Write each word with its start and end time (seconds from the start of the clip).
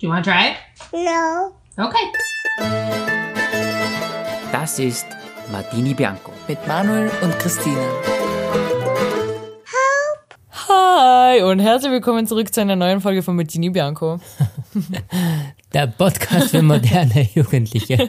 Do 0.00 0.06
you 0.06 0.12
want 0.14 0.24
to 0.24 0.30
try 0.30 0.52
it? 0.52 0.56
No. 0.94 1.52
Okay. 1.76 2.06
Das 4.50 4.78
ist 4.78 5.04
Martini 5.52 5.92
Bianco. 5.92 6.32
Mit 6.48 6.66
Manuel 6.66 7.10
und 7.20 7.38
Christina. 7.38 7.84
Hi 10.68 11.42
und 11.42 11.58
herzlich 11.58 11.92
willkommen 11.92 12.26
zurück 12.26 12.50
zu 12.50 12.62
einer 12.62 12.76
neuen 12.76 13.02
Folge 13.02 13.22
von 13.22 13.36
Martini 13.36 13.68
Bianco. 13.68 14.18
Der 15.74 15.88
Podcast 15.88 16.52
für 16.52 16.62
moderne 16.62 17.28
Jugendliche. 17.34 18.08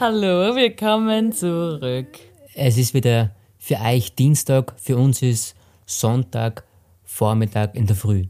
Hallo, 0.00 0.56
willkommen 0.56 1.30
zurück. 1.32 2.18
Es 2.54 2.78
ist 2.78 2.94
wieder 2.94 3.32
für 3.58 3.76
euch 3.80 4.14
Dienstag, 4.14 4.72
für 4.78 4.96
uns 4.96 5.20
ist 5.20 5.54
Sonntag, 5.84 6.64
Vormittag 7.04 7.74
in 7.74 7.86
der 7.86 7.96
Früh. 7.96 8.24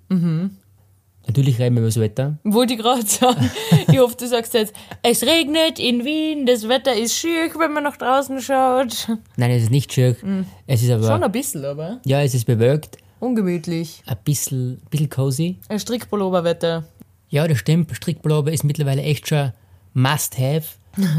Natürlich 1.29 1.59
reden 1.59 1.77
wir 1.77 1.81
über 1.83 1.89
das 1.89 2.01
Wetter. 2.01 2.39
Wollte 2.43 2.73
ich 2.75 2.81
gerade 2.81 3.07
sagen. 3.07 3.51
Ich 3.87 3.99
hoffe, 3.99 4.17
du 4.19 4.27
sagst 4.27 4.55
jetzt, 4.55 4.75
es 5.03 5.23
regnet 5.23 5.79
in 5.79 6.05
Wien, 6.05 6.47
das 6.47 6.69
Wetter 6.69 6.95
ist 6.95 7.15
schick, 7.15 7.59
wenn 7.59 7.73
man 7.73 7.85
nach 7.85 7.97
draußen 7.99 8.41
schaut. 8.41 9.09
Nein, 9.37 9.51
es 9.51 9.65
ist 9.65 9.71
nicht 9.71 9.93
schön. 9.93 10.47
Es 10.67 10.83
ist 10.83 10.91
aber, 10.91 11.07
Schon 11.07 11.23
ein 11.23 11.31
bisschen, 11.33 11.65
aber 11.65 12.01
ja, 12.07 12.23
es 12.23 12.35
ist 12.35 12.47
bewölkt, 12.47 12.97
ungemütlich. 13.21 14.03
ein 14.07 14.17
bisschen, 14.25 14.81
bisschen 14.91 15.11
cozy. 15.11 15.59
Ein 15.69 15.79
Strickpulloverwetter. 15.79 16.85
Ja, 17.29 17.47
das 17.47 17.59
stimmt. 17.59 17.95
Strickpullover 17.95 18.51
ist 18.51 18.65
mittlerweile 18.65 19.03
echt 19.03 19.29
schon 19.29 19.53
Must-Have, 19.93 20.65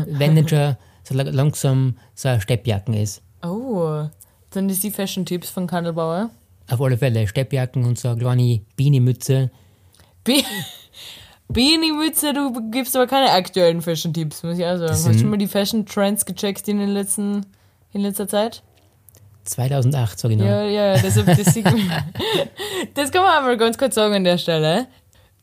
wenn 0.08 0.34
nicht 0.34 0.50
schon 0.50 0.76
so 1.04 1.14
la- 1.14 1.24
langsam 1.30 1.98
so 2.16 2.30
eine 2.30 2.42
Steppjacken 2.42 2.96
ist. 2.96 3.22
Oh, 3.44 4.06
dann 4.50 4.70
ist 4.70 4.84
die 4.84 4.90
Fashion-Tipps 4.92 5.50
von 5.52 5.68
Kandelbauer. 5.68 6.32
Auf 6.68 6.82
alle 6.82 6.98
Fälle 6.98 7.28
Steppjacken 7.28 7.84
und 7.86 8.00
so 8.00 8.10
eine 8.10 8.18
kleine 8.20 8.62
Bienenmütze. 8.76 9.52
Be 10.30 10.44
Beanie-Mütze, 11.52 12.34
du 12.34 12.70
gibst 12.70 12.96
aber 12.96 13.08
keine 13.08 13.32
aktuellen 13.32 13.82
Fashion-Tipps, 13.82 14.44
muss 14.44 14.60
ich 14.60 14.66
auch 14.66 14.78
sagen. 14.78 14.92
Hast 14.92 15.22
du 15.22 15.26
mal 15.26 15.38
die 15.38 15.48
Fashion-Trends 15.48 16.26
gecheckt 16.26 16.68
in, 16.68 16.78
den 16.78 16.90
letzten, 16.90 17.44
in 17.92 18.02
letzter 18.02 18.28
Zeit? 18.28 18.62
2008, 19.46 20.20
sag 20.20 20.30
ich 20.30 20.38
noch. 20.38 20.46
Ja, 20.46 20.64
ja, 20.64 20.94
deshalb, 21.00 21.26
das, 21.26 21.56
sieht 21.56 21.66
man. 21.66 21.80
das 22.94 23.12
kann 23.12 23.24
man 23.24 23.44
aber 23.44 23.58
ganz 23.58 23.80
kurz 23.80 23.96
sagen 23.96 24.14
an 24.14 24.24
der 24.24 24.38
Stelle. 24.38 24.86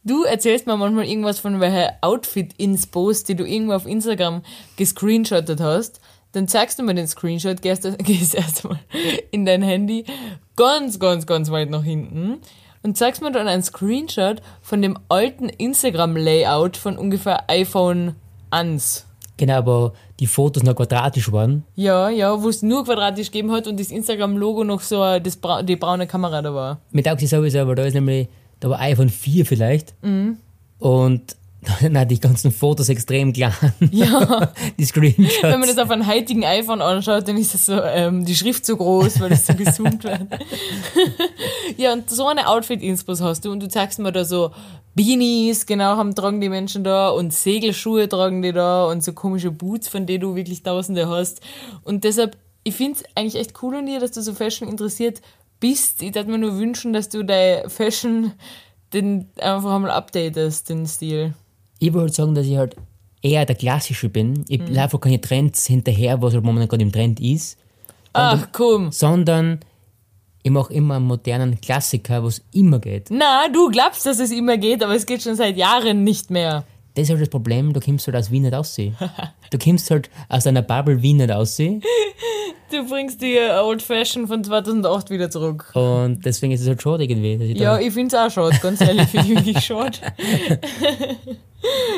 Du 0.04 0.22
erzählst 0.22 0.68
mir 0.68 0.76
manchmal 0.76 1.06
irgendwas 1.06 1.40
von 1.40 1.58
welcher 1.58 1.94
Outfit-Inspos, 2.02 3.24
die 3.24 3.34
du 3.34 3.44
irgendwo 3.44 3.72
auf 3.72 3.86
Instagram 3.86 4.42
gescreenshottet 4.76 5.60
hast. 5.60 6.00
Dann 6.30 6.46
zeigst 6.46 6.78
du 6.78 6.84
mir 6.84 6.94
den 6.94 7.08
Screenshot, 7.08 7.62
gehst, 7.62 7.82
gehst 7.98 8.36
erstmal 8.36 8.78
in 9.32 9.44
dein 9.44 9.62
Handy 9.62 10.04
ganz, 10.54 11.00
ganz, 11.00 11.26
ganz 11.26 11.50
weit 11.50 11.70
nach 11.70 11.82
hinten 11.82 12.40
und 12.86 12.96
zeigst 12.96 13.20
mir 13.20 13.32
dann 13.32 13.48
einen 13.48 13.64
Screenshot 13.64 14.40
von 14.62 14.80
dem 14.80 14.96
alten 15.08 15.48
Instagram-Layout 15.48 16.76
von 16.76 16.96
ungefähr 16.96 17.50
iPhone 17.50 18.14
1. 18.50 19.06
Genau, 19.38 19.54
aber 19.54 19.92
die 20.20 20.28
Fotos 20.28 20.62
noch 20.62 20.76
quadratisch 20.76 21.32
waren. 21.32 21.64
Ja, 21.74 22.08
ja, 22.08 22.40
wo 22.40 22.48
es 22.48 22.62
nur 22.62 22.84
quadratisch 22.84 23.32
gegeben 23.32 23.50
hat 23.50 23.66
und 23.66 23.80
das 23.80 23.90
Instagram-Logo 23.90 24.62
noch 24.62 24.80
so 24.80 25.18
das 25.18 25.36
Bra 25.36 25.62
die 25.62 25.74
braune 25.74 26.06
Kamera 26.06 26.40
da 26.42 26.54
war. 26.54 26.78
Mir 26.92 27.02
taugt 27.02 27.18
sie 27.18 27.26
sowieso, 27.26 27.58
aber 27.58 27.74
da 27.74 27.82
ist 27.82 27.94
nämlich, 27.94 28.28
da 28.60 28.70
war 28.70 28.78
iPhone 28.78 29.08
4 29.08 29.44
vielleicht. 29.44 29.92
Mhm. 30.02 30.36
Und 30.78 31.36
hat 31.94 32.10
die 32.10 32.20
ganzen 32.20 32.52
Fotos 32.52 32.88
extrem 32.88 33.32
klein. 33.32 33.52
Ja. 33.90 34.52
die 34.78 34.84
Screenshots. 34.84 35.42
Wenn 35.42 35.60
man 35.60 35.68
das 35.68 35.78
auf 35.78 35.90
einem 35.90 36.06
heutigen 36.06 36.44
iPhone 36.44 36.80
anschaut, 36.80 37.26
dann 37.28 37.36
ist 37.36 37.54
das 37.54 37.66
so, 37.66 37.80
ähm, 37.82 38.24
die 38.24 38.34
Schrift 38.34 38.64
so 38.66 38.76
groß, 38.76 39.20
weil 39.20 39.30
das 39.30 39.46
so 39.46 39.54
gezoomt 39.54 40.04
wird. 40.04 40.22
ja, 41.76 41.92
und 41.92 42.08
so 42.10 42.26
eine 42.26 42.48
Outfit-Inspos 42.48 43.20
hast 43.20 43.44
du 43.44 43.52
und 43.52 43.60
du 43.60 43.68
zeigst 43.68 43.98
mir 43.98 44.12
da 44.12 44.24
so 44.24 44.52
Beanies, 44.94 45.66
genau, 45.66 45.96
haben, 45.96 46.14
tragen 46.14 46.40
die 46.40 46.48
Menschen 46.48 46.82
da 46.82 47.10
und 47.10 47.32
Segelschuhe 47.32 48.08
tragen 48.08 48.42
die 48.42 48.52
da 48.52 48.86
und 48.86 49.04
so 49.04 49.12
komische 49.12 49.50
Boots, 49.50 49.88
von 49.88 50.06
denen 50.06 50.22
du 50.22 50.34
wirklich 50.34 50.62
tausende 50.62 51.08
hast. 51.08 51.40
Und 51.82 52.04
deshalb, 52.04 52.36
ich 52.64 52.74
finde 52.74 52.98
es 52.98 53.04
eigentlich 53.14 53.36
echt 53.36 53.62
cool 53.62 53.76
an 53.76 53.86
dir, 53.86 54.00
dass 54.00 54.12
du 54.12 54.22
so 54.22 54.32
Fashion 54.32 54.68
interessiert 54.68 55.20
bist. 55.60 56.02
Ich 56.02 56.14
würde 56.14 56.30
mir 56.30 56.38
nur 56.38 56.58
wünschen, 56.58 56.92
dass 56.92 57.08
du 57.08 57.22
deine 57.24 57.68
Fashion 57.68 58.32
den 58.92 59.28
einfach 59.38 59.74
einmal 59.74 59.90
updatest, 59.90 60.68
den 60.68 60.86
Stil. 60.86 61.34
Ich 61.78 61.92
wollte 61.92 62.12
sagen, 62.14 62.34
dass 62.34 62.46
ich 62.46 62.56
halt 62.56 62.76
eher 63.22 63.44
der 63.44 63.56
Klassische 63.56 64.08
bin. 64.08 64.44
Ich 64.48 64.60
Mhm. 64.60 64.74
laufe 64.74 64.98
keine 64.98 65.20
Trends 65.20 65.66
hinterher, 65.66 66.20
was 66.22 66.34
halt 66.34 66.44
momentan 66.44 66.68
gerade 66.68 66.82
im 66.82 66.92
Trend 66.92 67.20
ist. 67.20 67.58
Ach, 68.12 68.48
komm. 68.52 68.92
Sondern 68.92 69.60
ich 70.42 70.50
mache 70.50 70.72
immer 70.72 70.96
einen 70.96 71.06
modernen 71.06 71.60
Klassiker, 71.60 72.22
was 72.22 72.40
immer 72.52 72.78
geht. 72.78 73.08
Na, 73.10 73.48
du 73.52 73.68
glaubst, 73.70 74.06
dass 74.06 74.20
es 74.20 74.30
immer 74.30 74.56
geht, 74.56 74.82
aber 74.82 74.94
es 74.94 75.04
geht 75.06 75.22
schon 75.22 75.34
seit 75.34 75.56
Jahren 75.56 76.04
nicht 76.04 76.30
mehr. 76.30 76.64
Das 76.96 77.04
ist 77.04 77.10
halt 77.10 77.20
das 77.20 77.28
Problem, 77.28 77.74
du 77.74 77.80
kommst 77.84 78.06
halt 78.06 78.16
aus 78.16 78.30
Wien 78.30 78.42
nicht 78.42 78.54
aussehen. 78.54 78.96
Du 79.50 79.58
kommst 79.58 79.90
halt 79.90 80.10
aus 80.28 80.46
einer 80.46 80.62
Bubble 80.62 81.02
Wien 81.02 81.18
nicht 81.18 81.30
aussehen. 81.30 81.82
Du 82.70 82.88
bringst 82.88 83.22
die 83.22 83.38
Old 83.38 83.80
Fashion 83.80 84.26
von 84.26 84.42
2008 84.42 85.10
wieder 85.10 85.30
zurück. 85.30 85.70
Und 85.74 86.24
deswegen 86.24 86.52
ist 86.52 86.62
es 86.62 86.68
halt 86.68 86.82
schade 86.82 87.04
irgendwie. 87.04 87.52
Ich 87.52 87.60
Ja, 87.60 87.78
ich 87.78 87.92
find's 87.92 88.14
auch 88.14 88.28
schade, 88.28 88.58
ganz 88.60 88.80
ehrlich, 88.80 89.08
finde 89.08 89.28
ich 89.28 89.36
wirklich 89.36 89.64
schade. 89.64 89.92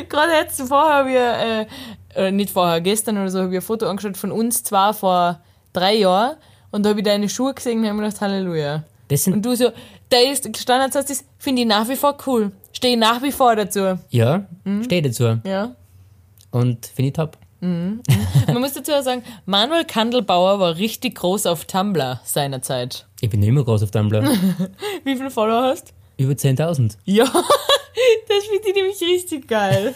Gerade 0.08 0.32
jetzt 0.32 0.60
vorher 0.60 0.94
habe 0.94 1.10
ich, 1.10 2.16
äh, 2.16 2.26
äh, 2.26 2.32
nicht 2.32 2.50
vorher, 2.50 2.80
gestern 2.80 3.16
oder 3.16 3.30
so, 3.30 3.38
habe 3.38 3.50
ich 3.50 3.58
ein 3.58 3.62
Foto 3.62 3.86
angeschaut 3.86 4.16
von 4.16 4.32
uns 4.32 4.62
zwar 4.62 4.92
vor 4.92 5.40
drei 5.72 5.94
Jahren 5.94 6.36
und 6.70 6.84
da 6.84 6.90
habe 6.90 7.00
ich 7.00 7.04
deine 7.04 7.28
Schuhe 7.28 7.54
gesehen 7.54 7.78
und 7.78 7.86
habe 7.86 7.96
mir 7.96 8.04
gedacht, 8.04 8.20
Halleluja. 8.20 8.84
Und 9.32 9.42
du 9.42 9.56
so, 9.56 9.70
der 10.10 10.32
ist 10.32 10.58
Standardsatz, 10.58 11.06
das 11.06 11.24
finde 11.38 11.62
ich 11.62 11.68
nach 11.68 11.88
wie 11.88 11.96
vor 11.96 12.16
cool. 12.26 12.52
Stehe 12.78 12.96
nach 12.96 13.22
wie 13.24 13.32
vor 13.32 13.56
dazu. 13.56 13.98
ja, 14.10 14.46
Mhm. 14.62 14.84
steht 14.84 15.04
dazu. 15.04 15.40
Ja. 15.44 15.74
Und 16.52 16.86
finde 16.86 17.08
ich 17.08 17.12
top. 17.14 17.36
Man 17.60 18.00
muss 18.60 18.74
dazu 18.74 18.92
auch 18.92 19.02
sagen, 19.02 19.24
Manuel 19.44 19.84
Kandelbauer 19.84 20.60
war 20.60 20.76
richtig 20.76 21.16
groß 21.16 21.46
auf 21.46 21.64
Tumblr 21.64 22.20
seinerzeit. 22.22 23.04
Ich 23.20 23.30
bin 23.30 23.42
immer 23.42 23.64
groß 23.64 23.82
auf 23.82 23.90
Tumblr. 23.90 24.22
Wie 25.04 25.16
viele 25.16 25.28
Follower 25.32 25.64
hast? 25.64 25.92
Über 26.18 26.34
10.000. 26.34 26.96
Ja, 27.04 27.24
das 28.28 28.44
finde 28.48 28.68
ich 28.68 28.74
nämlich 28.76 29.00
richtig 29.02 29.48
geil. 29.48 29.92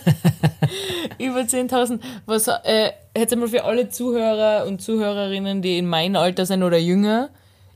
Über 1.18 1.42
10.000. 1.42 2.00
Was, 2.26 2.48
äh, 2.48 2.90
jetzt 3.16 3.32
einmal 3.32 3.46
für 3.48 3.62
alle 3.62 3.88
Zuhörer 3.90 4.66
und 4.66 4.82
Zuhörerinnen, 4.82 5.62
die 5.62 5.78
in 5.78 5.86
meinem 5.86 6.16
Alter 6.16 6.46
sind 6.46 6.64
oder 6.64 6.78
jünger, 6.78 7.30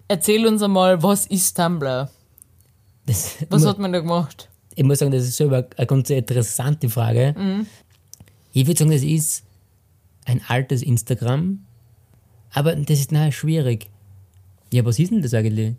erzähl 0.09 0.45
uns 0.49 0.63
einmal, 0.65 1.01
was 1.05 1.27
ist 1.27 1.57
Tumblr? 1.57 2.11
Das, 3.07 3.37
Was 3.51 3.65
hat 3.65 3.79
man 3.79 3.93
da 3.93 4.01
gemacht? 4.01 4.49
Ich 4.77 4.85
muss 4.85 5.01
sagen, 5.01 5.11
das 5.11 5.25
ist 5.25 5.37
selber 5.37 5.67
eine 5.77 5.87
ganz 5.89 6.09
interessante 6.11 6.89
Frage. 6.89 7.35
Mhm. 7.37 7.67
Ich 8.53 8.67
würde 8.69 8.79
sagen, 8.79 8.93
das 8.93 9.03
ist 9.03 9.43
ein 10.25 10.41
altes 10.47 10.83
Instagram. 10.83 11.61
Aber 12.53 12.75
das 12.77 13.01
ist 13.01 13.11
nachher 13.13 13.33
schwierig. 13.33 13.89
Ja, 14.73 14.85
was 14.85 14.99
ist 14.99 15.11
denn 15.11 15.21
das 15.23 15.35
eigentlich? 15.35 15.75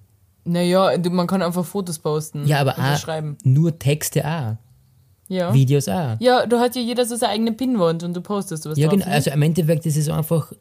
Naja, 0.45 0.97
du- 0.97 1.09
man 1.09 1.27
kann 1.27 1.41
einfach 1.41 1.65
Fotos 1.65 1.99
posten. 1.99 2.45
Ja, 2.45 2.59
aber 2.59 2.77
auch 2.77 2.97
schreiben. 2.97 3.37
nur 3.43 3.77
Texte 3.79 4.25
auch. 4.25 4.57
Ja. 5.29 5.53
Videos 5.53 5.89
auch. 5.89 6.15
ja, 6.19 6.45
da 6.45 6.59
hat 6.59 6.75
ja 6.75 6.81
jeder 6.81 7.03
so 7.05 7.15
seine 7.17 7.33
eigene 7.33 7.51
Pinwand 7.51 8.01
und 8.03 8.13
du 8.15 8.21
postest 8.21 8.65
was 8.65 8.77
Ja, 8.77 8.87
drauf. 8.87 8.99
genau. 8.99 9.11
Also 9.11 9.29
im 9.31 9.41
Endeffekt 9.41 9.85
ist 9.85 9.97
es 9.97 10.07
einfach 10.07 10.53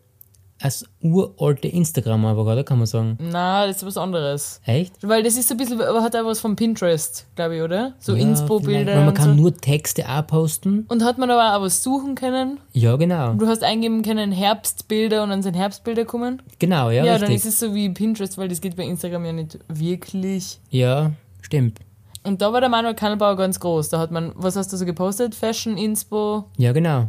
das 0.60 0.84
uralte 1.02 1.68
Instagram 1.68 2.24
einfach, 2.26 2.44
oder? 2.44 2.64
Kann 2.64 2.78
man 2.78 2.86
sagen. 2.86 3.18
Na, 3.20 3.66
das 3.66 3.76
ist 3.78 3.86
was 3.86 3.96
anderes. 3.96 4.60
Echt? 4.64 4.94
Weil 5.06 5.22
das 5.22 5.36
ist 5.36 5.48
so 5.48 5.54
ein 5.54 5.58
bisschen, 5.58 5.80
aber 5.82 6.02
hat 6.02 6.16
auch 6.16 6.24
was 6.24 6.40
von 6.40 6.56
Pinterest, 6.56 7.26
glaube 7.36 7.56
ich, 7.56 7.62
oder? 7.62 7.92
So 7.98 8.14
Ja, 8.14 8.22
Inspo-Bilder. 8.22 8.92
Weil 8.92 8.98
man 9.00 9.08
und 9.08 9.14
kann 9.14 9.36
so. 9.36 9.42
nur 9.42 9.54
Texte 9.56 10.08
auch 10.08 10.26
posten. 10.26 10.86
Und 10.88 11.04
hat 11.04 11.18
man 11.18 11.30
aber 11.30 11.56
auch 11.56 11.62
was 11.62 11.82
suchen 11.82 12.14
können. 12.14 12.58
Ja, 12.72 12.96
genau. 12.96 13.34
Du 13.34 13.46
hast 13.46 13.62
eingeben 13.62 14.02
können 14.02 14.32
Herbstbilder 14.32 15.22
und 15.22 15.28
dann 15.30 15.42
sind 15.42 15.54
Herbstbilder 15.54 16.04
kommen. 16.06 16.40
Genau, 16.58 16.90
ja, 16.90 17.04
Ja, 17.04 17.18
dann 17.18 17.28
richtig. 17.28 17.36
ist 17.36 17.44
es 17.46 17.60
so 17.60 17.74
wie 17.74 17.90
Pinterest, 17.90 18.38
weil 18.38 18.48
das 18.48 18.60
geht 18.60 18.76
bei 18.76 18.84
Instagram 18.84 19.24
ja 19.26 19.32
nicht 19.32 19.58
wirklich. 19.68 20.58
Ja, 20.70 21.12
stimmt. 21.42 21.80
Und 22.24 22.42
da 22.42 22.52
war 22.52 22.60
der 22.60 22.68
Manuel 22.70 22.94
Kannelbauer 22.94 23.36
ganz 23.36 23.60
groß. 23.60 23.88
Da 23.90 23.98
hat 24.00 24.10
man, 24.10 24.32
was 24.34 24.56
hast 24.56 24.72
du 24.72 24.76
so 24.76 24.84
gepostet? 24.84 25.34
Fashion, 25.34 25.76
Inspo. 25.76 26.46
Ja, 26.56 26.72
genau. 26.72 27.08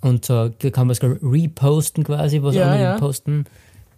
Und 0.00 0.24
so, 0.24 0.48
da 0.48 0.70
kann 0.70 0.86
man 0.86 0.92
es 0.92 1.02
reposten 1.02 2.04
quasi, 2.04 2.42
was 2.42 2.54
Ja, 2.54 2.64
andere 2.66 2.82
ja. 2.82 2.98
posten. 2.98 3.44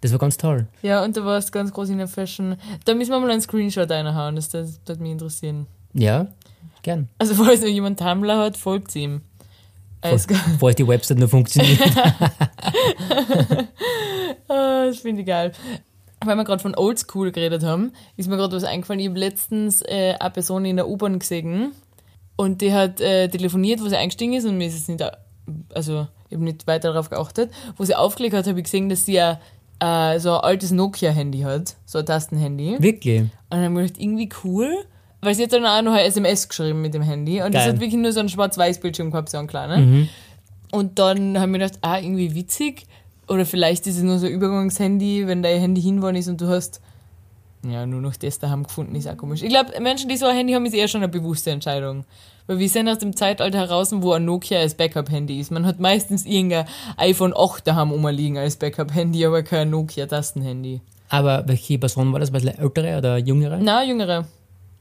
Das 0.01 0.11
war 0.11 0.19
ganz 0.19 0.35
toll. 0.37 0.67
Ja, 0.81 1.03
und 1.03 1.15
da 1.15 1.23
warst 1.23 1.51
ganz 1.53 1.71
groß 1.71 1.89
in 1.89 1.97
der 1.97 2.09
Fashion. 2.09 2.57
Da 2.83 2.93
müssen 2.93 3.11
wir 3.11 3.19
mal 3.21 3.31
einen 3.31 3.39
Screenshot 3.41 3.89
reinhauen, 3.89 4.35
das, 4.35 4.49
das 4.49 4.79
würde 4.85 5.01
mich 5.01 5.13
interessieren. 5.13 5.65
Ja, 5.93 6.27
gern. 6.81 7.07
Also, 7.19 7.35
falls 7.35 7.61
noch 7.61 7.67
jemand 7.69 7.99
Tumblr 7.99 8.37
hat, 8.37 8.57
folgt 8.57 8.93
ihm. 8.95 9.21
Klar. 10.01 10.19
Falls 10.59 10.75
die 10.75 10.85
Website 10.85 11.19
noch 11.19 11.29
funktioniert. 11.29 11.79
Ah, 14.49 14.85
das 14.87 14.99
finde 14.99 15.21
ich 15.21 15.27
geil. 15.27 15.51
Weil 16.23 16.35
wir 16.35 16.43
gerade 16.43 16.61
von 16.61 16.75
Oldschool 16.75 17.31
geredet 17.31 17.63
haben, 17.63 17.91
ist 18.17 18.29
mir 18.29 18.37
gerade 18.37 18.55
was 18.55 18.63
eingefallen. 18.63 18.99
Ich 18.99 19.07
habe 19.07 19.19
letztens 19.19 19.81
äh, 19.81 20.15
eine 20.19 20.29
Person 20.31 20.65
in 20.65 20.75
der 20.75 20.87
U-Bahn 20.87 21.19
gesehen 21.19 21.71
und 22.35 22.61
die 22.61 22.73
hat 22.73 23.01
äh, 23.01 23.27
telefoniert, 23.29 23.81
wo 23.81 23.87
sie 23.87 23.97
eingestiegen 23.97 24.33
ist 24.33 24.45
und 24.45 24.57
mir 24.57 24.67
ist 24.67 24.75
es 24.75 24.87
nicht, 24.87 25.01
also 25.73 26.07
ich 26.29 26.35
habe 26.35 26.43
nicht 26.43 26.67
weiter 26.67 26.93
darauf 26.93 27.09
geachtet. 27.09 27.51
Wo 27.77 27.83
sie 27.83 27.95
aufgelegt 27.95 28.35
hat, 28.35 28.47
habe 28.47 28.59
ich 28.59 28.65
gesehen, 28.65 28.89
dass 28.89 29.05
sie 29.05 29.13
ja 29.13 29.39
äh, 29.79 30.19
so 30.19 30.33
ein 30.33 30.41
altes 30.41 30.71
Nokia-Handy 30.71 31.41
hat, 31.41 31.75
so 31.85 31.99
ein 31.99 32.05
Tastenhandy. 32.05 32.77
Wirklich. 32.79 33.21
Und 33.21 33.31
dann 33.49 33.63
habe 33.63 33.81
ich 33.81 33.87
gedacht, 33.87 34.01
irgendwie 34.01 34.29
cool. 34.43 34.73
Weil 35.21 35.35
sie 35.35 35.43
hat 35.43 35.53
dann 35.53 35.65
auch 35.65 35.81
noch 35.81 35.93
eine 35.93 36.03
SMS 36.03 36.49
geschrieben 36.49 36.81
mit 36.81 36.93
dem 36.93 37.01
Handy 37.01 37.41
und 37.41 37.53
das 37.53 37.63
Geil. 37.63 37.73
hat 37.73 37.79
wirklich 37.79 38.01
nur 38.01 38.11
so 38.11 38.19
ein 38.19 38.27
Schwarz-Weiß-Bildschirm 38.27 39.09
gehabt, 39.09 39.29
so 39.29 39.37
ein 39.37 39.47
kleiner. 39.47 39.77
Ne? 39.77 40.09
Und 40.71 40.99
dann 40.99 41.39
haben 41.39 41.53
wir 41.53 41.59
gedacht, 41.59 41.79
ah, 41.81 41.97
irgendwie 41.97 42.35
witzig. 42.35 42.85
Oder 43.29 43.45
vielleicht 43.45 43.87
ist 43.87 43.95
es 43.95 44.03
nur 44.03 44.19
so 44.19 44.25
ein 44.25 44.33
Übergangshandy, 44.33 45.27
wenn 45.27 45.41
dein 45.41 45.61
Handy 45.61 45.81
hinwollen 45.81 46.17
ist 46.17 46.27
und 46.27 46.41
du 46.41 46.47
hast 46.47 46.81
ja 47.69 47.85
nur 47.85 48.01
noch 48.01 48.15
das 48.15 48.39
daheim 48.39 48.63
gefunden, 48.63 48.95
ist 48.95 49.07
auch 49.07 49.17
komisch. 49.17 49.41
Ich 49.43 49.49
glaube, 49.49 49.79
Menschen, 49.81 50.09
die 50.09 50.17
so 50.17 50.25
ein 50.25 50.35
Handy 50.35 50.53
haben, 50.53 50.65
ist 50.65 50.73
eher 50.73 50.87
schon 50.87 51.01
eine 51.03 51.11
bewusste 51.11 51.51
Entscheidung. 51.51 52.05
Weil 52.45 52.59
wir 52.59 52.67
sind 52.67 52.89
aus 52.89 52.99
dem 52.99 53.15
Zeitalter 53.15 53.57
heraus, 53.57 53.93
wo 53.93 54.11
ein 54.11 54.25
Nokia 54.25 54.59
als 54.59 54.75
Backup-Handy 54.75 55.39
ist. 55.39 55.49
Man 55.49 55.65
hat 55.65 55.79
meistens 55.79 56.25
irgendein 56.25 56.65
iPhone 56.97 57.33
8 57.33 57.65
daheim 57.65 57.91
rumliegen 57.91 58.37
als 58.37 58.57
Backup-Handy, 58.57 59.25
aber 59.25 59.43
kein 59.43 59.69
Nokia-Tastenhandy. 59.69 60.81
Aber 61.07 61.47
welche 61.47 61.79
Person 61.79 62.11
war 62.11 62.19
das? 62.19 62.33
War 62.33 62.41
das 62.41 62.55
ältere 62.55 62.97
oder 62.97 63.17
jüngere? 63.17 63.59
Na, 63.61 63.83
jüngere. 63.83 64.25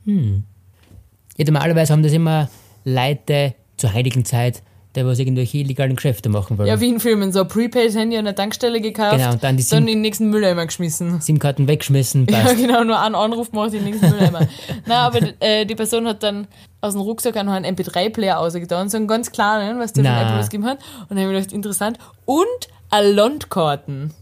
Ja, 0.04 1.44
normalerweise 1.44 1.92
haben 1.92 2.02
das 2.02 2.12
immer 2.12 2.48
Leute 2.84 3.54
zur 3.76 3.92
heiligen 3.92 4.24
Zeit, 4.24 4.62
die 4.94 5.06
was 5.06 5.18
irgendwelche 5.18 5.58
illegalen 5.58 5.96
Geschäfte 5.96 6.28
machen 6.28 6.58
wollen. 6.58 6.68
Ja, 6.68 6.80
wie 6.80 6.88
in 6.88 7.00
Filmen, 7.00 7.32
so 7.32 7.40
ein 7.40 7.48
Prepaid-Handy 7.48 8.16
an 8.18 8.24
der 8.26 8.34
Tankstelle 8.34 8.80
gekauft, 8.80 9.16
Genau, 9.16 9.32
und 9.32 9.42
dann 9.42 9.56
die 9.56 9.62
dann 9.62 9.78
SIM 9.78 9.78
in 9.78 9.86
den 9.86 10.00
nächsten 10.02 10.28
Mülleimer 10.30 10.66
geschmissen. 10.66 11.20
SIM-Karten 11.20 11.66
weggeschmissen, 11.68 12.26
Ja, 12.30 12.40
passt. 12.40 12.56
genau, 12.56 12.84
nur 12.84 13.00
einen 13.00 13.14
Anruf 13.14 13.50
gemacht 13.50 13.72
in 13.72 13.84
den 13.84 13.84
nächsten 13.84 14.10
Mülleimer. 14.10 14.40
Nein, 14.86 14.98
aber 14.98 15.20
äh, 15.40 15.64
die 15.64 15.74
Person 15.74 16.06
hat 16.06 16.22
dann 16.22 16.46
aus 16.80 16.92
dem 16.92 17.02
Rucksack 17.02 17.36
auch 17.36 17.44
noch 17.44 17.52
einen 17.52 17.76
MP3-Player 17.76 18.38
ausgetan, 18.38 18.88
so 18.88 18.96
einen 18.98 19.06
ganz 19.06 19.32
kleinen, 19.32 19.78
was 19.78 19.92
der 19.92 20.04
von 20.04 20.12
Na. 20.12 20.22
Apple 20.22 20.38
was 20.38 20.50
gegeben 20.50 20.68
hat. 20.68 20.78
Und 21.08 21.16
dann 21.16 21.20
habe 21.20 21.32
ich 21.32 21.38
gedacht, 21.38 21.54
interessant. 21.54 21.98
Und 22.24 22.46
eine 22.90 23.12
Landkarten. 23.12 24.12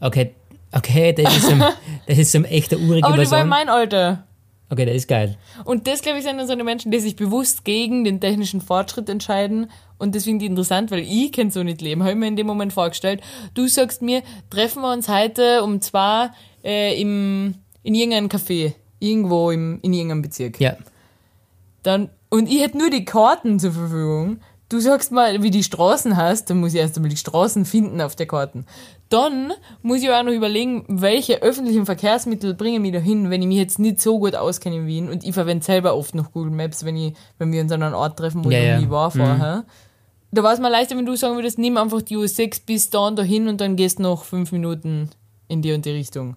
Okay, 0.00 0.34
okay, 0.72 1.12
das 1.12 1.36
ist 1.36 1.46
so 1.46 1.52
ein, 1.52 1.64
das 2.06 2.18
ist 2.18 2.32
so 2.32 2.38
ein 2.38 2.44
echter 2.46 2.78
uriger 2.78 3.06
Aber 3.06 3.22
die 3.22 3.30
war 3.30 3.44
mein 3.44 3.68
Alter. 3.68 4.24
Okay, 4.70 4.86
das 4.86 4.94
ist 4.94 5.08
geil. 5.08 5.36
Und 5.64 5.88
das, 5.88 6.00
glaube 6.00 6.18
ich, 6.18 6.24
sind 6.24 6.38
dann 6.38 6.46
so 6.46 6.52
eine 6.52 6.62
Menschen, 6.64 6.92
die 6.92 7.00
sich 7.00 7.16
bewusst 7.16 7.64
gegen 7.64 8.04
den 8.04 8.20
technischen 8.20 8.60
Fortschritt 8.60 9.08
entscheiden. 9.08 9.68
Und 10.00 10.14
das 10.14 10.24
finde 10.24 10.44
ich 10.44 10.50
interessant, 10.50 10.90
weil 10.90 11.00
ich 11.00 11.30
kann 11.30 11.50
so 11.50 11.62
nicht 11.62 11.80
leben. 11.82 12.02
Habe 12.02 12.12
ich 12.12 12.18
mir 12.18 12.26
in 12.26 12.36
dem 12.36 12.46
Moment 12.46 12.72
vorgestellt. 12.72 13.20
Du 13.54 13.66
sagst 13.68 14.02
mir, 14.02 14.22
treffen 14.48 14.82
wir 14.82 14.92
uns 14.92 15.08
heute 15.08 15.62
um 15.62 15.80
zwei 15.80 16.30
äh, 16.64 17.00
im, 17.00 17.54
in 17.82 17.94
irgendeinem 17.94 18.28
Café. 18.28 18.72
Irgendwo 18.98 19.50
im, 19.50 19.78
in 19.82 19.92
irgendeinem 19.92 20.22
Bezirk. 20.22 20.60
Ja. 20.60 20.76
Dann, 21.82 22.10
und 22.28 22.48
ich 22.50 22.60
hätte 22.62 22.78
nur 22.78 22.90
die 22.90 23.04
Karten 23.04 23.58
zur 23.58 23.72
Verfügung. 23.72 24.40
Du 24.68 24.78
sagst 24.78 25.10
mal, 25.10 25.42
wie 25.42 25.50
die 25.50 25.64
Straßen 25.64 26.16
hast, 26.16 26.48
dann 26.48 26.60
muss 26.60 26.74
ich 26.74 26.80
erst 26.80 26.96
einmal 26.96 27.08
die 27.10 27.16
Straßen 27.16 27.64
finden 27.64 28.00
auf 28.00 28.14
der 28.14 28.26
Karten. 28.26 28.66
Dann 29.08 29.52
muss 29.82 30.00
ich 30.00 30.10
auch 30.10 30.22
noch 30.22 30.30
überlegen, 30.32 30.84
welche 30.86 31.42
öffentlichen 31.42 31.86
Verkehrsmittel 31.86 32.54
bringen 32.54 32.80
mich 32.82 32.92
dahin, 32.92 33.30
wenn 33.30 33.42
ich 33.42 33.48
mich 33.48 33.56
jetzt 33.56 33.80
nicht 33.80 34.00
so 34.00 34.20
gut 34.20 34.36
auskenne 34.36 34.76
in 34.76 34.86
Wien 34.86 35.08
und 35.08 35.24
ich 35.24 35.34
verwende 35.34 35.64
selber 35.64 35.96
oft 35.96 36.14
noch 36.14 36.30
Google 36.32 36.52
Maps, 36.52 36.84
wenn, 36.84 36.96
ich, 36.96 37.14
wenn 37.38 37.50
wir 37.50 37.62
uns 37.62 37.72
an 37.72 37.82
einem 37.82 37.96
Ort 37.96 38.16
treffen, 38.18 38.44
wo 38.44 38.50
Ja, 38.50 38.58
ich 38.60 38.64
ja. 38.66 38.80
nie 38.80 38.90
war 38.90 39.10
vorher. 39.10 39.64
Da 40.32 40.42
war 40.44 40.52
es 40.52 40.60
mir 40.60 40.70
leichter, 40.70 40.96
wenn 40.96 41.06
du 41.06 41.16
sagen 41.16 41.34
würdest, 41.34 41.58
nimm 41.58 41.76
einfach 41.76 42.02
die 42.02 42.16
U6 42.16 42.60
bis 42.64 42.90
da 42.90 43.08
und 43.08 43.18
dahin 43.18 43.48
und 43.48 43.60
dann 43.60 43.74
gehst 43.76 43.98
noch 43.98 44.24
fünf 44.24 44.52
Minuten 44.52 45.10
in 45.48 45.60
die 45.60 45.72
und 45.72 45.84
die 45.84 45.90
Richtung. 45.90 46.36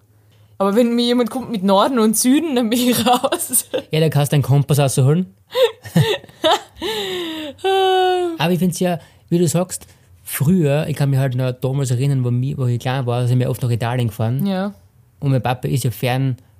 Aber 0.58 0.74
wenn 0.74 0.94
mir 0.94 1.04
jemand 1.04 1.30
kommt 1.30 1.50
mit 1.50 1.62
Norden 1.62 1.98
und 1.98 2.16
Süden, 2.16 2.56
dann 2.56 2.70
bin 2.70 2.78
ich 2.80 3.06
raus. 3.06 3.66
Ja, 3.90 4.00
da 4.00 4.08
kannst 4.08 4.32
du 4.32 4.36
einen 4.36 4.42
Kompass 4.42 4.78
rausholen. 4.78 5.34
Aber 8.38 8.52
ich 8.52 8.58
finde 8.58 8.72
es 8.72 8.80
ja, 8.80 8.98
wie 9.28 9.38
du 9.38 9.46
sagst, 9.46 9.86
früher, 10.24 10.86
ich 10.88 10.96
kann 10.96 11.10
mich 11.10 11.18
halt 11.18 11.34
noch 11.36 11.52
damals 11.52 11.90
erinnern, 11.90 12.24
wo, 12.24 12.66
ich 12.66 12.80
klein 12.80 13.06
war, 13.06 13.26
sind 13.28 13.38
wir 13.38 13.48
oft 13.50 13.62
nach 13.62 13.70
Italien 13.70 14.08
gefahren. 14.08 14.46
ja. 14.46 14.74
Und 15.20 15.30
mein 15.30 15.42
Papa 15.42 15.68
ist 15.68 15.84
ja 15.84 15.90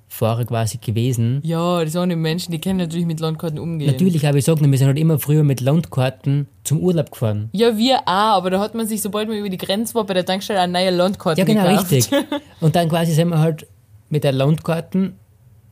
Fernfahrer 0.07 0.45
quasi 0.45 0.77
gewesen. 0.77 1.41
Ja, 1.43 1.83
das 1.83 1.93
sind 1.93 2.09
die 2.09 2.15
Menschen, 2.15 2.51
die 2.51 2.61
können 2.61 2.77
natürlich 2.77 3.05
mit 3.05 3.19
Landkarten 3.19 3.59
umgehen. 3.59 3.91
Natürlich 3.91 4.25
habe 4.25 4.37
ich 4.37 4.45
gesagt, 4.45 4.61
wir 4.61 4.77
sind 4.77 4.87
halt 4.87 4.99
immer 4.99 5.19
früher 5.19 5.43
mit 5.43 5.61
Landkarten 5.61 6.47
zum 6.63 6.79
Urlaub 6.79 7.11
gefahren. 7.11 7.49
Ja, 7.53 7.77
wir 7.77 7.99
auch, 8.05 8.37
aber 8.37 8.49
da 8.49 8.59
hat 8.59 8.75
man 8.75 8.87
sich, 8.87 9.01
sobald 9.01 9.27
man 9.27 9.37
über 9.37 9.49
die 9.49 9.57
Grenze 9.57 9.93
war, 9.95 10.05
bei 10.05 10.13
der 10.13 10.25
Tankstelle 10.25 10.59
eine 10.59 10.73
neue 10.73 10.91
Landkarte 10.91 11.39
Ja, 11.41 11.45
genau, 11.45 11.67
gekauft. 11.67 11.91
richtig. 11.91 12.17
Und 12.61 12.75
dann 12.75 12.89
quasi 12.89 13.13
sind 13.13 13.29
wir 13.29 13.39
halt 13.39 13.67
mit 14.09 14.23
der 14.23 14.31
Landkarten 14.31 15.15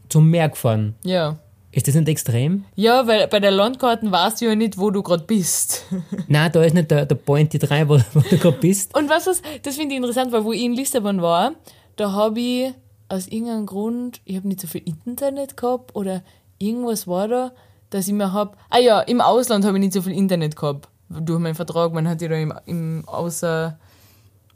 zum 0.09 0.29
Meer 0.29 0.49
gefahren. 0.49 0.95
Ja. 1.03 1.37
Ist 1.71 1.87
das 1.87 1.95
nicht 1.95 2.07
extrem? 2.07 2.65
Ja, 2.75 3.07
weil 3.07 3.27
bei 3.27 3.39
der 3.39 3.49
Landkarten 3.49 4.11
weißt 4.11 4.41
du 4.41 4.45
ja 4.45 4.55
nicht, 4.55 4.77
wo 4.77 4.91
du 4.91 5.01
gerade 5.01 5.23
bist. 5.23 5.85
Nein, 6.27 6.51
da 6.51 6.61
ist 6.63 6.75
nicht 6.75 6.91
der, 6.91 7.05
der 7.07 7.15
Point 7.15 7.51
rein, 7.71 7.89
wo, 7.89 7.97
wo 8.13 8.19
du 8.19 8.37
gerade 8.37 8.57
bist. 8.59 8.95
Und 8.95 9.09
was, 9.09 9.25
was 9.25 9.41
das 9.63 9.75
finde 9.75 9.95
ich 9.95 9.97
interessant, 9.97 10.31
weil 10.31 10.43
wo 10.43 10.51
ich 10.53 10.61
in 10.61 10.73
Lissabon 10.73 11.21
war, 11.21 11.53
da 11.95 12.11
habe 12.11 12.39
ich 12.39 12.73
aus 13.13 13.27
irgendeinem 13.27 13.65
Grund, 13.65 14.21
ich 14.25 14.35
habe 14.35 14.47
nicht 14.47 14.59
so 14.59 14.67
viel 14.67 14.81
Internet 14.85 15.55
gehabt 15.55 15.95
oder 15.95 16.23
irgendwas 16.57 17.07
war 17.07 17.27
da, 17.27 17.51
dass 17.89 18.07
ich 18.07 18.13
mir 18.13 18.33
hab. 18.33 18.57
Ah 18.69 18.79
ja, 18.79 19.01
im 19.01 19.21
Ausland 19.21 19.65
habe 19.65 19.77
ich 19.77 19.81
nicht 19.83 19.93
so 19.93 20.01
viel 20.01 20.13
Internet 20.13 20.55
gehabt. 20.55 20.89
Durch 21.09 21.39
meinen 21.39 21.55
Vertrag, 21.55 21.93
man 21.93 22.07
hat 22.07 22.21
ja 22.21 22.27
da 22.27 22.35
im, 22.35 22.53
im 22.65 23.03
außer 23.07 23.77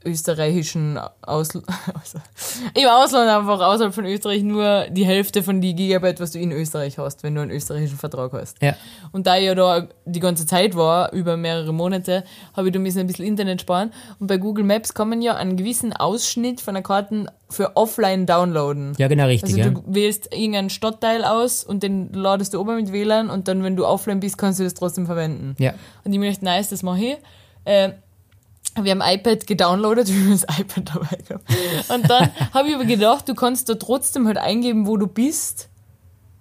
österreichischen 0.08 1.00
Ausl 1.22 1.62
also, 1.94 2.20
im 2.74 2.88
Ausland 2.88 3.30
einfach 3.30 3.60
außerhalb 3.60 3.94
von 3.94 4.06
Österreich 4.06 4.44
nur 4.44 4.88
die 4.90 5.06
Hälfte 5.06 5.44
von 5.44 5.62
die 5.62 5.76
Gigabyte, 5.76 6.20
was 6.20 6.32
du 6.32 6.40
in 6.40 6.52
Österreich 6.52 6.98
hast, 6.98 7.24
wenn 7.24 7.36
du 7.36 7.42
einen 7.42 7.52
österreichischen 7.52 7.98
Vertrag 7.98 8.34
hast. 8.34 8.62
Ja. 8.62 8.76
Und 9.12 9.28
da 9.28 9.38
ich 9.38 9.46
ja 9.46 9.56
da 9.56 9.88
die 10.06 10.20
ganze 10.20 10.46
Zeit 10.46 10.76
war, 10.76 11.12
über 11.14 11.38
mehrere 11.38 11.74
Monate, 11.74 12.24
habe 12.56 12.68
ich 12.68 12.74
da 12.74 12.80
müssen 12.80 13.00
ein 13.00 13.08
bisschen 13.08 13.26
Internet 13.26 13.62
sparen. 13.62 13.92
Und 14.20 14.28
bei 14.28 14.38
Google 14.38 14.64
Maps 14.64 14.94
kann 14.94 15.10
man 15.10 15.22
ja 15.22 15.36
einen 15.36 15.58
gewissen 15.58 15.94
Ausschnitt 15.94 16.62
von 16.62 16.74
der 16.74 16.84
Karten 16.84 17.28
für 17.50 17.76
offline 17.76 18.26
downloaden. 18.26 18.94
Ja, 18.98 19.08
genau, 19.08 19.26
richtig. 19.26 19.56
Also 19.56 19.70
ja. 19.70 19.70
du 19.70 19.84
wählst 19.86 20.34
irgendeinen 20.34 20.70
Stadtteil 20.70 21.24
aus 21.24 21.64
und 21.64 21.84
den 21.84 22.12
ladest 22.14 22.54
du 22.54 22.60
oben 22.60 22.76
mit 22.76 22.92
WLAN 22.92 23.30
und 23.30 23.48
dann, 23.48 23.64
wenn 23.64 23.76
du 23.76 23.86
offline 23.86 24.20
bist, 24.20 24.38
kannst 24.38 24.60
du 24.60 24.64
das 24.64 24.74
trotzdem 24.74 25.06
verwenden. 25.06 25.56
ja. 25.60 25.74
Und 26.04 26.14
ich 26.14 26.20
mir 26.20 26.28
gedacht, 26.28 26.44
nice, 26.44 26.70
das 26.70 26.84
mache 26.84 27.00
ich. 27.04 27.18
Äh, 27.66 27.92
wir 28.84 28.92
haben 28.92 29.02
iPad 29.04 29.46
gedownloadet, 29.48 30.08
wir 30.14 30.16
haben 30.22 30.32
das 30.32 30.44
iPad 30.60 30.96
dabei 30.96 31.18
gehabt. 31.28 31.44
Und 31.90 32.10
dann 32.10 32.30
habe 32.54 32.68
ich 32.70 32.76
aber 32.76 32.86
gedacht, 32.86 33.28
du 33.30 33.36
kannst 33.36 33.70
da 33.70 33.76
trotzdem 33.76 34.28
halt 34.28 34.38
eingeben, 34.38 34.88
wo 34.88 34.98
du 34.98 35.08
bist 35.08 35.70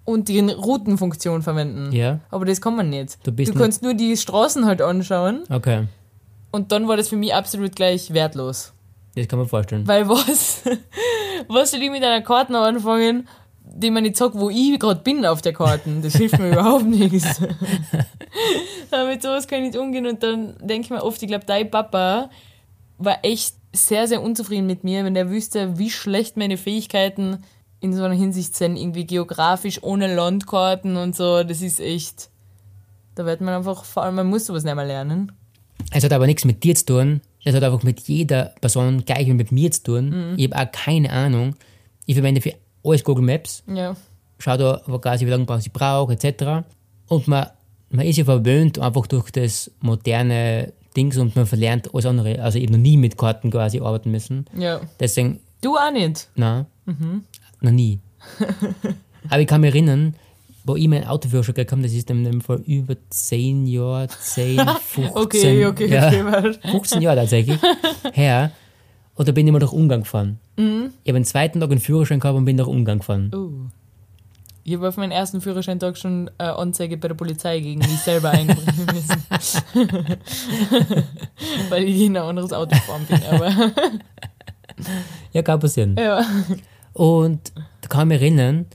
und 0.05 0.29
die 0.29 0.39
Routenfunktion 0.39 1.41
verwenden. 1.41 1.91
Ja. 1.91 2.19
Aber 2.31 2.45
das 2.45 2.61
kann 2.61 2.75
man 2.75 2.89
nicht. 2.89 3.17
Du 3.25 3.31
bist 3.31 3.53
du 3.53 3.57
kannst 3.59 3.83
nur 3.83 3.93
die 3.93 4.15
Straßen 4.15 4.65
halt 4.65 4.81
anschauen 4.81 5.43
Okay. 5.49 5.87
und 6.51 6.71
dann 6.71 6.87
war 6.87 6.95
das 6.97 7.09
für 7.09 7.17
mich 7.17 7.33
absolut 7.33 7.75
gleich 7.75 8.13
wertlos. 8.13 8.73
Das 9.15 9.27
kann 9.27 9.39
man 9.39 9.47
vorstellen. 9.47 9.87
Weil 9.87 10.07
was, 10.07 10.61
was 11.47 11.71
soll 11.71 11.81
ich 11.81 11.89
mit 11.91 12.03
einer 12.03 12.21
Karte 12.21 12.57
anfangen, 12.57 13.27
die 13.75 13.91
man 13.91 14.03
nicht 14.03 14.17
sagt, 14.17 14.35
wo 14.35 14.49
ich 14.49 14.79
gerade 14.79 15.01
bin 15.01 15.25
auf 15.25 15.41
der 15.41 15.53
Karte? 15.53 15.89
Das 16.01 16.15
hilft 16.15 16.39
mir 16.39 16.51
überhaupt 16.51 16.85
nichts. 16.85 17.41
Aber 18.91 19.07
mit 19.07 19.21
sowas 19.21 19.47
kann 19.47 19.63
ich 19.63 19.71
nicht 19.71 19.77
umgehen 19.77 20.07
und 20.07 20.23
dann 20.23 20.55
denke 20.61 20.85
ich 20.85 20.89
mir 20.89 21.03
oft, 21.03 21.21
ich 21.21 21.27
glaube, 21.27 21.45
dein 21.45 21.69
Papa 21.69 22.29
war 22.97 23.19
echt 23.23 23.55
sehr, 23.73 24.07
sehr 24.07 24.21
unzufrieden 24.21 24.65
mit 24.65 24.83
mir, 24.83 25.03
wenn 25.03 25.13
der 25.13 25.29
wüsste, 25.29 25.77
wie 25.77 25.89
schlecht 25.89 26.37
meine 26.37 26.57
Fähigkeiten 26.57 27.43
in 27.79 27.93
so 27.93 28.03
einer 28.03 28.15
Hinsicht 28.15 28.55
sind, 28.55 28.75
irgendwie 28.75 29.05
geografisch, 29.05 29.83
ohne 29.83 30.13
Landkarten 30.13 30.97
und 30.97 31.15
so, 31.15 31.43
das 31.43 31.61
ist 31.61 31.79
echt, 31.79 32.29
da 33.15 33.25
wird 33.25 33.41
man 33.41 33.53
einfach, 33.53 33.83
vor 33.83 34.03
allem, 34.03 34.15
man 34.15 34.27
muss 34.27 34.47
sowas 34.47 34.63
nicht 34.63 34.75
mehr 34.75 34.85
lernen. 34.85 35.31
Es 35.91 36.03
hat 36.03 36.13
aber 36.13 36.25
nichts 36.25 36.43
mit 36.43 36.63
dir 36.63 36.75
zu 36.75 36.85
tun. 36.85 37.21
Es 37.43 37.55
hat 37.55 37.63
einfach 37.63 37.83
mit 37.83 38.01
jeder 38.01 38.53
Person 38.59 39.05
gleich 39.05 39.27
wie 39.27 39.33
mit 39.33 39.51
mir 39.51 39.71
zu 39.71 39.83
tun. 39.83 40.09
Mhm. 40.09 40.33
Ich 40.37 40.51
habe 40.51 40.61
auch 40.61 40.71
keine 40.71 41.11
Ahnung. 41.11 41.55
Ich 42.05 42.15
verwende 42.15 42.41
für 42.41 42.53
alles 42.87 43.03
Google 43.03 43.25
Maps. 43.25 43.63
Ja. 43.67 43.95
Schau 44.39 44.57
da, 44.57 44.81
wo 44.85 44.99
quasi, 44.99 45.25
wie 45.25 45.29
lange 45.29 45.45
brauche 45.45 45.59
ich 45.59 45.71
brauche, 45.71 46.13
etc. 46.13 46.65
Und 47.07 47.27
man, 47.27 47.47
man 47.89 48.05
ist 48.05 48.17
ja 48.17 48.25
verwöhnt 48.25 48.79
einfach 48.79 49.07
durch 49.07 49.31
das 49.31 49.71
moderne 49.81 50.73
Dings 50.95 51.17
und 51.17 51.35
man 51.35 51.45
verlernt 51.45 51.93
alles 51.93 52.05
andere. 52.05 52.41
Also 52.41 52.59
eben 52.59 52.73
noch 52.73 52.79
nie 52.79 52.97
mit 52.97 53.17
Karten 53.17 53.49
quasi 53.51 53.79
arbeiten 53.79 54.11
müssen. 54.11 54.45
Ja. 54.57 54.81
Deswegen, 54.99 55.39
Du 55.61 55.75
auch 55.75 55.91
nicht. 55.91 56.27
nein, 56.35 56.65
Mhm. 56.85 57.23
noch 57.61 57.71
nie. 57.71 57.99
Aber 59.29 59.41
ich 59.41 59.47
kann 59.47 59.61
mich 59.61 59.73
erinnern, 59.73 60.15
wo 60.63 60.75
ich 60.75 60.87
meinen 60.87 61.05
Autoführerschein 61.05 61.55
gekriegt 61.55 61.71
habe, 61.71 61.81
das 61.81 61.93
ist 61.93 62.09
in 62.09 62.23
dem 62.23 62.41
Fall 62.41 62.59
über 62.65 62.95
10 63.09 63.65
Jahre, 63.67 64.07
10, 64.07 64.59
15, 64.59 65.09
Okay, 65.15 65.65
okay, 65.65 65.87
ja, 65.89 66.07
okay, 66.07 66.25
warte. 66.25 66.59
15 66.69 67.01
Jahre 67.01 67.17
tatsächlich, 67.21 67.59
her. 68.13 68.51
Und 69.17 69.27
da 69.27 69.31
bin 69.31 69.45
ich 69.47 69.51
mal 69.53 69.59
nach 69.59 69.71
Ungarn 69.73 70.01
gefahren. 70.01 70.39
Mhm. 70.57 70.91
Ich 71.03 71.09
habe 71.11 71.19
den 71.19 71.25
zweiten 71.25 71.59
Tag 71.59 71.69
einen 71.71 71.79
Führerschein 71.79 72.19
gehabt 72.19 72.37
und 72.37 72.45
bin 72.45 72.55
nach 72.55 72.67
Ungarn 72.67 72.99
gefahren. 72.99 73.31
Uh. 73.33 73.67
Ich 74.63 74.75
habe 74.75 74.87
auf 74.89 74.97
meinen 74.97 75.11
ersten 75.11 75.39
Führerscheintag 75.41 75.97
schon 75.97 76.29
äh, 76.39 76.43
Anzeige 76.43 76.97
bei 76.97 77.07
der 77.07 77.15
Polizei 77.15 77.59
gegen 77.61 77.79
mich 77.79 77.99
selber 77.99 78.31
einbringen 78.31 78.85
müssen. 78.93 79.23
Weil 81.69 81.83
ich 81.85 82.01
in 82.01 82.17
ein 82.17 82.23
anderes 82.23 82.51
Auto 82.53 82.75
gefahren 82.75 83.05
bin. 83.07 83.21
Aber 83.31 83.49
Ja, 85.33 85.41
kann 85.41 85.59
passieren. 85.59 85.95
ja. 85.97 86.21
Und 86.93 87.53
da 87.81 87.87
kann 87.87 88.01
ich 88.11 88.15
mich 88.15 88.21
erinnern, 88.21 88.65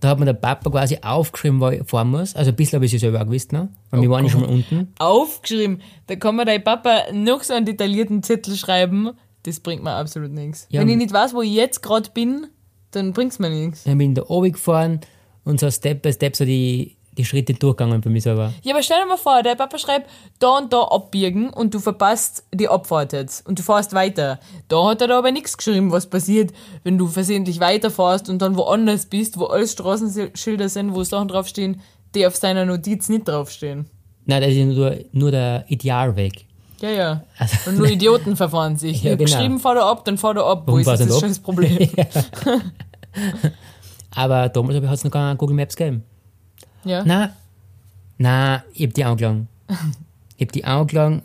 da 0.00 0.08
hat 0.08 0.18
mir 0.18 0.24
der 0.26 0.32
Papa 0.34 0.70
quasi 0.70 0.98
aufgeschrieben, 1.02 1.60
wo 1.60 1.68
ich 1.70 1.82
fahren 1.88 2.10
muss. 2.10 2.34
Also 2.36 2.50
ein 2.50 2.56
bisschen 2.56 2.76
habe 2.76 2.86
ich 2.86 2.94
es 2.94 3.00
selber 3.00 3.20
auch 3.20 3.24
gewusst, 3.26 3.52
ne? 3.52 3.68
Weil 3.90 4.00
Oh 4.00 4.02
wir 4.02 4.10
waren 4.10 4.24
ja 4.26 4.30
schon 4.30 4.40
mal 4.42 4.48
unten. 4.50 4.92
Aufgeschrieben. 4.98 5.80
Da 6.06 6.16
kann 6.16 6.36
mir 6.36 6.44
dein 6.44 6.62
Papa 6.62 7.04
noch 7.12 7.42
so 7.42 7.54
einen 7.54 7.66
detaillierten 7.66 8.22
Zettel 8.22 8.56
schreiben. 8.56 9.10
Das 9.44 9.60
bringt 9.60 9.82
mir 9.82 9.92
absolut 9.92 10.32
nichts. 10.32 10.66
Ja, 10.70 10.80
Wenn 10.80 10.88
ich 10.88 10.96
nicht 10.96 11.12
weiß, 11.12 11.34
wo 11.34 11.42
ich 11.42 11.52
jetzt 11.52 11.82
gerade 11.82 12.10
bin, 12.10 12.48
dann 12.90 13.12
bringt 13.12 13.32
es 13.32 13.38
mir 13.38 13.50
nichts. 13.50 13.84
Dann 13.84 13.98
bin 13.98 14.10
ich 14.10 14.16
da 14.16 14.24
oben 14.28 14.52
gefahren 14.52 15.00
und 15.44 15.60
so 15.60 15.70
Step 15.70 16.02
by 16.02 16.12
Step 16.12 16.36
so 16.36 16.44
die, 16.44 16.96
die 17.16 17.24
Schritte 17.24 17.54
durchgegangen 17.54 18.00
bei 18.00 18.10
mir 18.10 18.20
selber. 18.20 18.52
Ja, 18.62 18.74
aber 18.74 18.82
stell 18.82 18.98
dir 19.00 19.06
mal 19.06 19.16
vor, 19.16 19.42
der 19.42 19.54
Papa 19.54 19.78
schreibt, 19.78 20.10
da 20.38 20.58
und 20.58 20.72
da 20.72 20.82
abbiegen 20.82 21.50
und 21.50 21.72
du 21.74 21.78
verpasst 21.78 22.44
die 22.52 22.68
Abfahrt 22.68 23.12
jetzt 23.12 23.46
und 23.46 23.58
du 23.58 23.62
fährst 23.62 23.94
weiter. 23.94 24.40
Da 24.68 24.88
hat 24.88 25.00
er 25.00 25.08
da 25.08 25.18
aber 25.18 25.32
nichts 25.32 25.56
geschrieben, 25.56 25.90
was 25.92 26.08
passiert, 26.08 26.52
wenn 26.84 26.98
du 26.98 27.06
versehentlich 27.06 27.60
weiterfährst 27.60 28.28
und 28.28 28.40
dann 28.42 28.56
woanders 28.56 29.06
bist, 29.06 29.38
wo 29.38 29.46
alles 29.46 29.72
Straßenschilder 29.72 30.68
sind, 30.68 30.94
wo 30.94 31.02
Sachen 31.02 31.28
draufstehen, 31.28 31.80
die 32.14 32.26
auf 32.26 32.36
seiner 32.36 32.64
Notiz 32.66 33.08
nicht 33.08 33.26
draufstehen. 33.28 33.86
Nein, 34.26 34.42
das 34.42 34.52
ist 34.52 34.58
nur, 34.66 34.98
nur 35.12 35.30
der 35.30 35.64
Idealweg. 35.68 36.46
Ja, 36.80 36.90
ja. 36.90 37.24
Also- 37.38 37.70
Und 37.70 37.78
nur 37.78 37.86
Idioten 37.90 38.36
verfahren 38.36 38.76
sich. 38.76 39.02
Ja, 39.02 39.14
genau. 39.16 39.24
geschrieben, 39.30 39.58
fahr 39.60 39.74
da 39.74 39.90
ab, 39.90 40.04
dann 40.04 40.18
fahr 40.18 40.34
da 40.34 40.44
ab. 40.50 40.62
Wo 40.66 40.78
ist 40.78 40.86
das 40.86 41.00
nicht 41.00 41.18
scheiß 41.20 41.38
Problem? 41.40 41.76
Aber 44.14 44.48
damals 44.48 44.76
hat 44.86 44.94
es 44.94 45.04
noch 45.04 45.10
gar 45.10 45.34
Google 45.36 45.56
Maps 45.56 45.76
gegeben. 45.76 46.04
ja. 46.84 47.04
Nein, 47.04 47.30
nein, 48.18 48.62
ich 48.74 48.86
hab 48.86 48.94
die 48.94 49.04
angelangt. 49.04 49.46
ich 50.36 50.46
hab 50.46 50.52
die 50.52 50.64
angelangt. 50.64 51.22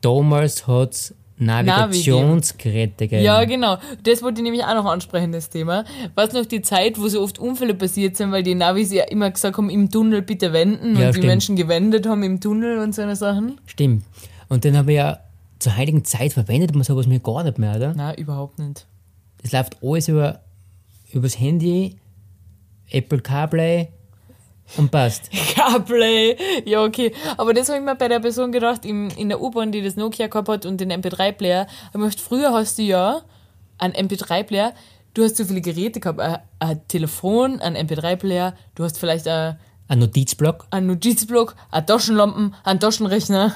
Damals 0.00 0.66
hat 0.66 0.92
es 0.92 1.14
Navigationsgeräte 1.38 3.04
gegeben. 3.08 3.24
Ja, 3.24 3.44
genau. 3.44 3.78
Das 4.02 4.22
wollte 4.22 4.40
ich 4.40 4.44
nämlich 4.44 4.64
auch 4.64 4.74
noch 4.74 4.84
ansprechen, 4.84 5.32
das 5.32 5.48
Thema. 5.50 5.84
Was 6.14 6.32
noch 6.32 6.44
die 6.44 6.60
Zeit, 6.62 6.98
wo 7.00 7.08
so 7.08 7.22
oft 7.22 7.38
Unfälle 7.38 7.74
passiert 7.74 8.16
sind, 8.16 8.30
weil 8.30 8.42
die 8.42 8.54
Navis 8.54 8.92
ja 8.92 9.04
immer 9.04 9.30
gesagt 9.30 9.56
haben, 9.56 9.70
im 9.70 9.90
Tunnel 9.90 10.22
bitte 10.22 10.52
wenden 10.52 10.94
Ja, 10.96 11.06
und 11.06 11.06
die 11.08 11.12
stimmt. 11.14 11.26
Menschen 11.26 11.56
gewendet 11.56 12.06
haben 12.06 12.22
im 12.22 12.40
Tunnel 12.40 12.78
und 12.78 12.94
so 12.94 13.02
eine 13.02 13.16
Sachen. 13.16 13.58
Stimmt. 13.66 14.04
Und 14.54 14.64
dann 14.64 14.76
habe 14.76 14.92
ich 14.92 14.98
ja 14.98 15.18
zur 15.58 15.76
heutigen 15.76 16.04
Zeit 16.04 16.32
verwendet 16.32 16.76
man 16.76 16.84
sowas 16.84 17.08
mir 17.08 17.18
gar 17.18 17.42
nicht 17.42 17.58
mehr, 17.58 17.74
oder? 17.74 17.92
Na, 17.96 18.14
überhaupt 18.14 18.60
nicht. 18.60 18.86
Das 19.42 19.50
läuft 19.50 19.82
alles 19.82 20.06
über 20.06 20.40
übers 21.12 21.40
Handy, 21.40 21.98
Apple 22.88 23.18
CarPlay 23.18 23.88
und 24.76 24.92
passt. 24.92 25.28
CarPlay, 25.54 26.36
ja 26.66 26.84
okay. 26.84 27.12
Aber 27.36 27.52
das 27.52 27.68
habe 27.68 27.78
ich 27.78 27.84
mir 27.84 27.96
bei 27.96 28.06
der 28.06 28.20
Person 28.20 28.52
gedacht, 28.52 28.84
im, 28.84 29.08
in 29.16 29.28
der 29.28 29.40
U-Bahn, 29.40 29.72
die 29.72 29.82
das 29.82 29.96
Nokia 29.96 30.28
gehabt 30.28 30.48
hat 30.48 30.66
und 30.66 30.80
den 30.80 30.92
MP3-Player. 30.92 31.66
Ich 31.92 31.98
möchte, 31.98 32.22
früher 32.22 32.52
hast 32.52 32.78
du 32.78 32.82
ja 32.82 33.22
einen 33.78 33.94
MP3-Player, 33.94 34.72
du 35.14 35.24
hast 35.24 35.36
so 35.36 35.44
viele 35.44 35.62
Geräte 35.62 35.98
gehabt, 35.98 36.20
ein, 36.20 36.38
ein 36.60 36.86
Telefon, 36.86 37.60
ein 37.60 37.76
MP3-Player, 37.76 38.54
du 38.76 38.84
hast 38.84 38.98
vielleicht 38.98 39.26
ein, 39.26 39.58
Ein 39.86 39.98
Notizblock. 39.98 40.66
ein 40.70 40.86
Notizblock, 40.86 41.54
ein 41.70 41.86
Taschenlampen, 41.86 42.54
ein 42.64 42.80
Taschenrechner, 42.80 43.52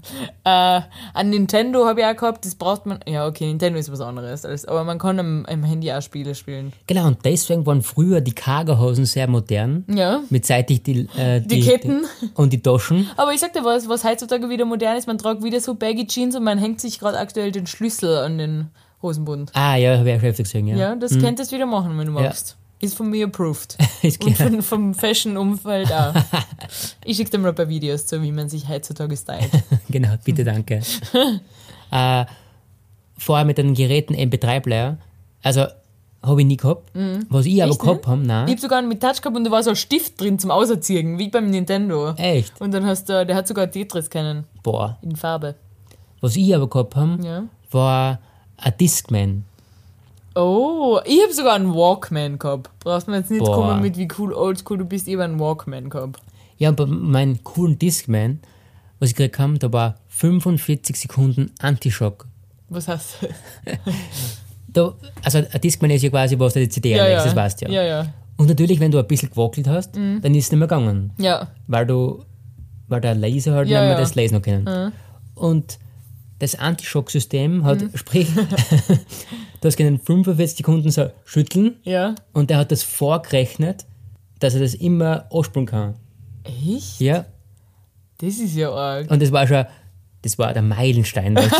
äh, 0.44 0.80
ein 1.14 1.30
Nintendo 1.30 1.86
habe 1.86 2.00
ich 2.00 2.06
auch 2.06 2.16
gehabt, 2.16 2.44
das 2.44 2.54
braucht 2.54 2.84
man, 2.84 3.00
ja 3.06 3.26
okay, 3.26 3.46
Nintendo 3.46 3.78
ist 3.78 3.90
was 3.90 4.02
anderes, 4.02 4.44
als, 4.44 4.66
aber 4.66 4.84
man 4.84 4.98
kann 4.98 5.18
am, 5.18 5.46
am 5.46 5.64
Handy 5.64 5.90
auch 5.90 6.02
Spiele 6.02 6.34
spielen. 6.34 6.74
Genau, 6.86 7.06
und 7.06 7.24
deswegen 7.24 7.64
waren 7.64 7.80
früher 7.80 8.20
die 8.20 8.32
Cargohosen 8.32 9.06
sehr 9.06 9.26
modern. 9.26 9.84
Ja. 9.88 10.20
Mit 10.28 10.44
seitig 10.44 10.82
die, 10.82 11.08
äh, 11.16 11.40
Die 11.40 11.62
Ketten. 11.62 12.04
und 12.34 12.52
die 12.52 12.60
Taschen. 12.60 13.08
Aber 13.16 13.32
ich 13.32 13.40
sag 13.40 13.54
dir 13.54 13.64
was, 13.64 13.88
was 13.88 14.04
heutzutage 14.04 14.50
wieder 14.50 14.66
modern 14.66 14.98
ist, 14.98 15.06
man 15.06 15.16
tragt 15.16 15.42
wieder 15.42 15.60
so 15.60 15.74
baggy 15.74 16.06
Jeans 16.06 16.36
und 16.36 16.44
man 16.44 16.58
hängt 16.58 16.80
sich 16.82 16.98
gerade 16.98 17.18
aktuell 17.18 17.52
den 17.52 17.66
Schlüssel 17.66 18.18
an 18.18 18.36
den 18.36 18.68
Hosenbund. 19.00 19.50
Ah, 19.54 19.76
ja, 19.76 19.96
habe 19.96 20.10
ich 20.10 20.16
auch 20.16 20.20
schon 20.20 20.28
öfter 20.28 20.42
gesehen, 20.42 20.66
ja. 20.66 20.76
Ja, 20.76 20.94
das 20.94 21.18
könntest 21.18 21.52
du 21.52 21.56
wieder 21.56 21.64
machen, 21.66 21.96
wenn 21.98 22.06
du 22.06 22.12
magst. 22.12 22.58
Ist 22.80 22.96
von 22.96 23.10
mir 23.10 23.26
approved. 23.26 23.76
Und 24.02 24.18
klar. 24.20 24.48
von, 24.50 24.62
vom 24.62 24.94
Fashion-Umfeld 24.94 25.92
auch. 25.92 26.14
ich 27.04 27.16
schicke 27.18 27.30
dir 27.30 27.38
mal 27.38 27.50
ein 27.50 27.54
paar 27.54 27.68
Videos 27.68 28.06
zu, 28.06 28.22
wie 28.22 28.32
man 28.32 28.48
sich 28.48 28.68
heutzutage 28.68 29.16
stylt. 29.16 29.50
genau, 29.90 30.14
bitte 30.24 30.44
danke. 30.44 30.80
äh, 31.90 32.24
vorher 33.18 33.44
mit 33.44 33.58
den 33.58 33.74
Geräten 33.74 34.14
MP3-Player, 34.14 34.96
also 35.42 35.66
habe 36.22 36.40
ich 36.42 36.46
nie 36.46 36.56
gehabt. 36.56 36.90
Was 37.30 37.46
ich 37.46 37.62
aber 37.62 37.66
Mhm. 37.66 37.70
Echt 37.72 37.80
gehabt 37.80 38.06
habe, 38.06 38.20
Ich 38.22 38.26
nein. 38.28 38.50
hab 38.50 38.58
sogar 38.60 38.78
einen 38.78 38.88
mit 38.88 39.00
Touch 39.02 39.20
gehabt 39.22 39.36
und 39.36 39.44
da 39.44 39.50
war 39.50 39.62
so 39.62 39.70
ein 39.70 39.76
Stift 39.76 40.20
drin 40.20 40.38
zum 40.38 40.50
Auserziehen, 40.50 41.18
wie 41.18 41.28
beim 41.28 41.48
Nintendo. 41.50 42.10
Echt? 42.16 42.60
Und 42.60 42.72
dann 42.72 42.84
hast 42.86 43.08
du, 43.08 43.24
der 43.24 43.34
hat 43.36 43.48
sogar 43.48 43.70
Tetris 43.70 44.10
kennen, 44.10 44.44
Boah. 44.62 44.98
in 45.02 45.16
Farbe. 45.16 45.54
Was 46.20 46.36
ich 46.36 46.54
aber 46.54 46.68
gehabt 46.68 46.94
habe, 46.96 47.18
Ja. 47.24 47.44
war 47.70 48.20
ein 48.58 48.74
Discman. 48.78 49.44
Oh, 50.40 51.00
ich 51.04 51.22
habe 51.22 51.32
sogar 51.32 51.54
einen 51.54 51.74
Walkman 51.74 52.38
gehabt. 52.38 52.70
Brauchst 52.80 53.08
mir 53.08 53.16
jetzt 53.18 53.30
nicht 53.30 53.44
Boah. 53.44 53.54
kommen 53.54 53.82
mit, 53.82 53.96
wie 53.96 54.08
cool 54.18 54.32
oldschool 54.32 54.78
du 54.78 54.84
bist, 54.84 55.06
ich 55.08 55.14
habe 55.14 55.24
einen 55.24 55.38
Walkman 55.38 55.90
gehabt. 55.90 56.20
Ja, 56.58 56.70
und 56.70 56.76
bei 56.76 56.86
meinem 56.86 57.42
coolen 57.44 57.78
Discman, 57.78 58.40
was 58.98 59.10
ich 59.10 59.16
gekriegt 59.16 59.38
habe, 59.38 59.58
da 59.58 59.72
war 59.72 59.96
45 60.08 60.96
Sekunden 60.96 61.50
Antischock. 61.60 62.26
Was 62.68 62.88
heißt 62.88 63.16
das? 63.64 63.78
Da, 64.72 64.94
also 65.24 65.38
ein 65.38 65.60
Discman 65.60 65.90
ist 65.90 66.02
ja 66.02 66.10
quasi, 66.10 66.38
was 66.38 66.52
du 66.54 66.60
die 66.60 66.68
CD 66.68 66.90
Ja, 66.94 67.02
anlegst, 67.02 67.24
ja. 67.24 67.32
das 67.32 67.34
weißt 67.36 67.60
du 67.62 67.64
ja. 67.66 67.72
Ja, 67.72 67.82
Mhm. 68.02 68.06
ja. 68.08 68.14
Und 68.36 68.48
natürlich, 68.48 68.78
wenn 68.78 68.92
du 68.92 68.98
ein 69.00 69.06
bisschen 69.08 69.28
gewackelt 69.30 69.66
hast, 69.66 69.96
dann 69.96 70.22
ist 70.22 70.44
es 70.44 70.50
nicht 70.52 70.58
mehr 70.60 70.68
gegangen. 70.68 71.10
Ja. 71.18 71.48
Weil 71.66 71.86
du, 71.86 72.24
weil 72.86 73.00
der 73.00 73.16
Laser 73.16 73.52
halt 73.54 73.68
Ja, 73.68 73.80
nicht 73.80 73.88
mehr 73.88 73.90
ja. 73.90 73.96
Mhm. 73.96 74.00
das 74.00 74.14
Lesen 74.14 74.34
noch 74.36 74.42
können. 74.42 74.92
Und 75.34 75.78
das 76.38 76.54
Antischock-System 76.54 77.64
hat, 77.64 77.82
sprich, 77.96 78.28
du 79.60 79.68
hast 79.68 79.76
können 79.76 79.98
45 80.00 80.58
Sekunden 80.58 80.90
so 80.90 81.10
schütteln 81.24 81.76
Ja. 81.84 82.14
und 82.32 82.50
der 82.50 82.58
hat 82.58 82.70
das 82.72 82.82
vorgerechnet, 82.82 83.84
dass 84.38 84.54
er 84.54 84.60
das 84.60 84.74
immer 84.74 85.26
anspulen 85.32 85.66
kann. 85.66 85.94
Echt? 86.44 87.00
Ja, 87.00 87.26
Das 88.18 88.38
ist 88.38 88.54
ja 88.56 88.70
arg. 88.72 89.10
und 89.10 89.20
das 89.22 89.30
war 89.32 89.46
schon, 89.46 89.64
das 90.22 90.38
war 90.38 90.52
der 90.52 90.62
Meilenstein. 90.62 91.34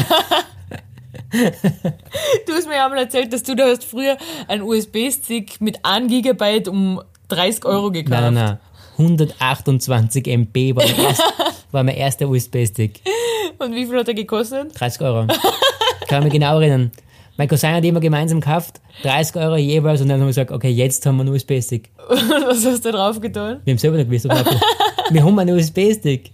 du. 2.46 2.52
Hast 2.52 2.66
mir 2.68 2.76
ja 2.76 2.88
mal 2.88 2.98
erzählt, 2.98 3.32
dass 3.32 3.42
du 3.42 3.54
da 3.54 3.64
hast 3.66 3.84
früher 3.84 4.16
einen 4.48 4.62
USB-Stick 4.62 5.60
mit 5.60 5.84
1 5.84 6.08
Gigabyte 6.08 6.68
um 6.68 7.00
30 7.28 7.64
Euro 7.64 7.90
gekauft. 7.90 8.10
nein, 8.10 8.34
nein, 8.34 8.44
nein. 8.46 8.58
128 8.98 10.26
MB 10.26 10.76
war 10.76 10.84
mein, 10.86 10.98
erst, 11.06 11.22
war 11.72 11.82
mein 11.84 11.94
erster 11.96 12.28
USB-Stick. 12.28 13.00
Und 13.58 13.74
wie 13.74 13.86
viel 13.86 13.98
hat 13.98 14.08
er 14.08 14.14
gekostet? 14.14 14.78
30 14.78 15.00
Euro. 15.02 15.26
Kann 16.08 16.24
mich 16.24 16.32
genau 16.32 16.58
erinnern. 16.60 16.90
Mein 17.36 17.48
Cousin 17.48 17.72
hat 17.72 17.84
immer 17.84 18.00
gemeinsam 18.00 18.40
gekauft, 18.40 18.80
30 19.02 19.36
Euro 19.36 19.56
jeweils, 19.56 20.00
und 20.00 20.08
dann 20.08 20.20
haben 20.20 20.26
wir 20.26 20.30
gesagt, 20.30 20.50
okay, 20.50 20.68
jetzt 20.70 21.04
haben 21.06 21.16
wir 21.16 21.22
einen 21.22 21.34
USB-Stick. 21.34 21.90
Was 22.08 22.64
hast 22.66 22.84
du 22.84 22.92
drauf 22.92 23.20
getan? 23.20 23.60
Wir 23.64 23.72
haben 23.72 23.78
selber 23.78 23.96
nicht 23.96 24.10
gewusst, 24.10 24.26
Wir 25.10 25.24
haben 25.24 25.38
einen 25.38 25.56
USB-Stick. 25.56 26.32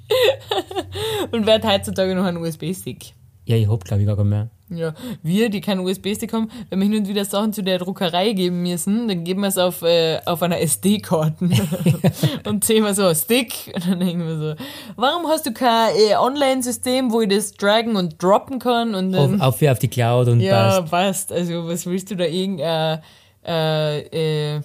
Und 1.32 1.46
wer 1.46 1.54
hat 1.54 1.64
heutzutage 1.64 2.14
noch 2.14 2.24
einen 2.24 2.38
USB-Stick? 2.38 3.14
Ja, 3.46 3.54
ich 3.54 3.68
hab, 3.68 3.84
glaube 3.84 4.02
ich, 4.02 4.08
gar 4.08 4.16
keinen 4.16 4.28
mehr. 4.28 4.50
Ja, 4.68 4.92
wir, 5.22 5.48
die 5.48 5.60
keinen 5.60 5.78
USB-Stick 5.78 6.32
haben, 6.32 6.50
wenn 6.68 6.80
wir 6.80 6.88
hin 6.88 6.96
und 6.96 7.08
wieder 7.08 7.24
Sachen 7.24 7.52
zu 7.52 7.62
der 7.62 7.78
Druckerei 7.78 8.32
geben 8.32 8.62
müssen, 8.62 9.06
dann 9.06 9.22
geben 9.22 9.42
wir 9.42 9.48
es 9.48 9.58
auf, 9.58 9.82
äh, 9.82 10.18
auf 10.24 10.42
einer 10.42 10.60
SD-Karte 10.60 11.48
und 12.44 12.64
sehen 12.64 12.82
wir 12.82 12.92
so, 12.92 13.14
Stick, 13.14 13.72
und 13.72 13.86
dann 13.86 14.00
denken 14.00 14.26
wir 14.26 14.36
so, 14.36 14.54
warum 14.96 15.28
hast 15.28 15.46
du 15.46 15.52
kein 15.52 15.94
äh, 15.94 16.16
Online-System, 16.16 17.12
wo 17.12 17.20
ich 17.20 17.28
das 17.28 17.52
dragen 17.52 17.94
und 17.94 18.20
droppen 18.20 18.58
kann 18.58 18.96
und 18.96 19.14
Auf, 19.14 19.30
dann, 19.30 19.40
auf, 19.40 19.62
auf 19.62 19.78
die 19.78 19.88
Cloud 19.88 20.26
und 20.26 20.40
ja, 20.40 20.80
passt. 20.80 20.90
passt, 20.90 21.32
also 21.32 21.68
was 21.68 21.86
willst 21.86 22.10
du 22.10 22.16
da 22.16 22.24
irgendein, 22.24 23.02
äh, 23.44 24.56
äh, 24.56 24.60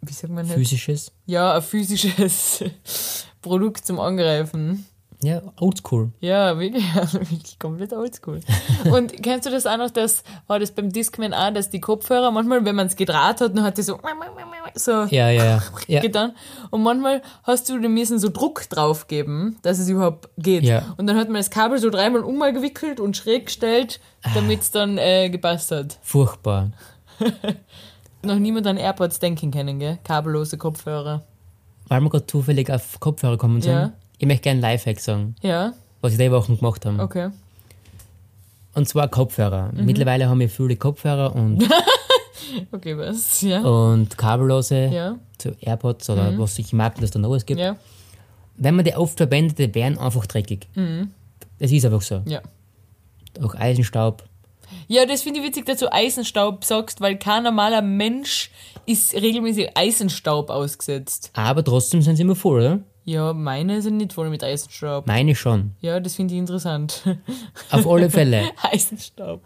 wie 0.00 0.12
sagt 0.14 0.32
man 0.32 0.46
das? 0.46 0.56
Physisches. 0.56 1.12
Ja, 1.26 1.56
ein 1.56 1.62
physisches 1.62 2.64
Produkt 3.42 3.84
zum 3.84 4.00
Angreifen. 4.00 4.86
Ja, 5.24 5.40
oldschool. 5.58 6.12
Ja, 6.20 6.58
wirklich, 6.58 6.84
also 6.94 7.20
wirklich 7.20 7.58
komplett 7.58 7.92
oldschool. 7.92 8.40
Und 8.90 9.22
kennst 9.22 9.46
du 9.46 9.50
das 9.50 9.66
auch 9.66 9.76
noch, 9.78 9.90
dass, 9.90 10.22
war 10.46 10.58
das 10.58 10.70
beim 10.72 10.92
Discman 10.92 11.32
auch, 11.32 11.52
dass 11.52 11.70
die 11.70 11.80
Kopfhörer 11.80 12.30
manchmal, 12.30 12.64
wenn 12.64 12.76
man 12.76 12.88
es 12.88 12.96
gedraht 12.96 13.40
hat, 13.40 13.56
dann 13.56 13.64
hat 13.64 13.78
die 13.78 13.82
so, 13.82 13.98
so 14.74 15.04
Ja, 15.04 15.30
ja, 15.30 15.62
ja. 15.88 16.00
getan. 16.00 16.32
Und 16.70 16.82
manchmal 16.82 17.22
hast 17.44 17.68
du 17.68 17.78
dem 17.78 17.94
müssen 17.94 18.18
so 18.18 18.28
Druck 18.28 18.68
drauf 18.68 19.06
geben, 19.06 19.56
dass 19.62 19.78
es 19.78 19.88
überhaupt 19.88 20.28
geht. 20.36 20.64
Ja. 20.64 20.94
Und 20.98 21.06
dann 21.06 21.16
hat 21.16 21.28
man 21.28 21.36
das 21.36 21.50
Kabel 21.50 21.78
so 21.78 21.90
dreimal 21.90 22.22
umgewickelt 22.22 23.00
und 23.00 23.16
schräg 23.16 23.46
gestellt, 23.46 24.00
damit 24.34 24.60
es 24.60 24.70
dann 24.70 24.98
äh, 24.98 25.30
gepasst 25.30 25.70
hat. 25.70 25.98
Furchtbar. 26.02 26.72
Noch 28.22 28.38
niemand 28.38 28.66
an 28.66 28.76
AirPods 28.76 29.18
denken 29.18 29.50
können, 29.50 29.78
gell? 29.78 29.98
Kabellose 30.04 30.56
Kopfhörer. 30.58 31.22
Weil 31.88 32.00
wir 32.00 32.10
gerade 32.10 32.26
zufällig 32.26 32.70
auf 32.70 32.98
Kopfhörer 33.00 33.36
kommen 33.36 33.60
sind, 33.60 33.72
Ja. 33.72 33.92
Ich 34.24 34.28
möchte 34.28 34.42
gerne 34.44 34.66
einen 34.66 34.72
Lifehack 34.72 35.00
sagen, 35.00 35.36
Ja, 35.42 35.74
was 36.00 36.12
ich 36.12 36.18
die 36.18 36.30
Wochen 36.30 36.56
gemacht 36.56 36.84
habe. 36.86 37.02
okay. 37.02 37.28
Und 38.74 38.88
zwar 38.88 39.08
Kopfhörer. 39.08 39.70
Mhm. 39.72 39.84
Mittlerweile 39.84 40.28
haben 40.28 40.40
wir 40.40 40.48
viele 40.48 40.76
Kopfhörer 40.76 41.34
und, 41.36 41.62
Okay, 42.72 42.96
was? 42.98 43.40
Ja. 43.42 43.60
und 43.62 44.16
kabellose 44.18 44.86
Ja, 44.86 45.16
zu 45.38 45.50
AirPods 45.60 46.08
oder 46.10 46.36
was 46.38 46.58
ich 46.58 46.72
mag, 46.72 46.98
dass 47.00 47.10
da 47.10 47.18
noch 47.18 47.30
was 47.30 47.44
gibt. 47.46 47.60
ja, 47.60 47.76
Wenn 48.56 48.74
man 48.76 48.84
die 48.84 48.94
oft 48.94 49.16
verwendet, 49.18 49.58
die 49.58 49.74
werden 49.74 49.98
einfach 49.98 50.26
dreckig. 50.26 50.66
Das 51.58 51.70
ist 51.70 51.84
einfach 51.84 52.02
so. 52.02 52.22
ja. 52.26 52.40
Auch 53.42 53.54
Eisenstaub. 53.54 54.24
Ja, 54.88 55.06
das 55.06 55.22
finde 55.22 55.40
ich 55.40 55.46
witzig, 55.46 55.66
dass 55.66 55.78
du 55.78 55.92
Eisenstaub 55.92 56.64
sagst, 56.64 57.00
weil 57.00 57.16
kein 57.18 57.42
normaler 57.42 57.82
Mensch 57.82 58.50
ist 58.86 59.12
regelmäßig 59.14 59.76
Eisenstaub 59.76 60.50
ausgesetzt. 60.50 61.30
Aber 61.34 61.62
trotzdem 61.64 62.00
sind 62.02 62.16
sie 62.16 62.22
immer 62.22 62.36
voll, 62.36 62.60
oder? 62.60 62.80
Ja, 63.06 63.34
meine 63.34 63.82
sind 63.82 63.98
nicht 63.98 64.14
voll 64.14 64.30
mit 64.30 64.42
Eisenstaub. 64.42 65.06
Meine 65.06 65.34
schon. 65.34 65.72
Ja, 65.80 66.00
das 66.00 66.14
finde 66.14 66.34
ich 66.34 66.40
interessant. 66.40 67.02
Auf 67.70 67.86
alle 67.86 68.08
Fälle. 68.08 68.44
Eisenstaub. 68.62 69.42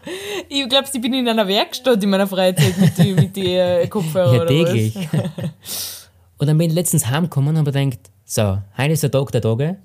Ich 0.48 0.68
glaube, 0.68 0.86
ich 0.92 1.00
bin 1.00 1.12
in 1.12 1.28
einer 1.28 1.48
Werkstatt 1.48 2.02
in 2.02 2.10
meiner 2.10 2.28
Freizeit 2.28 2.78
mit 2.78 2.96
den 2.96 3.14
mit 3.16 3.34
die, 3.34 3.54
äh, 3.54 3.88
Ja, 4.14 4.44
täglich. 4.44 4.96
Und 6.38 6.46
dann 6.46 6.56
bin 6.56 6.70
ich 6.70 6.74
letztens 6.74 7.08
heimgekommen 7.08 7.50
und 7.50 7.58
habe 7.58 7.72
gedacht, 7.72 7.98
so, 8.24 8.58
heute 8.76 8.92
ist 8.92 9.02
der 9.02 9.10
Tag 9.10 9.32
der 9.32 9.42
Tage. 9.42 9.78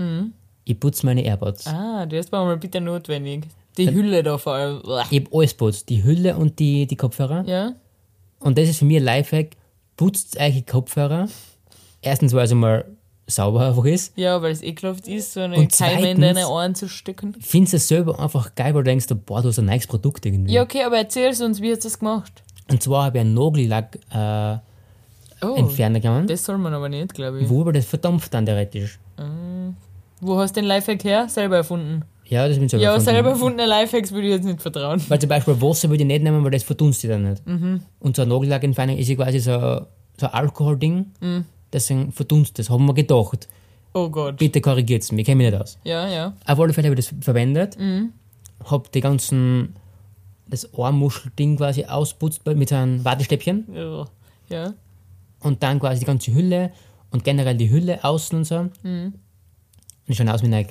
Ich 0.65 0.79
putze 0.79 1.03
meine 1.03 1.23
AirPods. 1.23 1.65
Ah, 1.65 2.05
das 2.05 2.31
war 2.31 2.45
mal 2.45 2.57
bitte 2.57 2.79
notwendig. 2.79 3.47
Die 3.77 3.89
Hülle 3.89 4.21
da 4.21 4.37
vor 4.37 4.53
allem. 4.53 4.81
Ich 5.09 5.19
habe 5.21 5.29
alles 5.33 5.55
putzt. 5.55 5.89
Die 5.89 6.03
Hülle 6.03 6.37
und 6.37 6.59
die, 6.59 6.85
die 6.85 6.95
Kopfhörer. 6.95 7.43
Ja? 7.47 7.73
Und 8.39 8.59
das 8.59 8.69
ist 8.69 8.77
für 8.77 8.85
mich 8.85 8.97
ein 8.97 9.03
Lifehack. 9.03 9.57
Putzt 9.97 10.39
eure 10.39 10.61
Kopfhörer. 10.61 11.27
Erstens, 12.01 12.33
weil 12.33 12.45
es 12.45 12.51
einmal 12.51 12.85
sauber 13.27 13.67
einfach 13.67 13.85
ist. 13.85 14.17
Ja, 14.17 14.41
weil 14.41 14.51
es 14.51 14.61
ekelhaft 14.61 15.07
ist, 15.07 15.33
so 15.33 15.39
eine 15.41 15.55
Und 15.57 15.71
Keime 15.71 16.11
in 16.11 16.21
deine 16.21 16.47
Ohren 16.47 16.75
zu 16.75 16.87
stecken. 16.89 17.35
Findest 17.39 17.73
es 17.73 17.87
selber 17.87 18.19
einfach 18.19 18.53
geil, 18.55 18.73
weil 18.73 18.83
du 18.83 18.89
denkst, 18.89 19.07
boah, 19.25 19.41
du 19.41 19.49
hast 19.49 19.59
ein 19.59 19.65
neues 19.65 19.87
Produkt 19.87 20.25
irgendwie. 20.25 20.53
Ja, 20.53 20.63
okay, 20.63 20.83
aber 20.83 20.97
erzähl 20.97 21.29
uns, 21.29 21.61
wie 21.61 21.71
hast 21.71 21.83
du 21.83 21.87
das 21.87 21.99
gemacht? 21.99 22.43
Und 22.69 22.81
zwar 22.83 23.05
habe 23.05 23.17
ich 23.17 23.21
einen 23.21 23.33
Nagellack 23.33 23.97
äh, 24.13 24.57
Oh, 25.45 25.55
entfernen 25.55 26.01
können, 26.01 26.25
das 26.27 26.45
soll 26.45 26.57
man 26.57 26.73
aber 26.73 26.87
nicht, 26.87 27.13
glaube 27.13 27.41
ich. 27.41 27.49
wo 27.49 27.61
aber 27.61 27.73
das 27.73 27.83
verdampft 27.85 28.33
dann 28.33 28.45
theoretisch. 28.45 28.97
Wo 30.21 30.37
hast 30.37 30.55
du 30.55 30.61
den 30.61 30.67
Lifehack 30.69 31.03
her? 31.03 31.27
Selber 31.27 31.57
erfunden. 31.57 32.03
Ja, 32.25 32.47
das 32.47 32.55
bin 32.55 32.65
ich 32.65 32.71
selber 32.71 32.83
Ja, 32.85 32.91
erfunden. 32.91 33.11
selber 33.13 33.29
erfundene 33.31 33.65
Lifehacks 33.67 34.11
würde 34.13 34.27
ich 34.27 34.33
jetzt 34.35 34.45
nicht 34.45 34.61
vertrauen. 34.61 35.01
Weil 35.09 35.19
zum 35.19 35.27
Beispiel 35.29 35.61
Wasser 35.61 35.89
würde 35.89 36.03
ich 36.03 36.07
nicht 36.07 36.23
nehmen, 36.23 36.43
weil 36.45 36.51
das 36.51 36.63
verdunstet 36.63 37.11
dann 37.11 37.29
nicht. 37.29 37.45
Mhm. 37.45 37.81
Und 37.99 38.15
so 38.15 38.21
ein 38.21 38.29
Nagellackentferner 38.29 38.97
ist 38.97 39.09
ja 39.09 39.15
quasi 39.15 39.39
so, 39.39 39.51
so 40.17 40.27
ein 40.27 40.33
Alkoholding. 40.33 41.07
Mhm. 41.19 41.45
Deswegen 41.73 42.11
verdunstet 42.11 42.59
das. 42.59 42.69
Haben 42.69 42.85
wir 42.85 42.93
gedacht. 42.93 43.47
Oh 43.93 44.09
Gott. 44.09 44.37
Bitte 44.37 44.61
korrigiert 44.61 45.03
es 45.03 45.11
ich 45.11 45.25
kenne 45.25 45.43
mich 45.43 45.51
nicht 45.51 45.61
aus. 45.61 45.77
Ja, 45.83 46.07
ja. 46.07 46.33
Auf 46.45 46.59
alle 46.59 46.73
Fälle 46.73 46.89
habe 46.89 46.99
ich 46.99 47.05
das 47.05 47.15
verwendet. 47.21 47.77
Mhm. 47.79 48.13
Hab 48.63 48.91
die 48.91 49.01
ganzen, 49.01 49.75
das 50.47 50.73
Ohrmuschelding 50.73 51.57
quasi 51.57 51.85
ausputzt 51.85 52.45
mit 52.45 52.69
so 52.69 52.75
einem 52.75 53.03
Wattestäbchen. 53.03 53.67
Ja. 53.73 54.05
ja. 54.49 54.73
Und 55.41 55.61
dann 55.63 55.79
quasi 55.79 55.99
die 55.99 56.05
ganze 56.05 56.33
Hülle 56.33 56.71
und 57.11 57.23
generell 57.23 57.57
die 57.57 57.69
Hülle 57.69 58.03
außen 58.03 58.37
und 58.37 58.45
so. 58.45 58.69
Mhm. 58.83 59.13
Und 59.13 59.13
die 60.07 60.15
schauen 60.15 60.29
aus 60.29 60.43
wie 60.43 60.47
neu. 60.47 60.65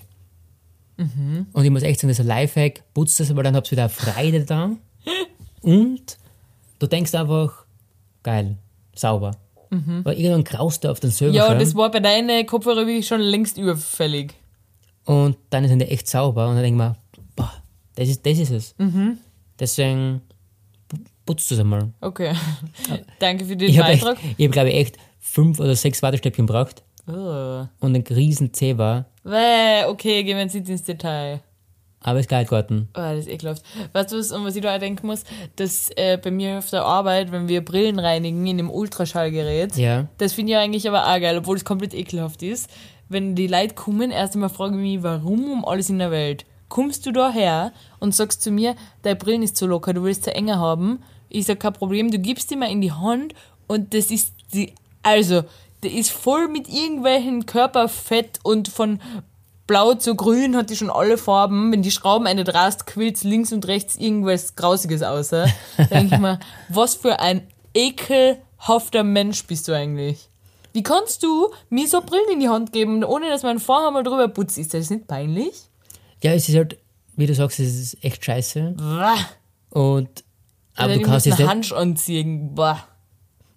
Und 1.53 1.65
ich 1.65 1.71
muss 1.71 1.83
echt 1.83 2.01
sagen, 2.01 2.09
das 2.09 2.19
ist 2.19 2.25
ein 2.25 2.29
Lifehack. 2.29 2.83
Putzt 2.95 3.19
das, 3.19 3.31
aber 3.31 3.43
dann 3.43 3.57
habt 3.57 3.69
ihr 3.69 3.73
wieder 3.73 3.89
Freude 3.89 4.45
dran. 4.45 4.79
und 5.61 6.19
du 6.79 6.87
denkst 6.87 7.15
einfach, 7.15 7.65
geil, 8.23 8.57
sauber. 8.95 9.33
Weil 10.05 10.19
irgendwann 10.19 10.45
graust 10.45 10.85
du 10.85 10.91
auf 10.91 11.01
den 11.01 11.11
Server 11.11 11.31
Mhm. 11.33 11.37
Ja, 11.37 11.55
das 11.55 11.75
war 11.75 11.91
bei 11.91 12.01
deinen 12.01 12.45
Kopfhörer 12.47 12.87
wirklich 12.87 13.07
schon 13.07 13.21
längst 13.21 13.57
überfällig. 13.59 14.35
Und 15.05 15.37
dann 15.51 15.67
sind 15.67 15.79
die 15.81 15.87
echt 15.87 16.07
sauber 16.09 16.49
und 16.49 16.55
dann 16.57 16.63
denke 16.63 16.83
ich 16.85 16.89
mir, 16.89 16.97
boah, 17.35 17.53
das 17.97 18.09
ist, 18.09 18.25
das 18.27 18.39
ist 18.39 18.51
es. 18.51 18.75
Mhm. 18.79 19.19
Deswegen 19.59 20.21
pu- 20.91 21.01
putzt 21.27 21.51
das 21.51 21.59
einmal. 21.59 21.91
Okay. 22.01 22.35
Danke 23.19 23.45
für 23.47 23.57
den 23.57 23.69
Ich 23.71 23.79
habe, 23.79 23.93
Beitrag. 23.93 24.19
ich 24.37 24.45
hab, 24.47 24.53
glaube 24.53 24.69
ich, 24.71 24.77
echt 24.77 24.99
fünf 25.21 25.59
oder 25.59 25.75
sechs 25.75 26.03
Wattestäbchen 26.03 26.47
gebraucht 26.47 26.83
Oh. 27.09 27.67
und 27.81 27.97
ein 27.97 28.05
riesen 28.11 28.53
Zeh 28.55 28.79
war, 28.79 29.07
okay, 29.89 30.23
gehen 30.23 30.37
wir 30.37 30.43
jetzt 30.45 30.55
nicht 30.55 30.69
ins 30.69 30.85
Detail. 30.85 31.41
Aber 32.03 32.19
es 32.19 32.27
ist 32.27 32.31
geil 32.31 32.45
geworden. 32.45 32.89
Oh, 32.95 33.01
das 33.01 33.21
ist 33.21 33.29
ekelhaft. 33.29 33.63
Weißt 33.93 34.13
du, 34.13 34.19
was, 34.19 34.33
an 34.33 34.45
was 34.45 34.57
ich 34.57 34.63
da 34.63 34.75
auch 34.75 34.79
denken 34.79 35.07
muss? 35.07 35.25
Dass 35.57 35.91
äh, 35.97 36.19
bei 36.19 36.31
mir 36.31 36.59
auf 36.59 36.71
der 36.71 36.85
Arbeit, 36.85 37.33
wenn 37.33 37.49
wir 37.49 37.65
Brillen 37.65 37.99
reinigen 37.99 38.47
in 38.47 38.57
dem 38.57 38.71
Ultraschallgerät, 38.71 39.77
Ja, 39.77 40.07
das 40.19 40.33
finde 40.33 40.53
ich 40.53 40.59
eigentlich 40.59 40.89
aber 40.89 41.07
auch 41.07 41.21
geil, 41.21 41.39
obwohl 41.39 41.57
es 41.57 41.65
komplett 41.65 41.95
ekelhaft 41.95 42.43
ist. 42.43 42.71
Wenn 43.09 43.35
die 43.35 43.47
Leute 43.47 43.75
kommen, 43.75 44.11
erst 44.11 44.35
einmal 44.35 44.49
frage 44.49 44.75
ich 44.75 44.81
mich, 44.81 45.03
warum 45.03 45.51
um 45.51 45.65
alles 45.65 45.91
in 45.91 45.99
der 45.99 46.11
Welt? 46.11 46.45
Kommst 46.69 47.05
du 47.05 47.13
da 47.13 47.31
her 47.31 47.73
und 48.01 48.15
sagst 48.15 48.43
zu 48.43 48.51
mir, 48.51 48.75
deine 49.03 49.17
Brillen 49.17 49.43
ist 49.43 49.57
zu 49.57 49.67
locker, 49.67 49.93
du 49.93 50.03
willst 50.05 50.25
sie 50.25 50.35
enger 50.35 50.59
haben? 50.59 51.03
Ich 51.29 51.47
sag, 51.47 51.61
kein 51.61 51.75
Problem, 51.75 52.11
du 52.11 52.19
gibst 52.19 52.51
die 52.51 52.57
mal 52.57 52.71
in 52.71 52.81
die 52.81 52.93
Hand 52.93 53.35
und 53.67 53.93
das 53.93 54.11
ist 54.11 54.33
die, 54.55 54.73
also, 55.03 55.43
der 55.83 55.93
ist 55.93 56.11
voll 56.11 56.49
mit 56.49 56.69
irgendwelchen 56.69 57.45
Körperfett 57.45 58.39
und 58.43 58.69
von 58.69 59.01
blau 59.67 59.95
zu 59.95 60.15
grün 60.15 60.57
hat 60.57 60.71
die 60.71 60.77
schon 60.77 60.91
alle 60.91 61.19
Farben. 61.19 61.73
Wenn 61.73 61.83
die 61.83 61.91
Schrauben 61.91 62.27
eine 62.27 62.45
drast, 62.45 62.87
quillt 62.87 63.23
links 63.25 63.53
und 63.53 63.67
rechts 63.67 63.97
irgendwas 63.97 64.57
Grausiges 64.57 65.03
aus. 65.03 65.31
Da 65.31 65.47
denke 65.91 66.15
ich 66.15 66.21
mir, 66.21 66.39
was 66.69 66.95
für 66.95 67.21
ein 67.21 67.47
ekelhafter 67.75 69.03
Mensch 69.05 69.47
bist 69.47 69.69
du 69.69 69.73
eigentlich? 69.73 70.29
Wie 70.73 70.83
kannst 70.83 71.23
du 71.23 71.51
mir 71.69 71.87
so 71.87 72.01
Brillen 72.01 72.33
in 72.33 72.41
die 72.41 72.49
Hand 72.49 72.73
geben, 72.73 73.05
ohne 73.05 73.29
dass 73.29 73.43
mein 73.43 73.59
Vorhaar 73.59 73.91
mal 73.91 74.03
drüber 74.03 74.29
putzt? 74.29 74.57
Ist 74.57 74.73
das 74.73 74.89
nicht 74.89 75.07
peinlich? 75.07 75.69
ja, 76.23 76.33
es 76.33 76.49
ist 76.49 76.57
halt, 76.57 76.79
wie 77.17 77.27
du 77.27 77.35
sagst, 77.35 77.61
es 77.61 77.79
ist 77.79 78.05
echt 78.05 78.25
scheiße. 78.25 78.75
Bah. 78.77 79.17
Und, 79.71 80.25
aber 80.77 80.93
Oder 80.93 81.03
du 81.03 81.03
kannst 81.03 81.27
jetzt 81.27 81.41
Hansch 81.41 81.73
anziehen. 81.73 82.55
Bah. 82.55 82.87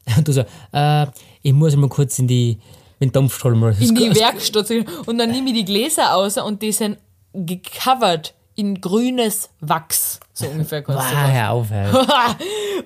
und 0.17 0.27
du 0.27 0.33
so, 0.33 0.43
äh, 0.71 1.07
ich 1.41 1.53
muss 1.53 1.75
mal 1.75 1.89
kurz 1.89 2.19
in 2.19 2.27
die, 2.27 2.59
in 2.99 3.09
den 3.09 3.11
Dampfstrahl 3.13 3.55
mal. 3.55 3.75
In 3.79 3.95
die 3.95 4.15
Werkstatt. 4.15 4.69
Und 5.05 5.17
dann 5.17 5.31
nehme 5.31 5.49
ich 5.49 5.55
die 5.55 5.65
Gläser 5.65 6.15
aus 6.15 6.37
und 6.37 6.61
die 6.61 6.71
sind 6.71 6.97
gecovert 7.33 8.33
in 8.57 8.79
grünes 8.79 9.49
Wachs. 9.59 10.19
So 10.33 10.47
ungefähr 10.47 10.81
kannst 10.81 11.11
du 11.11 11.15
Ah, 11.15 11.27
hör 11.27 11.51
auf, 11.51 11.69
hör. 11.71 12.05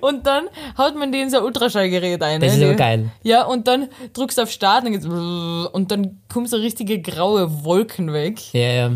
und 0.00 0.26
dann 0.26 0.44
haut 0.76 0.96
man 0.96 1.12
die 1.12 1.20
in 1.20 1.30
so 1.30 1.38
ein 1.38 1.44
Ultraschallgerät 1.44 2.20
ein. 2.22 2.40
Das 2.40 2.52
ne? 2.52 2.58
ist 2.58 2.62
aber 2.64 2.72
Die- 2.72 2.78
geil. 2.78 3.10
Ja, 3.22 3.44
und 3.44 3.68
dann 3.68 3.88
drückst 4.12 4.38
du 4.38 4.42
auf 4.42 4.50
Start 4.50 4.84
und, 4.84 4.92
geht's 4.92 5.06
und 5.06 5.90
dann 5.92 6.18
kommen 6.28 6.46
so 6.46 6.56
richtige 6.56 7.00
graue 7.00 7.64
Wolken 7.64 8.12
weg. 8.12 8.52
Ja, 8.52 8.60
ja. 8.72 8.90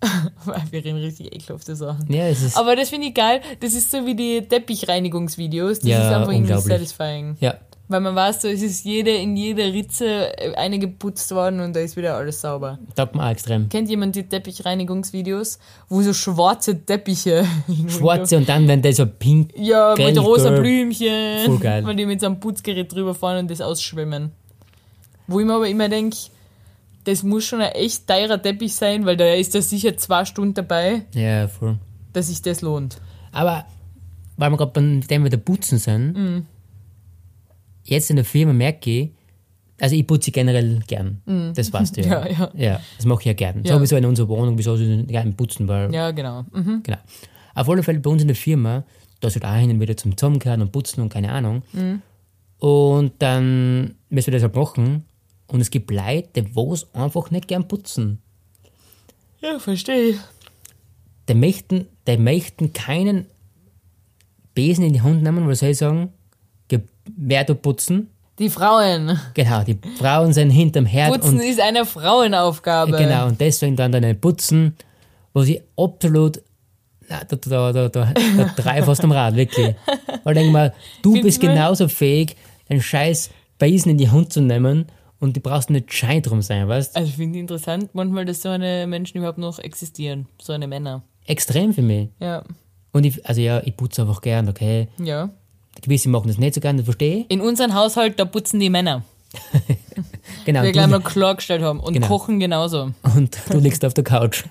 Wir 0.70 0.84
reden 0.84 0.98
richtig 0.98 1.32
ekelhafte 1.34 1.74
Sachen. 1.76 2.12
Ja, 2.12 2.26
es 2.28 2.42
ist, 2.42 2.56
Aber 2.56 2.74
das 2.76 2.88
finde 2.90 3.08
ich 3.08 3.14
geil. 3.14 3.40
Das 3.60 3.72
ist 3.74 3.90
so 3.90 4.04
wie 4.06 4.14
die 4.14 4.42
Teppichreinigungsvideos. 4.46 5.80
Das 5.80 5.88
Ja, 5.88 6.08
ist 6.08 6.14
einfach 6.16 6.32
irgendwie 6.32 6.52
satisfying. 6.60 7.36
ja. 7.40 7.54
Weil 7.90 8.00
man 8.00 8.14
weiß 8.14 8.42
so, 8.42 8.48
es 8.48 8.60
ist 8.60 8.84
jede, 8.84 9.10
in 9.12 9.34
jeder 9.36 9.64
Ritze 9.72 10.36
äh, 10.38 10.54
eine 10.56 10.78
geputzt 10.78 11.30
worden 11.34 11.60
und 11.60 11.74
da 11.74 11.80
ist 11.80 11.96
wieder 11.96 12.16
alles 12.16 12.40
sauber. 12.42 12.78
taugt 12.94 13.14
mir 13.14 13.24
auch 13.24 13.30
extrem. 13.30 13.68
Kennt 13.70 13.88
jemand 13.88 14.14
die 14.14 14.24
Teppichreinigungsvideos, 14.28 15.58
wo 15.88 16.02
so 16.02 16.12
schwarze 16.12 16.84
Teppiche 16.84 17.46
Schwarze 17.88 18.36
und 18.36 18.48
dann, 18.48 18.68
wenn 18.68 18.82
der 18.82 18.92
so 18.92 19.06
pink, 19.06 19.52
Ja, 19.56 19.94
mit 19.96 20.04
Grell, 20.14 20.18
rosa. 20.18 20.50
Blümchen. 20.50 21.46
Voll 21.46 21.58
geil. 21.58 21.84
Weil 21.86 21.96
die 21.96 22.04
mit 22.06 22.20
so 22.20 22.26
einem 22.26 22.40
Putzgerät 22.40 22.92
drüber 22.92 23.14
fahren 23.14 23.38
und 23.38 23.50
das 23.50 23.60
ausschwemmen. 23.62 24.32
Wo 25.26 25.40
ich 25.40 25.46
mir 25.46 25.54
aber 25.54 25.68
immer 25.68 25.88
denke, 25.88 26.16
das 27.04 27.22
muss 27.22 27.44
schon 27.44 27.60
ein 27.62 27.72
echt 27.72 28.06
teurer 28.06 28.40
Teppich 28.40 28.74
sein, 28.74 29.06
weil 29.06 29.16
da 29.16 29.32
ist 29.32 29.54
da 29.54 29.62
sicher 29.62 29.96
zwei 29.96 30.26
Stunden 30.26 30.52
dabei, 30.54 31.02
ja, 31.14 31.48
voll. 31.48 31.78
dass 32.12 32.26
sich 32.28 32.42
das 32.42 32.60
lohnt. 32.60 32.98
Aber, 33.32 33.64
weil 34.36 34.50
wir 34.50 34.56
gerade 34.58 34.72
beim 34.72 35.00
Thema 35.06 35.30
der 35.30 35.38
Putzen 35.38 35.78
sind, 35.78 36.12
Mhm. 36.14 36.46
Jetzt 37.88 38.10
in 38.10 38.16
der 38.16 38.24
Firma 38.24 38.52
merke 38.52 38.90
ich, 38.90 39.10
also 39.80 39.94
ich 39.94 40.06
putze 40.06 40.30
generell 40.32 40.80
gern. 40.86 41.22
Das 41.54 41.72
weißt 41.72 41.96
du 41.96 42.00
ja. 42.02 42.26
Ja, 42.26 42.28
ja. 42.28 42.50
Ja, 42.54 42.80
das 42.96 43.06
mache 43.06 43.20
ich 43.20 43.26
ja 43.26 43.32
gern. 43.32 43.62
Ja. 43.64 43.74
Sowieso 43.76 43.96
in 43.96 44.04
unserer 44.04 44.28
Wohnung, 44.28 44.58
wieso 44.58 44.76
gerne 44.76 45.32
putzen, 45.32 45.68
weil, 45.68 45.92
Ja, 45.94 46.10
genau. 46.10 46.44
Mhm. 46.52 46.82
genau. 46.82 46.98
Auf 47.54 47.68
alle 47.68 47.82
Fälle 47.82 48.00
bei 48.00 48.10
uns 48.10 48.22
in 48.22 48.28
der 48.28 48.36
Firma, 48.36 48.84
da 49.20 49.28
ist 49.28 49.34
halt 49.34 49.44
auch 49.44 49.54
hin 49.58 49.70
und 49.70 49.80
wieder 49.80 49.96
zum 49.96 50.16
Zusammenkehren 50.16 50.62
und 50.62 50.72
putzen 50.72 51.00
und 51.00 51.08
keine 51.10 51.30
Ahnung. 51.30 51.62
Mhm. 51.72 52.02
Und 52.58 53.12
dann 53.20 53.94
müssen 54.10 54.26
wir 54.28 54.32
das 54.34 54.42
halt 54.42 54.56
machen. 54.56 55.04
Und 55.46 55.60
es 55.60 55.70
gibt 55.70 55.90
Leute, 55.90 56.42
die 56.42 56.60
es 56.72 56.94
einfach 56.94 57.30
nicht 57.30 57.48
gern 57.48 57.66
putzen. 57.68 58.18
Ja, 59.40 59.58
verstehe 59.58 60.10
ich. 60.10 60.16
Die 61.28 61.34
möchten, 61.34 61.86
die 62.06 62.16
möchten 62.16 62.72
keinen 62.72 63.26
Besen 64.54 64.84
in 64.84 64.92
die 64.92 65.02
Hand 65.02 65.22
nehmen, 65.22 65.46
weil 65.46 65.54
soll 65.54 65.70
ich 65.70 65.78
sagen, 65.78 66.12
ge- 67.08 67.14
wer 67.16 67.44
du 67.44 67.54
putzen? 67.54 68.10
Die 68.38 68.50
Frauen. 68.50 69.18
Genau, 69.34 69.64
die 69.64 69.78
Frauen 69.98 70.32
sind 70.32 70.50
hinterm 70.50 70.86
Herd 70.86 71.12
Putzen 71.12 71.40
ist 71.40 71.60
eine 71.60 71.84
Frauenaufgabe. 71.84 72.96
genau, 72.96 73.26
und 73.26 73.40
deswegen 73.40 73.74
dann 73.76 73.90
dann 73.92 74.20
putzen, 74.20 74.74
wo 75.34 75.42
sie 75.42 75.60
absolut 75.76 76.40
na, 77.08 77.24
da, 77.24 77.36
da, 77.36 77.72
da, 77.72 77.88
da, 77.88 78.12
da 78.36 78.44
drei 78.56 78.82
fast 78.82 79.02
am 79.02 79.12
Rad, 79.12 79.34
wirklich. 79.34 79.74
Weil 80.24 80.36
ich 80.36 80.42
denke 80.42 80.52
mal, 80.52 80.74
du 81.02 81.12
Findest 81.14 81.24
bist 81.24 81.40
genauso 81.40 81.88
fähig, 81.88 82.36
den 82.68 82.82
scheiß 82.82 83.30
Besen 83.58 83.90
in 83.92 83.98
die 83.98 84.10
Hand 84.10 84.32
zu 84.32 84.40
nehmen 84.42 84.86
und 85.18 85.34
du 85.34 85.40
brauchst 85.40 85.70
nicht 85.70 85.92
schei 85.92 86.20
drum 86.20 86.42
sein, 86.42 86.68
weißt 86.68 86.96
Also 86.96 87.08
ich 87.08 87.16
finde 87.16 87.38
interessant 87.38 87.90
manchmal, 87.94 88.24
dass 88.26 88.42
so 88.42 88.50
eine 88.50 88.86
Menschen 88.86 89.16
überhaupt 89.18 89.38
noch 89.38 89.58
existieren. 89.58 90.26
So 90.40 90.52
eine 90.52 90.68
Männer. 90.68 91.02
Extrem 91.26 91.72
für 91.72 91.82
mich. 91.82 92.10
Ja. 92.20 92.44
Und 92.92 93.04
ich, 93.04 93.24
also 93.26 93.40
ja, 93.40 93.62
ich 93.64 93.74
putze 93.76 94.02
einfach 94.02 94.20
gern, 94.20 94.48
okay. 94.48 94.88
Ja. 95.02 95.30
Gewisse 95.82 96.08
machen 96.08 96.28
das 96.28 96.38
nicht 96.38 96.54
so 96.54 96.60
gern, 96.60 96.76
das 96.76 96.84
verstehe 96.84 97.20
ich. 97.20 97.30
In 97.30 97.40
unserem 97.40 97.74
Haushalt, 97.74 98.18
da 98.18 98.24
putzen 98.24 98.60
die 98.60 98.70
Männer. 98.70 99.02
Genau. 100.44 100.62
Wir 100.62 100.72
gleich 100.72 100.86
mal 100.86 101.00
klargestellt 101.00 101.60
haben. 101.60 101.80
Und 101.80 101.92
Genau. 101.92 102.06
kochen 102.06 102.40
genauso. 102.40 102.92
und 103.14 103.36
du 103.50 103.58
liegst 103.58 103.84
auf 103.84 103.92
der 103.92 104.04
Couch. 104.04 104.44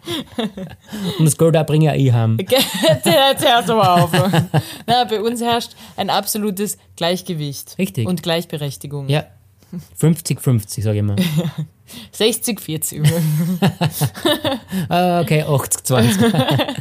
und 1.17 1.25
das 1.25 1.35
Geld 1.37 1.57
auch 1.57 1.65
bringe 1.65 1.95
ich 1.97 2.11
heim. 2.13 2.37
Jetzt 2.39 3.43
hörst 3.43 3.69
aber 3.71 4.03
auf. 4.03 4.11
Na, 4.85 5.05
bei 5.05 5.19
uns 5.21 5.41
herrscht 5.41 5.71
ein 5.95 6.11
absolutes 6.11 6.77
Gleichgewicht. 6.97 7.77
Richtig. 7.79 8.05
Und 8.07 8.21
Gleichberechtigung. 8.21 9.09
Ja, 9.09 9.23
50-50, 9.99 10.83
sage 10.83 10.97
ich 10.97 11.03
mal. 11.03 11.15
60, 12.11 12.59
40. 12.61 13.01
Ah, 14.89 15.21
okay, 15.21 15.43
80-20. 15.43 16.75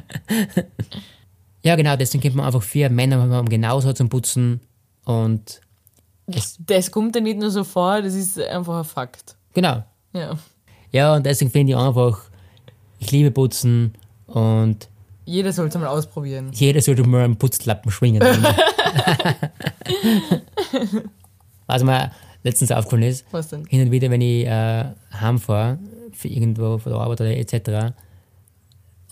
Ja, 1.62 1.74
genau, 1.76 1.96
deswegen 1.96 2.22
kennt 2.22 2.34
man 2.36 2.46
einfach 2.46 2.62
vier 2.62 2.90
Männer 2.90 3.28
haben 3.30 3.48
genauso 3.48 3.92
zum 3.92 4.08
Putzen 4.08 4.60
und 5.04 5.60
das 6.58 6.90
kommt 6.90 7.14
ja 7.14 7.20
nicht 7.22 7.38
nur 7.38 7.50
so 7.50 7.62
vor, 7.64 8.02
das 8.02 8.14
ist 8.14 8.38
einfach 8.40 8.78
ein 8.78 8.84
Fakt. 8.84 9.36
genau. 9.54 9.84
Ja. 10.12 10.36
Ja, 10.92 11.14
und 11.14 11.26
deswegen 11.26 11.50
finde 11.50 11.72
ich 11.72 11.78
einfach, 11.78 12.20
ich 12.98 13.10
liebe 13.10 13.30
Putzen 13.30 13.92
und 14.26 14.88
Jeder 15.24 15.52
soll 15.52 15.66
es 15.68 15.74
mal 15.74 15.86
ausprobieren. 15.88 16.50
jeder 16.52 16.80
sollte 16.80 17.02
mal 17.04 17.24
einen 17.24 17.36
Putzlappen 17.36 17.90
schwingen. 17.90 18.22
Was 21.66 21.82
mir 21.82 22.10
letztens 22.44 22.70
aufgefallen 22.70 23.02
ist, 23.02 23.24
Was 23.32 23.48
denn? 23.48 23.64
hin 23.66 23.82
und 23.82 23.90
wieder, 23.90 24.08
wenn 24.10 24.20
ich 24.20 24.46
äh, 24.46 24.84
heimfahre, 25.12 25.78
für 26.12 26.28
irgendwo 26.28 26.78
von 26.78 26.92
der 26.92 27.00
Arbeit 27.00 27.20
oder 27.20 27.36
etc. 27.36 27.92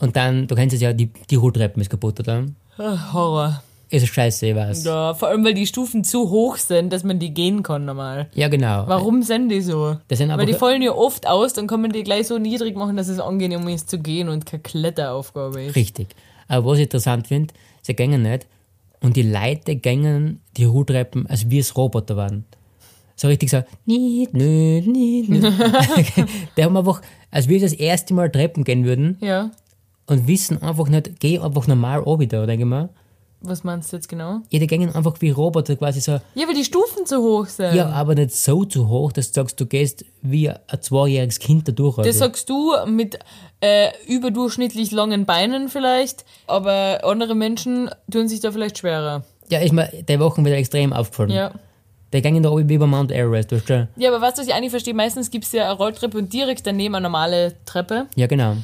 Und 0.01 0.17
dann, 0.17 0.47
du 0.47 0.55
kennst 0.55 0.75
es 0.75 0.81
ja, 0.81 0.93
die, 0.93 1.11
die 1.31 1.37
Rolltreppen 1.37 1.81
ist 1.81 1.91
kaputt, 1.91 2.21
oder? 2.21 2.45
Ah, 2.79 3.13
Horror. 3.13 3.63
Ist 3.91 4.09
scheiße, 4.09 4.47
ich 4.47 4.57
weiß. 4.57 4.85
Ja, 4.85 5.09
Ja, 5.11 5.15
vor 5.15 5.29
allem, 5.29 5.45
weil 5.45 5.55
die 5.55 5.67
Stufen 5.67 6.03
zu 6.03 6.31
hoch 6.31 6.57
sind, 6.57 6.93
dass 6.93 7.05
man 7.05 7.19
die 7.21 7.33
gehen 7.33 7.63
kann 7.63 7.85
normal. 7.85 8.29
genau. 8.35 8.85
Warum 8.89 9.23
sind 9.23 9.51
die 9.51 9.61
so? 9.61 9.99
Das 10.09 10.19
sind 10.19 10.29
Weil 10.29 10.35
aber 10.35 10.47
die 10.47 10.55
fallen 10.55 10.83
ja 10.83 10.93
oft 10.93 11.29
aus, 11.29 11.53
dann 11.53 11.69
kann 11.69 11.81
man 11.81 11.93
die 11.93 12.03
gleich 12.03 12.27
so 12.27 12.39
niedrig 12.39 12.77
machen, 12.77 12.97
dass 12.97 13.09
es 13.09 13.21
angenehm 13.21 13.69
ist 13.69 13.89
zu 13.89 13.99
gehen 13.99 14.29
und 14.29 14.47
keine 14.47 14.63
Kletteraufgabe 14.63 15.63
ist. 15.63 15.77
richtig. 15.77 16.09
Aber 16.49 16.67
was 16.71 16.79
ich 16.79 16.85
interessant 16.85 17.29
finde, 17.29 17.55
sie 17.83 17.95
gängen 17.95 18.23
nicht 18.23 18.47
und 19.01 19.17
die 19.17 19.23
Leute 19.23 19.77
gängen 19.77 20.41
die 20.57 20.65
Rolltreppen, 20.65 21.27
als 21.29 21.49
wie 21.51 21.59
es 21.59 21.77
Roboter 21.77 22.17
waren. 22.17 22.45
So 23.17 23.29
richtig 23.29 23.51
so, 23.51 23.63
nicht, 23.87 24.35
nicht, 24.35 24.89
nicht, 24.89 25.29
nicht. 25.31 25.45
Die 26.57 26.65
haben 26.65 26.77
einfach, 26.77 27.01
als 27.31 27.49
wir 27.49 27.61
das 27.61 27.73
erste 27.73 28.13
Mal 28.13 28.29
Treppen 28.31 28.65
gehen 28.65 28.85
würden 28.85 29.19
Ja. 29.21 29.53
Und 30.07 30.27
wissen 30.29 30.63
einfach 30.63 30.89
nicht, 30.89 31.21
geh 31.21 31.39
einfach 31.39 31.67
normal 31.67 32.05
wieder, 32.05 32.47
denke 32.47 32.65
ich 32.65 32.69
mal. 32.69 32.89
Was 33.47 33.63
meinst 33.63 33.93
du 33.93 33.97
jetzt 33.97 34.09
genau? 34.09 34.39
Ja, 34.49 34.59
die 34.59 34.67
gehen 34.67 34.95
einfach 34.95 35.17
wie 35.21 35.29
Roboter 35.29 35.77
quasi 35.77 36.01
so, 36.01 36.13
Ja, 36.35 36.49
weil 36.49 36.55
die 36.55 36.65
Stufen 36.65 37.05
zu 37.05 37.19
hoch 37.19 37.45
sind. 37.47 37.75
ja, 37.75 37.91
aber 37.91 38.15
nicht 38.15 38.35
so 38.35 38.65
zu 38.65 38.89
hoch, 38.89 39.13
dass 39.13 39.33
du 39.33 39.41
sagst, 39.43 39.61
du 39.61 39.67
gehst 39.67 40.03
wie 40.23 40.49
ein 40.49 40.59
zweijähriges 40.81 41.39
Kind 41.41 41.69
da 41.69 41.73
durch. 41.73 41.97
Das 41.99 42.07
Also. 42.07 42.21
sagst 42.21 42.49
du 42.49 42.73
mit 42.87 43.19
äh, 43.61 43.91
überdurchschnittlich 44.07 44.93
langen 44.93 45.27
Beinen 45.27 45.69
vielleicht, 45.69 46.25
aber 46.47 47.01
andere 47.05 47.35
Menschen 47.35 47.91
tun 48.11 48.29
sich 48.29 48.41
da 48.41 48.51
vielleicht 48.51 48.79
schwerer. 48.79 49.25
Ja, 49.51 49.59
ist 49.59 49.75
mir 49.75 49.91
die 50.09 50.19
Wochen 50.21 50.43
wieder 50.47 50.57
extrem 50.57 50.95
aufgefallen. 50.95 51.29
Ja. 51.31 51.53
Die 52.15 52.23
gehen 52.23 52.43
da 52.43 52.49
oben 52.49 52.69
wie 52.71 52.79
bei 52.79 52.87
Mount 52.87 53.13
Everest, 53.13 53.53
weißt 53.53 53.69
du? 53.69 53.89
Ja, 53.97 54.09
aber 54.15 54.21
du, 54.27 54.39
was 54.39 54.47
ich 54.47 54.55
eigentlich 54.55 54.71
verstehe? 54.71 54.95
Meistens 54.95 55.31
gibt 55.31 55.45
es 55.45 55.53
ja 55.53 55.65
eine 55.65 55.75
Rolltreppe 55.75 56.17
und 56.17 56.33
direkt 56.33 56.67
daneben 56.67 56.95
eine 56.95 57.03
normale 57.03 57.57
Treppe. 57.67 58.07
Ja, 58.15 58.27
genau. 58.27 58.57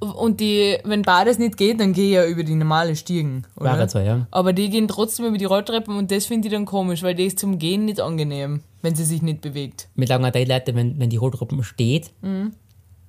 Und 0.00 0.38
die, 0.38 0.78
wenn 0.84 1.02
beides 1.02 1.38
nicht 1.38 1.56
geht, 1.56 1.80
dann 1.80 1.92
gehe 1.92 2.04
ich 2.06 2.12
ja 2.12 2.24
über 2.26 2.44
die 2.44 2.54
normale 2.54 2.94
Stiegen. 2.94 3.44
Oder? 3.56 3.78
War 3.78 3.88
so, 3.88 3.98
ja. 3.98 4.26
Aber 4.30 4.52
die 4.52 4.70
gehen 4.70 4.86
trotzdem 4.86 5.26
über 5.26 5.38
die 5.38 5.44
Rolltreppen 5.44 5.96
und 5.96 6.10
das 6.12 6.26
finde 6.26 6.46
ich 6.48 6.54
dann 6.54 6.66
komisch, 6.66 7.02
weil 7.02 7.16
die 7.16 7.24
ist 7.24 7.38
zum 7.40 7.58
Gehen 7.58 7.84
nicht 7.84 8.00
angenehm, 8.00 8.62
wenn 8.80 8.94
sie 8.94 9.04
sich 9.04 9.22
nicht 9.22 9.40
bewegt. 9.40 9.88
Mit 9.96 10.08
langen 10.08 10.30
die 10.32 10.44
Leute, 10.44 10.74
wenn, 10.76 11.00
wenn 11.00 11.10
die 11.10 11.16
Rolltreppen 11.16 11.64
steht 11.64 12.12
Mhm. 12.22 12.52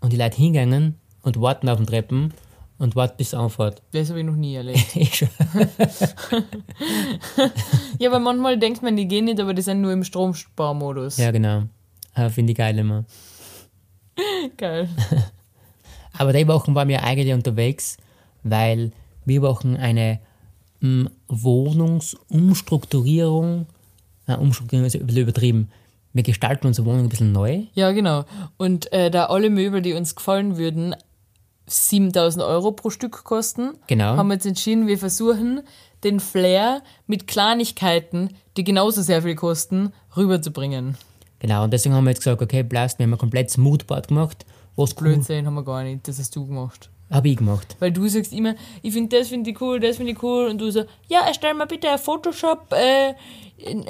und 0.01 0.11
die 0.13 0.17
Leute 0.17 0.37
hingehen 0.37 0.95
und 1.21 1.39
warten 1.39 1.69
auf 1.69 1.77
den 1.77 1.85
Treppen 1.85 2.33
und 2.79 2.95
warten 2.95 3.17
bis 3.17 3.27
es 3.27 3.33
anfährt. 3.35 3.83
Das 3.91 4.09
habe 4.09 4.21
ich 4.21 4.25
noch 4.25 4.35
nie 4.35 4.55
erlebt. 4.55 4.87
Ich 4.95 5.15
schon. 5.15 5.27
ja, 7.99 8.09
aber 8.09 8.19
manchmal 8.19 8.57
denkt 8.57 8.81
man, 8.81 8.95
die 8.95 9.07
gehen 9.07 9.25
nicht, 9.25 9.39
aber 9.39 9.53
die 9.53 9.61
sind 9.61 9.81
nur 9.81 9.91
im 9.91 10.03
Stromsparmodus. 10.03 11.17
ja, 11.17 11.29
genau. 11.31 11.63
Äh, 12.15 12.29
Finde 12.29 12.51
ich 12.53 12.57
geil 12.57 12.77
immer. 12.79 13.05
Geil. 14.57 14.89
Aber 16.19 16.33
die 16.33 16.47
Wochen 16.47 16.75
waren 16.75 16.87
wir 16.89 17.03
eigentlich 17.03 17.33
unterwegs, 17.33 17.97
weil 18.43 18.91
wir 19.25 19.41
Wochen 19.41 19.75
eine 19.77 20.19
m, 20.81 21.09
Wohnungsumstrukturierung, 21.27 23.65
äh, 24.27 24.35
Umstrukturierung 24.35 24.87
ist 24.87 24.95
ein 24.95 25.05
bisschen 25.05 25.21
übertrieben. 25.23 25.69
Wir 26.13 26.23
gestalten 26.23 26.65
unsere 26.67 26.85
Wohnung 26.87 27.01
ein 27.03 27.09
bisschen 27.09 27.31
neu. 27.31 27.63
Ja, 27.73 27.91
genau. 27.91 28.25
Und 28.57 28.91
äh, 28.91 29.11
da 29.11 29.25
alle 29.27 29.49
Möbel, 29.49 29.81
die 29.81 29.93
uns 29.93 30.15
gefallen 30.15 30.57
würden, 30.57 30.93
7000 31.67 32.43
Euro 32.43 32.71
pro 32.71 32.89
Stück 32.89 33.23
kosten, 33.23 33.73
Genau. 33.87 34.17
haben 34.17 34.27
wir 34.27 34.33
jetzt 34.33 34.45
entschieden, 34.47 34.87
wir 34.87 34.97
versuchen, 34.97 35.61
den 36.03 36.19
Flair 36.19 36.81
mit 37.05 37.27
Kleinigkeiten, 37.27 38.29
die 38.57 38.63
genauso 38.63 39.03
sehr 39.03 39.21
viel 39.21 39.35
kosten, 39.35 39.93
rüberzubringen. 40.17 40.97
Genau, 41.39 41.63
und 41.63 41.71
deswegen 41.71 41.93
haben 41.95 42.03
wir 42.05 42.09
jetzt 42.11 42.19
gesagt, 42.21 42.41
okay, 42.41 42.63
Blast, 42.63 42.97
wir 42.99 43.03
haben 43.05 43.13
ein 43.13 43.19
komplettes 43.19 43.57
Moodboard 43.57 44.07
gemacht. 44.07 44.45
Was 44.79 44.95
cool, 44.97 45.13
Blödsinn 45.15 45.45
haben 45.45 45.55
wir 45.55 45.63
gar 45.63 45.83
nicht, 45.83 46.07
das 46.07 46.19
hast 46.19 46.35
du 46.35 46.45
gemacht. 46.47 46.89
habe 47.11 47.29
ich 47.29 47.37
gemacht. 47.37 47.75
Weil 47.79 47.91
du 47.91 48.07
sagst 48.07 48.31
immer, 48.33 48.55
ich 48.81 48.93
finde 48.93 49.17
das 49.17 49.27
finde 49.27 49.49
ich 49.51 49.59
cool, 49.61 49.79
das 49.79 49.97
finde 49.97 50.11
ich 50.13 50.23
cool. 50.23 50.47
Und 50.47 50.59
du 50.59 50.71
so, 50.71 50.83
ja, 51.07 51.21
erstell 51.27 51.53
mal 51.53 51.65
bitte 51.65 51.89
ein 51.89 51.97
Photoshop 51.99 52.71
äh, 52.73 53.13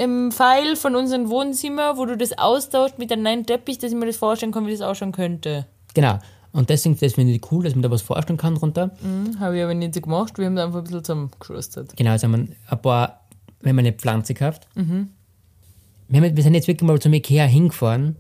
im 0.04 0.32
File 0.32 0.76
von 0.76 0.96
unserem 0.96 1.30
Wohnzimmer, 1.30 1.98
wo 1.98 2.06
du 2.06 2.18
das 2.18 2.38
austauscht 2.38 2.98
mit 2.98 3.12
einem 3.12 3.24
neuen 3.24 3.46
Teppich, 3.46 3.78
dass 3.78 3.92
ich 3.92 3.98
mir 3.98 4.06
das 4.08 4.18
vorstellen 4.18 4.52
kann, 4.52 4.66
wie 4.66 4.72
das 4.72 4.82
ausschauen 4.82 5.12
könnte. 5.12 5.66
Genau. 5.94 6.18
Und 6.52 6.70
deswegen 6.72 6.98
das 7.00 7.14
finde 7.14 7.34
ich 7.34 7.52
cool, 7.52 7.64
dass 7.64 7.76
man 7.76 7.84
da 7.84 7.92
was 7.92 8.02
vorstellen 8.02 8.38
kann 8.38 8.56
drunter. 8.56 8.90
Hm, 9.02 9.40
Habe 9.40 9.58
ich 9.58 9.64
aber 9.64 9.76
nicht 9.76 9.94
so 9.94 10.02
gemacht, 10.02 10.40
wir 10.40 10.48
haben 10.48 10.56
da 10.56 10.66
einfach 10.66 10.80
ein 10.80 10.86
bisschen 10.86 11.04
zusammengeschustert. 11.04 11.96
Genau, 11.96 12.12
jetzt 12.14 12.24
haben 12.24 12.32
wir 12.32 12.48
ein 12.74 12.82
paar, 12.82 13.20
wir 13.62 13.70
haben 13.70 13.78
eine 13.80 13.94
Pflanze 13.94 14.34
gekauft. 14.34 14.68
Wir, 14.74 16.22
haben, 16.22 16.36
wir 16.36 16.44
sind 16.44 16.56
jetzt 16.56 16.68
wirklich 16.68 16.88
mal 16.88 17.00
zum 17.00 17.14
Ikea 17.14 17.46
hingefahren, 17.46 18.16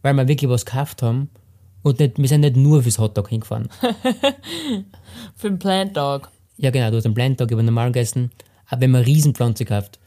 weil 0.00 0.14
wir 0.14 0.26
wirklich 0.26 0.48
was 0.50 0.64
gekauft 0.64 1.02
haben. 1.02 1.28
Und 1.84 2.00
nicht, 2.00 2.18
wir 2.18 2.28
sind 2.28 2.40
nicht 2.40 2.56
nur 2.56 2.82
fürs 2.82 2.98
Hotdog 2.98 3.28
hingefahren. 3.28 3.68
Für 5.36 5.50
den 5.50 5.58
Plant 5.60 5.96
Dog. 5.96 6.30
ja 6.56 6.70
genau, 6.70 6.90
du 6.90 6.96
hast 6.96 7.04
einen 7.04 7.14
Blendtag 7.14 7.50
über 7.52 7.62
normal 7.62 7.92
gegessen. 7.92 8.32
Aber 8.66 8.82
haben 8.82 8.96
eine 8.96 9.06
Riesenpflanze 9.06 9.64
gekauft. 9.64 10.00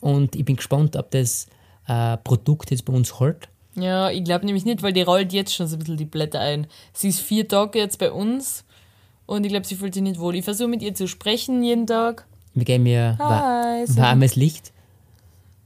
Und 0.00 0.34
ich 0.34 0.44
bin 0.44 0.56
gespannt, 0.56 0.96
ob 0.96 1.12
das 1.12 1.46
äh, 1.86 2.16
Produkt 2.18 2.72
jetzt 2.72 2.84
bei 2.84 2.92
uns 2.92 3.20
hält. 3.20 3.48
Ja, 3.74 4.10
ich 4.10 4.24
glaube 4.24 4.44
nämlich 4.44 4.64
nicht, 4.64 4.82
weil 4.82 4.92
die 4.92 5.02
rollt 5.02 5.32
jetzt 5.32 5.54
schon 5.54 5.66
so 5.66 5.76
ein 5.76 5.78
bisschen 5.78 5.96
die 5.96 6.04
Blätter 6.04 6.40
ein. 6.40 6.66
Sie 6.92 7.08
ist 7.08 7.20
vier 7.20 7.46
Tage 7.48 7.78
jetzt 7.78 7.98
bei 7.98 8.10
uns 8.10 8.64
und 9.26 9.44
ich 9.44 9.50
glaube, 9.50 9.66
sie 9.66 9.76
fühlt 9.76 9.94
sich 9.94 10.02
nicht 10.02 10.18
wohl. 10.18 10.34
Ich 10.34 10.44
versuche 10.44 10.68
mit 10.68 10.82
ihr 10.82 10.94
zu 10.94 11.06
sprechen 11.06 11.62
jeden 11.62 11.86
Tag. 11.86 12.26
Wir 12.54 12.64
geben 12.64 12.84
ihr 12.86 13.14
wa 13.18 13.84
warmes 13.96 14.36
Licht, 14.36 14.72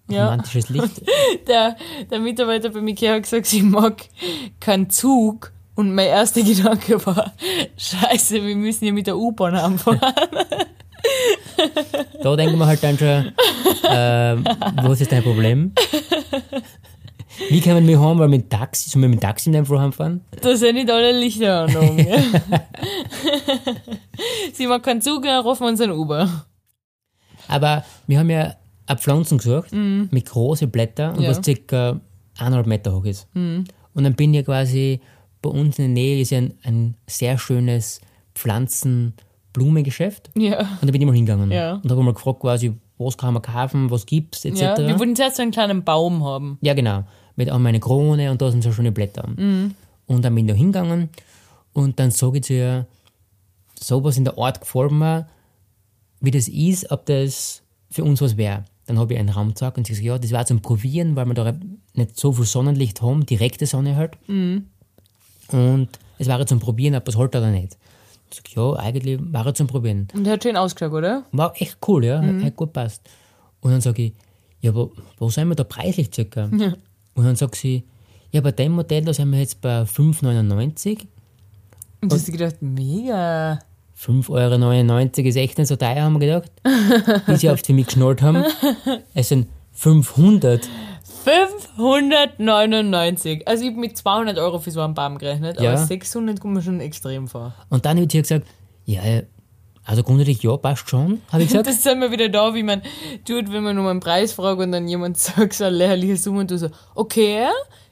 Ja. 0.09 0.27
romantisches 0.31 0.69
Licht. 0.69 1.03
Der, 1.49 1.77
der 2.11 2.19
Mitarbeiter 2.21 2.71
bei 2.71 2.81
Ikea 2.81 3.15
hat 3.15 3.23
gesagt, 3.25 3.47
sie 3.47 3.63
mag 3.63 4.03
keinen 4.61 4.91
Zug. 4.91 5.53
Und 5.75 5.95
mein 5.95 6.07
erster 6.07 6.43
Gedanke 6.43 7.05
war, 7.05 7.33
scheiße, 7.77 8.43
wir 8.43 8.57
müssen 8.57 8.85
hier 8.85 8.93
mit 8.93 9.07
der 9.07 9.17
U-Bahn 9.17 9.55
anfahren. 9.55 10.01
Da 12.23 12.35
denken 12.35 12.59
wir 12.59 12.67
halt 12.67 12.83
dann 12.83 12.99
schon, 12.99 13.33
äh, 13.89 14.37
was 14.83 15.01
ist 15.01 15.13
dein 15.13 15.23
Problem? 15.23 15.73
Wie 17.49 17.61
kann 17.61 17.75
man 17.75 17.87
mich 17.87 17.97
haben, 17.97 18.19
weil 18.19 18.29
mit 18.29 18.43
dem 18.43 18.49
Taxi, 18.49 18.91
sollen 18.91 19.03
wir 19.03 19.09
mit 19.11 19.19
dem 19.19 19.23
Taxi 19.23 19.51
in 19.51 19.67
Früh 19.67 19.79
heimfahren? 19.79 20.25
Da 20.41 20.57
sind 20.57 20.75
nicht 20.75 20.91
alle 20.91 21.13
Lichter 21.19 21.63
an. 21.63 21.77
oben, 21.77 22.07
sie 24.53 24.67
mag 24.67 24.83
keinen 24.83 25.03
Zug, 25.03 25.23
dann 25.23 25.43
rufen 25.45 25.63
wir 25.65 25.69
uns 25.69 25.81
einen 25.81 25.93
Uber. 25.93 26.47
Aber 27.49 27.85
wir 28.07 28.19
haben 28.19 28.31
ja 28.31 28.55
eine 28.87 28.99
Pflanzen 28.99 29.39
gesucht 29.39 29.73
mit 29.73 30.27
großen 30.27 30.71
Blättern 30.71 31.17
und 31.17 31.23
Ja. 31.25 31.31
was 31.31 31.45
circa 31.45 32.01
eineinhalb 32.39 32.67
Meter 32.67 32.95
hoch 32.95 33.05
ist. 33.05 33.27
Und 33.35 33.67
dann 33.95 34.15
bin 34.15 34.35
ich 34.35 34.45
quasi, 34.45 35.01
bei 35.43 35.51
uns 35.51 35.79
in 35.79 35.85
der 35.87 36.03
Nähe 36.03 36.21
ist 36.21 36.31
ja 36.31 36.39
ein, 36.39 36.55
ein 36.65 36.95
sehr 37.07 37.39
schönes 37.39 38.01
Pflanzen-Blumengeschäft. 38.35 40.31
Ja. 40.35 40.61
Und 40.81 40.87
da 40.87 40.91
bin 40.93 41.01
ich 41.01 41.07
mal 41.07 41.15
hingegangen. 41.15 41.51
Ja. 41.51 41.75
Und 41.75 41.85
da 41.87 41.91
habe 41.91 42.03
mal 42.03 42.15
gefragt, 42.15 42.41
quasi, 42.41 42.73
was 42.99 43.17
kann 43.17 43.35
man 43.35 43.43
kaufen, 43.43 43.91
was 43.91 44.07
gibt's, 44.07 44.45
etc. 44.45 44.61
ja. 44.61 44.77
Wir 44.79 44.99
wollten 44.99 45.17
zuerst 45.17 45.37
so 45.37 45.43
einen 45.43 45.51
kleinen 45.53 45.85
Baum 45.85 46.25
haben. 46.25 46.59
Ja, 46.61 46.75
genau. 46.75 47.05
Mit 47.37 47.51
auch 47.51 47.59
meine 47.59 47.81
Krone 47.81 48.31
und 48.31 48.41
da 48.41 48.51
sind 48.51 48.63
so 48.63 48.73
schöne 48.73 48.93
Blätter. 48.93 49.25
Und 49.29 49.75
dann 50.25 50.35
bin 50.35 50.47
ich 50.47 50.53
da 50.53 50.57
hingegangen 50.57 51.09
und 51.73 51.99
dann 51.99 52.11
sage 52.11 52.39
ich 52.39 52.45
zu 52.45 52.55
ihr, 52.55 52.87
sowas 53.79 54.17
in 54.17 54.25
der 54.25 54.39
Art 54.39 54.61
gefällt 54.61 54.93
mir, 54.93 55.27
wie 56.21 56.31
das 56.31 56.49
ist, 56.49 56.91
ob 56.91 57.05
das 57.07 57.63
für 57.91 58.05
uns 58.05 58.23
was 58.23 58.37
wäre. 58.39 58.65
Dann 58.87 58.99
habe 58.99 59.15
ich 59.15 59.19
einen 59.19 59.31
Raum 59.31 59.49
gezeigt 59.49 59.79
und 59.79 59.87
sie 59.87 59.93
gesagt, 59.93 60.07
ja, 60.07 60.19
das 60.19 60.33
war 60.33 60.47
zum 60.47 60.63
Probieren, 60.63 61.17
weil 61.17 61.27
wir 61.27 61.35
da 61.35 61.55
nicht 61.95 62.19
so 62.19 62.33
viel 62.33 62.45
Sonnenlicht 62.45 63.03
haben, 63.03 63.27
direkte 63.27 63.67
Sonne 63.67 63.97
halt. 63.97 64.17
Und 64.29 65.89
es 66.19 66.29
war 66.29 66.47
zum 66.47 66.61
Probieren, 66.61 66.95
ob 66.95 67.09
es 67.09 67.17
halt 67.17 67.35
oder 67.35 67.51
nicht. 67.51 67.77
Ich 68.31 68.37
sag, 68.37 68.57
ja, 68.57 68.73
eigentlich 68.75 69.19
war 69.21 69.47
es 69.47 69.55
zum 69.55 69.67
Probieren. 69.67 70.09
Und 70.15 70.25
der 70.25 70.35
hat 70.35 70.43
schön 70.43 70.57
ausgeschaut, 70.57 70.93
oder? 70.93 71.25
War 71.33 71.53
echt 71.61 71.79
cool, 71.87 72.05
ja, 72.05 72.23
hat 72.23 72.57
gut 72.57 72.73
passt. 72.73 73.03
Und 73.61 73.73
dann 73.73 73.81
sage 73.81 74.03
ich, 74.03 74.13
ja, 74.61 74.75
wo, 74.75 74.93
wo 75.19 75.29
sind 75.31 75.49
wir 75.49 75.55
da 75.55 75.65
preislich 75.65 76.11
circa? 76.15 76.45
Und 76.45 77.25
dann 77.25 77.37
sagt 77.37 77.57
sie, 77.57 77.85
ja, 78.31 78.41
bei 78.41 78.53
dem 78.53 78.73
Modell, 78.73 79.05
da 79.05 79.13
sind 79.13 79.31
wir 79.31 79.39
jetzt 79.39 79.61
bei 79.61 79.83
5,99. 79.83 81.07
Und 82.03 82.13
du 82.13 82.17
hast 82.17 82.29
dir 82.29 82.33
gedacht, 82.33 82.57
mega. 82.61 83.59
5,99 83.99 85.19
Euro 85.19 85.29
ist 85.29 85.37
echt 85.37 85.59
nicht 85.59 85.69
so 85.69 85.77
teuer, 85.77 86.03
haben 86.03 86.21
wir 86.21 86.27
gedacht. 86.27 86.51
Bis 87.27 87.41
sie 87.41 87.49
oft 87.51 87.65
für 87.67 87.73
mich 87.73 87.87
geschnallt 87.87 88.21
haben. 88.23 88.45
Es 89.15 89.29
sind 89.31 89.49
500. 89.73 90.69
599. 91.25 93.49
Also 93.49 93.65
ich 93.65 93.71
habe 93.71 93.81
mit 93.81 93.97
200 93.97 94.39
Euro 94.39 94.59
für 94.59 94.71
so 94.71 94.81
einen 94.81 94.95
Baum 94.95 95.19
gerechnet, 95.19 95.61
Ja. 95.61 95.73
aber 95.73 95.87
600 95.87 96.41
kommt 96.41 96.55
mir 96.55 96.63
schon 96.63 96.81
extrem 96.81 97.29
vor. 97.29 97.55
Und 97.69 97.85
dann 97.85 97.97
habe 97.97 98.07
ich 98.07 98.13
gesagt, 98.23 98.47
ja, 98.85 99.01
also 99.85 100.03
grundsätzlich 100.03 100.43
ja, 100.43 100.57
passt 100.57 100.89
schon, 100.91 101.21
habe 101.33 101.43
ich 101.43 101.49
gesagt. 101.49 101.69
Das 101.69 101.83
sind 101.83 102.01
wir 102.01 102.11
wieder 102.11 102.29
da, 102.29 102.55
wie 102.55 102.63
man 102.63 102.83
tut, 103.27 103.53
wenn 103.53 103.63
man 103.65 103.79
um 103.79 103.87
einen 103.87 104.01
Preis 104.01 104.33
fragt 104.33 104.61
und 104.61 104.73
dann 104.73 104.89
jemand 104.89 105.19
sagt 105.19 105.55
so 105.55 105.65
eine 105.65 105.77
lächerliche 105.77 106.17
Summe 106.17 106.41
und 106.41 106.51
du 106.51 106.59
so, 106.59 106.69
okay, 106.95 107.47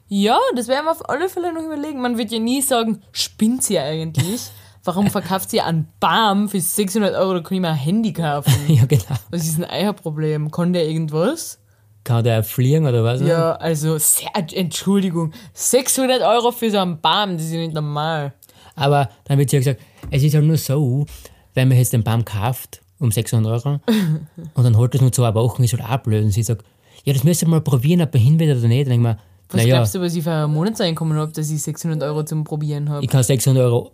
ja, 0.09 0.39
das 0.55 0.69
werden 0.69 0.85
wir 0.85 0.93
auf 0.93 1.09
alle 1.09 1.29
Fälle 1.29 1.53
noch 1.53 1.63
überlegen. 1.63 2.01
Man 2.03 2.19
wird 2.19 2.31
ja 2.31 2.39
nie 2.39 2.61
sagen, 2.61 3.01
spinnt 3.13 3.65
sie 3.65 3.79
eigentlich? 3.79 4.43
Warum 4.85 5.11
verkauft 5.11 5.51
sie 5.51 5.63
einen 5.63 5.89
Baum 5.99 6.49
für 6.49 6.61
600 6.61 7.15
Euro, 7.15 7.35
da 7.35 7.41
kann 7.41 7.55
ich 7.55 7.61
mir 7.61 7.71
ein 7.71 7.75
Handy 7.77 8.13
kaufen? 8.13 8.53
ja, 8.69 8.85
genau. 8.85 9.03
Was 9.31 9.45
ist 9.45 9.59
ein 9.59 9.65
Eierproblem? 9.65 10.51
Kann 10.51 10.75
der 10.75 10.87
irgendwas? 10.87 11.59
Kann 12.05 12.23
der 12.23 12.45
fliegen 12.45 12.87
oder 12.87 13.03
was? 13.03 13.23
Ja, 13.23 13.53
also, 13.53 13.97
sehr, 13.97 14.29
Entschuldigung, 14.35 15.33
600 15.55 16.21
Euro 16.21 16.53
für 16.53 16.71
so 16.71 16.79
einen 16.79 17.01
Baum, 17.01 17.33
das 17.39 17.47
ist 17.47 17.53
ja 17.53 17.61
nicht 17.61 17.73
normal. 17.73 18.35
Aber 18.77 19.09
dann 19.25 19.39
wird 19.39 19.49
sie 19.49 19.57
ja 19.57 19.61
gesagt, 19.61 19.81
es 20.11 20.23
ist 20.23 20.35
halt 20.35 20.45
nur 20.45 20.59
so, 20.59 21.07
wenn 21.55 21.69
man 21.69 21.79
jetzt 21.79 21.95
den 21.95 22.05
Baum 22.05 22.23
kauft 22.25 22.83
um 22.99 23.11
600 23.11 23.51
Euro 23.51 23.81
und 24.55 24.65
dann 24.65 24.77
holt 24.77 24.95
es 24.95 25.01
nur 25.01 25.13
zwei 25.13 25.33
Wochen, 25.35 25.65
ist 25.65 25.79
halt. 25.79 26.07
Und 26.07 26.31
sie 26.31 26.43
sagt, 26.43 26.63
ja, 27.05 27.15
das 27.15 27.25
müsst 27.25 27.41
ihr 27.43 27.49
mal 27.49 27.63
probieren, 27.63 28.03
ob 28.03 28.15
er 28.15 28.21
hin 28.21 28.39
will 28.39 28.51
oder 28.55 28.69
nicht. 28.69 28.87
Dann 28.87 29.03
denke 29.03 29.09
ich 29.09 29.15
mir, 29.15 29.19
Was 29.49 29.57
naja, 29.63 29.77
glaubst 29.77 29.95
du, 29.95 30.01
was 30.03 30.15
ich 30.15 30.25
für 30.25 30.33
ein 30.33 30.51
Monatseinkommen 30.51 31.17
habe, 31.17 31.33
dass 31.33 31.51
ich 31.51 31.63
600 31.63 32.03
Euro 32.03 32.23
zum 32.25 32.45
Probieren 32.45 32.91
habe? 32.91 33.03
ich 33.03 33.11
kann 33.11 33.23
600 33.23 33.63
Euro 33.63 33.93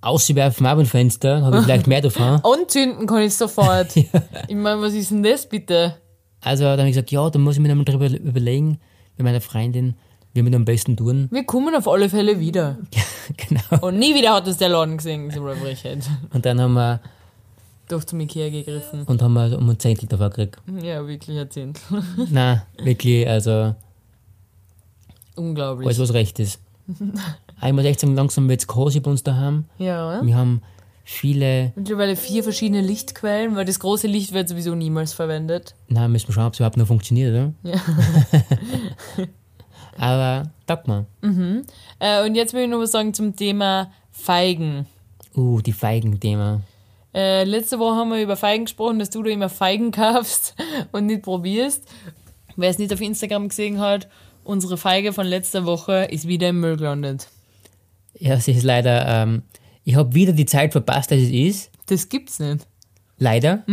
auswerfen 0.00 0.66
auf 0.66 0.78
ein 0.78 0.86
Fenster, 0.86 1.42
habe 1.42 1.58
ich 1.58 1.64
vielleicht 1.64 1.86
mehr 1.86 2.00
davon. 2.00 2.40
Anzünden 2.44 3.06
kann 3.06 3.22
ich 3.22 3.34
sofort. 3.34 3.94
Ich 3.96 4.54
meine, 4.56 4.80
was 4.80 4.94
ist 4.94 5.10
denn 5.10 5.22
das 5.22 5.48
bitte? 5.48 5.96
Also 6.40 6.64
dann 6.64 6.78
habe 6.78 6.88
ich 6.88 6.94
gesagt, 6.94 7.10
ja, 7.10 7.28
da 7.28 7.38
muss 7.38 7.56
ich 7.56 7.60
mir 7.60 7.68
nochmal 7.68 7.84
drüber 7.84 8.06
überlegen, 8.06 8.78
mit 9.16 9.24
meiner 9.24 9.40
Freundin, 9.40 9.94
wie 10.34 10.42
wir 10.44 10.50
das 10.50 10.56
am 10.56 10.64
besten 10.64 10.96
tun. 10.96 11.28
Wir 11.32 11.44
kommen 11.44 11.74
auf 11.74 11.88
alle 11.88 12.08
Fälle 12.08 12.38
wieder. 12.38 12.78
genau. 13.36 13.86
Und 13.86 13.98
nie 13.98 14.14
wieder 14.14 14.34
hat 14.34 14.46
uns 14.46 14.58
der 14.58 14.68
Laden 14.68 14.96
gesehen, 14.98 15.30
so 15.32 15.42
Frechheit. 15.42 16.08
Und 16.32 16.46
dann 16.46 16.60
haben 16.60 16.74
wir, 16.74 17.00
Doch 17.88 18.04
zum 18.04 18.20
Ikea 18.20 18.50
gegriffen. 18.50 19.02
und 19.02 19.20
haben 19.20 19.32
wir 19.34 19.58
um 19.58 19.68
ein 19.68 19.78
Zehntel 19.80 20.08
davon 20.08 20.30
gekriegt. 20.30 20.58
Ja, 20.80 21.04
wirklich 21.06 21.36
erzählt. 21.36 21.80
Nein, 22.30 22.62
wirklich, 22.82 23.28
also 23.28 23.74
Unglaublich. 25.34 25.86
alles 25.86 25.98
was 25.98 26.12
recht 26.14 26.38
ist. 26.38 26.60
Ich 27.64 27.72
muss 27.72 27.84
echt 27.84 28.00
sagen, 28.00 28.14
langsam 28.14 28.48
wird 28.48 28.60
es 28.60 28.66
cozy 28.66 29.00
bei 29.00 29.10
uns 29.10 29.22
daheim. 29.22 29.64
ja. 29.78 30.24
Wir 30.24 30.36
haben 30.36 30.62
viele, 31.04 31.72
Mittlerweile 31.74 32.16
vier 32.16 32.42
verschiedene 32.42 32.82
Lichtquellen, 32.82 33.56
weil 33.56 33.64
das 33.64 33.80
große 33.80 34.06
Licht 34.06 34.34
wird 34.34 34.48
sowieso 34.48 34.74
niemals 34.74 35.14
verwendet. 35.14 35.74
na, 35.88 36.06
müssen 36.06 36.28
wir 36.28 36.34
schauen, 36.34 36.46
ob 36.46 36.52
es 36.52 36.60
überhaupt 36.60 36.76
noch 36.76 36.86
funktioniert, 36.86 37.32
oder? 37.32 37.52
Ja. 37.62 37.80
Aber, 39.96 40.50
sag 40.66 40.86
mal. 40.86 41.06
Äh, 41.98 42.26
und 42.26 42.34
jetzt 42.34 42.52
will 42.52 42.62
ich 42.62 42.68
noch 42.68 42.78
was 42.78 42.92
sagen 42.92 43.14
zum 43.14 43.34
Thema 43.34 43.90
Feigen. 44.12 44.86
Uh, 45.34 45.60
die 45.60 45.72
Feigen-Thema. 45.72 46.60
Äh, 47.14 47.44
letzte 47.44 47.78
Woche 47.78 47.96
haben 47.96 48.10
wir 48.10 48.22
über 48.22 48.36
Feigen 48.36 48.66
gesprochen, 48.66 48.98
dass 48.98 49.10
du 49.10 49.22
da 49.22 49.30
immer 49.30 49.48
Feigen 49.48 49.90
kaufst 49.92 50.54
und 50.92 51.06
nicht 51.06 51.22
probierst. 51.22 51.88
Wer 52.56 52.70
es 52.70 52.78
nicht 52.78 52.92
auf 52.92 53.00
Instagram 53.00 53.48
gesehen 53.48 53.80
hat, 53.80 54.08
unsere 54.44 54.76
Feige 54.76 55.12
von 55.12 55.26
letzter 55.26 55.64
Woche 55.64 56.08
ist 56.10 56.28
wieder 56.28 56.50
im 56.50 56.60
Müll 56.60 56.76
gelandet. 56.76 57.28
Ja, 58.14 58.34
es 58.34 58.48
ist 58.48 58.62
leider, 58.62 59.06
ähm, 59.06 59.42
ich 59.84 59.96
habe 59.96 60.14
wieder 60.14 60.32
die 60.32 60.46
Zeit 60.46 60.72
verpasst, 60.72 61.10
dass 61.10 61.18
es 61.18 61.30
ist. 61.30 61.70
Das 61.86 62.08
gibt's 62.08 62.38
nicht. 62.38 62.66
Leider. 63.18 63.64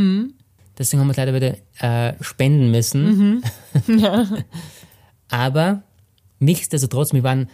Deswegen 0.77 0.99
haben 1.01 1.07
wir 1.07 1.11
es 1.11 1.17
leider 1.17 1.33
wieder 1.33 1.55
äh, 1.79 2.13
spenden 2.21 2.71
müssen. 2.71 3.43
Ja. 3.87 4.25
Aber 5.29 5.83
nichtsdestotrotz, 6.39 7.13
wir 7.13 7.23
waren, 7.23 7.49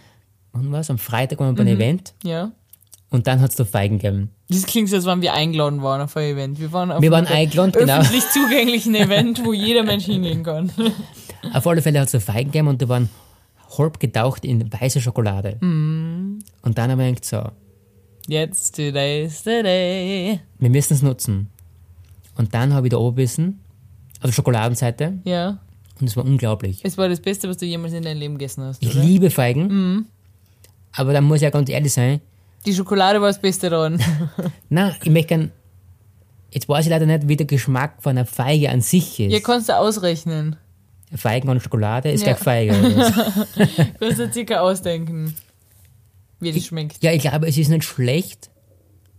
wann 0.54 0.72
war's? 0.72 0.90
Am 0.90 0.98
Freitag 0.98 1.40
waren 1.40 1.56
wir 1.58 1.64
bei 1.64 1.70
einem 1.70 1.80
Event 1.80 2.14
Ja. 2.24 2.52
und 3.10 3.28
dann 3.28 3.40
hat 3.42 3.52
es 3.52 3.56
da 3.56 3.66
Feigen 3.66 3.98
gegeben. 4.00 4.30
Das 4.50 4.66
klingt 4.66 4.90
so, 4.90 4.98
als 4.98 5.06
wenn 5.06 5.22
wir 5.22 5.34
eingeladen 5.34 5.82
waren 5.82 6.02
auf 6.02 6.16
ein 6.18 6.24
Event. 6.34 6.60
Wir 6.60 6.72
waren 6.74 6.92
auf 6.92 7.02
Wir 7.02 7.12
waren 7.12 7.26
eingeladen, 7.28 7.72
genau. 7.72 8.00
öffentlich 8.00 8.24
zugänglichen 8.34 8.94
Event, 8.96 9.44
wo 9.46 9.54
jeder 9.54 9.84
Mensch 9.84 10.06
hingehen 10.06 10.44
kann. 10.44 10.72
Auf 11.54 11.66
alle 11.66 11.82
Fälle 11.82 12.00
hat 12.00 12.08
es 12.08 12.12
da 12.12 12.20
Feigen 12.20 12.52
gegeben 12.52 12.68
und 12.68 12.82
die 12.82 12.90
waren 12.90 13.10
halb 13.78 14.00
getaucht 14.00 14.44
in 14.46 14.72
weiße 14.72 15.00
Schokolade. 15.02 15.58
Und 16.64 16.78
dann 16.78 16.92
haben 16.92 17.00
wir 17.00 17.08
gedacht, 17.08 17.26
so, 17.26 17.44
Jetzt, 18.28 18.76
today's 18.76 19.44
the 19.44 19.62
day. 19.64 20.40
wir 20.60 20.70
müssen 20.70 20.94
es 20.94 21.02
nutzen. 21.02 21.50
Und 22.36 22.54
dann 22.54 22.74
habe 22.74 22.88
ich 22.88 22.92
da 22.92 22.98
oben 22.98 23.16
gebissen, 23.18 23.60
auf 24.20 24.26
der 24.30 24.32
Schokoladenseite, 24.32 25.20
Ja. 25.26 25.58
und 26.00 26.08
es 26.08 26.16
war 26.16 26.24
unglaublich. 26.24 26.80
Es 26.84 26.98
war 26.98 27.10
das 27.10 27.20
Beste, 27.20 27.50
was 27.50 27.58
du 27.58 27.66
jemals 27.66 27.94
in 27.94 28.04
deinem 28.04 28.20
Leben 28.20 28.36
gegessen 28.38 28.64
hast. 28.64 28.82
Ich 28.84 28.96
Oder? 28.96 29.04
liebe 29.04 29.30
Feigen, 29.32 30.06
aber 30.94 31.14
da 31.14 31.22
muss 31.22 31.38
ich 31.38 31.42
ja 31.44 31.50
ganz 31.50 31.70
ehrlich 31.70 31.92
sein, 31.94 32.22
Die 32.66 32.74
Schokolade 32.76 33.20
war 33.20 33.28
das 33.28 33.42
Beste 33.42 33.70
daran. 33.72 34.00
na, 34.70 34.96
ich 35.04 35.10
möchte 35.10 35.28
gern, 35.30 35.52
jetzt 36.52 36.70
weiß 36.70 36.86
ich 36.86 36.92
leider 36.92 37.08
nicht, 37.08 37.28
wie 37.28 37.36
der 37.36 37.48
Geschmack 37.48 37.96
von 38.04 38.12
einer 38.12 38.26
Feige 38.28 38.70
an 38.70 38.82
sich 38.82 39.20
ist. 39.20 39.32
Ihr 39.32 39.42
kannst 39.42 39.68
du 39.70 39.76
ausrechnen. 39.78 40.58
Feigen 41.14 41.50
und 41.50 41.62
Schokolade 41.62 42.12
ist 42.12 42.22
Ja. 42.22 42.34
gleich 42.34 42.38
Feige. 42.38 42.74
Kannst 44.00 44.20
du 44.20 44.32
circa 44.32 44.60
ausdenken, 44.62 45.36
wie 46.42 46.52
das 46.52 46.66
schmeckt. 46.66 47.04
ja, 47.04 47.12
ich 47.12 47.22
glaube, 47.22 47.48
es 47.48 47.58
ist 47.58 47.70
nicht 47.70 47.84
schlecht, 47.84 48.50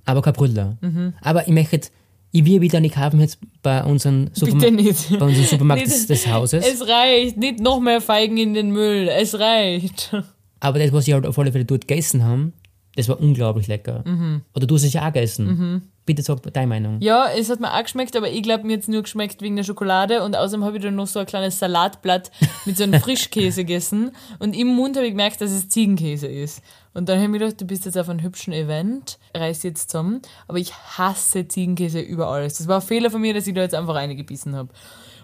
aber 0.05 0.23
kein 0.23 0.33
Brüller. 0.33 0.77
Mhm. 0.81 1.15
Aber 1.21 1.47
ich 1.47 1.53
möchte, 1.53 1.89
ich 2.33 2.45
will 2.45 2.61
wieder 2.61 2.81
nicht 2.81 2.95
kaufen 2.95 3.21
jetzt 3.21 3.39
bei 3.63 3.83
unserem, 3.85 4.29
Supermarkt, 4.33 5.19
bei 5.19 5.25
unserem 5.27 5.47
Supermarkt 5.47 5.87
des, 5.87 6.07
des 6.07 6.27
Hauses. 6.27 6.67
Es 6.67 6.87
reicht. 6.87 7.37
Nicht 7.37 7.61
noch 7.61 7.81
mehr 7.81 8.01
Feigen 8.01 8.37
in 8.37 8.55
den 8.55 8.71
Müll. 8.71 9.09
Es 9.09 9.39
reicht. 9.39 10.15
Aber 10.61 10.79
das, 10.79 10.93
was 10.93 11.09
ich 11.09 11.15
halt 11.15 11.27
auf 11.27 11.39
alle 11.39 11.53
Fälle 11.53 11.65
dort 11.65 11.89
gegessen 11.89 12.25
haben, 12.25 12.53
das 12.97 13.09
war 13.09 13.21
unglaublich 13.21 13.69
lecker. 13.69 14.03
Mhm. 14.07 14.43
Oder 14.55 14.67
du 14.67 14.75
hast 14.75 14.85
es 14.85 14.93
ja 14.93 15.03
auch 15.03 15.13
gegessen. 15.13 15.83
Bitte 16.05 16.23
sag 16.23 16.43
deine 16.53 16.67
Meinung. 16.67 17.01
Ja, 17.01 17.29
es 17.29 17.49
hat 17.49 17.61
mir 17.61 17.73
auch 17.73 17.83
geschmeckt, 17.83 18.17
aber 18.17 18.29
ich 18.29 18.43
glaube, 18.43 18.67
mir 18.67 18.75
jetzt 18.75 18.89
nur 18.89 19.03
geschmeckt 19.03 19.41
wegen 19.41 19.55
der 19.55 19.63
Schokolade 19.63 20.25
und 20.25 20.37
außerdem 20.37 20.65
habe 20.65 20.77
ich 20.77 20.83
dann 20.83 20.97
noch 20.97 21.07
so 21.07 21.21
ein 21.21 21.27
kleines 21.27 21.61
Salatblatt 21.61 22.33
mit 22.67 22.77
so 22.77 22.83
einem 22.83 23.01
Frischkäse 23.01 23.65
gegessen 23.65 24.11
und 24.41 24.57
im 24.57 24.67
Mund 24.75 24.97
habe 24.97 25.07
ich 25.07 25.13
gemerkt, 25.13 25.41
dass 25.41 25.53
es 25.53 25.69
Ziegenkäse 25.69 26.27
ist. 26.27 26.61
Und 26.93 27.09
dann 27.09 27.17
habe 27.17 27.27
ich 27.27 27.31
mir 27.31 27.39
gedacht, 27.39 27.61
du 27.61 27.67
bist 27.67 27.85
jetzt 27.85 27.97
auf 27.97 28.09
einem 28.09 28.21
hübschen 28.23 28.53
Event, 28.53 29.19
reiß 29.35 29.63
jetzt 29.63 29.91
zusammen, 29.91 30.23
aber 30.49 30.59
ich 30.59 30.75
hasse 30.75 31.47
Ziegenkäse 31.47 32.01
über 32.01 32.27
alles. 32.27 32.59
Das 32.59 32.67
war 32.67 32.81
ein 32.81 32.87
Fehler 32.87 33.11
von 33.11 33.21
mir, 33.21 33.33
dass 33.33 33.47
ich 33.47 33.55
da 33.55 33.63
jetzt 33.63 33.75
einfach 33.75 33.95
reingebissen 33.95 34.57
habe. 34.57 34.71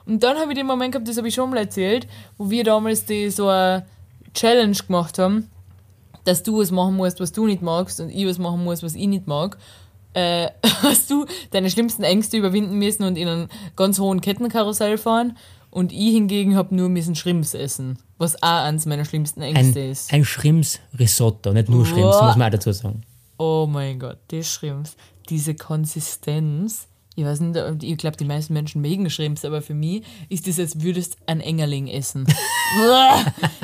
Und 0.07 0.23
dann 0.23 0.39
habe 0.39 0.53
ich 0.53 0.59
den 0.59 0.67
Moment 0.67 0.93
gehabt, 0.93 1.09
das 1.09 1.19
habe 1.19 1.29
ich 1.29 1.35
schon 1.35 1.51
mal 1.51 1.59
erzählt, 1.59 2.07
wo 2.39 2.51
wir 2.51 2.63
damals 2.63 3.05
die 3.05 3.31
so 3.31 3.49
eine 3.49 3.85
Challenge 4.33 4.77
gemacht 4.87 5.19
haben, 5.19 5.51
dass 6.29 6.43
du 6.43 6.61
was 6.61 6.71
machen 6.71 6.97
musst, 6.97 7.19
was 7.21 7.33
du 7.33 7.47
nicht 7.47 7.63
magst 7.63 8.01
und 8.01 8.11
ich 8.11 8.27
was 8.27 8.39
machen 8.39 8.63
muss, 8.63 8.83
was 8.83 8.95
ich 8.95 9.07
nicht 9.07 9.27
mag 9.27 9.59
äh, 10.15 10.51
hast 10.83 11.11
du 11.11 11.27
deine 11.51 11.71
schlimmsten 11.71 12.03
Ängste 12.03 12.37
überwinden 12.37 12.79
müssen 12.79 13.05
und 13.05 13.17
in 13.17 13.29
einen 13.29 13.49
ganz 13.77 13.99
hohen 13.99 14.21
Kettenkarussell 14.21 14.99
fahren. 14.99 15.37
Und 15.71 15.93
ich 15.93 16.13
hingegen 16.13 16.57
habe 16.57 16.75
nur 16.75 16.89
müssen 16.89 17.15
Shrimps 17.15 17.53
essen, 17.53 17.99
was 18.17 18.43
auch 18.43 18.65
eines 18.65 18.87
meiner 18.87 19.05
schlimmsten 19.05 19.43
Ängste 19.43 19.81
Ein, 19.81 19.91
ist. 19.91 20.13
ein 20.13 20.25
Shrimps-Risotto, 20.25 21.53
nicht 21.53 21.69
nur 21.69 21.85
Boah. 21.85 22.27
muss 22.27 22.37
man 22.37 22.49
auch 22.49 22.51
dazu 22.51 22.73
sagen. 22.73 23.03
Oh 23.37 23.69
mein 23.71 23.99
Gott, 23.99 24.19
die 24.31 24.43
Shrimps. 24.43 24.97
Diese 25.29 25.55
Konsistenz. 25.55 26.89
Ich 27.19 27.25
weiß 27.25 27.41
nicht, 27.41 27.83
ich 27.83 27.97
glaube, 27.97 28.17
die 28.17 28.25
meisten 28.25 28.53
Menschen 28.53 28.81
mögen 28.81 29.11
Shrimps, 29.11 29.45
aber 29.45 29.61
für 29.61 29.75
mich 29.75 30.05
ist 30.29 30.47
das, 30.47 30.61
als 30.61 30.81
würdest 30.81 31.17
ein 31.27 31.41
Engerling 31.41 31.89
essen. 31.89 32.25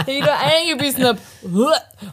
Ich 0.06 0.24
da 0.24 0.38
eingebissen 0.38 1.04
hab. 1.04 1.18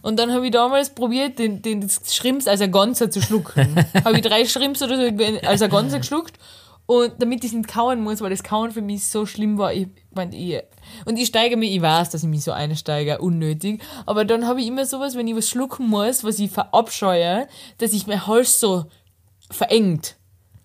Und 0.02 0.20
dann 0.20 0.32
habe 0.32 0.46
ich 0.46 0.52
damals 0.52 0.92
probiert, 0.92 1.40
den, 1.40 1.62
den 1.62 1.82
das 1.82 2.14
Shrimps 2.14 2.48
als 2.48 2.62
ein 2.62 2.72
Ganzer 2.72 3.10
zu 3.10 3.22
schlucken. 3.22 3.76
habe 4.06 4.18
ich 4.18 4.22
drei 4.22 4.46
Shrimps 4.46 4.84
oder 4.84 4.98
so 4.98 5.48
als 5.48 5.62
ein 5.62 5.70
Ganzer 5.72 6.00
geschluckt. 6.00 6.38
Und 6.86 7.14
damit 7.18 7.44
ich 7.44 7.52
es 7.52 7.58
nicht 7.58 7.70
kauen 7.70 8.02
muss, 8.02 8.22
weil 8.22 8.30
das 8.30 8.44
Kauen 8.44 8.72
für 8.72 8.82
mich 8.82 9.08
so 9.08 9.26
schlimm 9.26 9.58
war, 9.58 9.74
ich 9.74 9.88
mein, 10.14 10.34
ich, 10.34 10.62
und 11.06 11.18
ich 11.18 11.28
steige 11.28 11.58
mir, 11.58 11.72
ich 11.72 11.82
weiß, 11.82 12.10
dass 12.12 12.24
ich 12.24 12.30
mich 12.30 12.44
so 12.44 12.52
einsteige, 12.52 13.20
unnötig, 13.20 13.82
aber 14.06 14.26
dann 14.26 14.46
habe 14.46 14.62
ich 14.62 14.68
immer 14.68 14.86
sowas, 14.86 15.16
wenn 15.16 15.28
ich 15.28 15.36
was 15.36 15.50
schlucken 15.50 15.88
muss, 15.88 16.24
was 16.24 16.38
ich 16.38 16.52
verabscheue, 16.52 17.48
dass 17.78 17.94
ich 17.94 18.06
mein 18.06 18.28
Hals 18.28 18.60
so 18.60 18.86
verengt. 19.50 20.18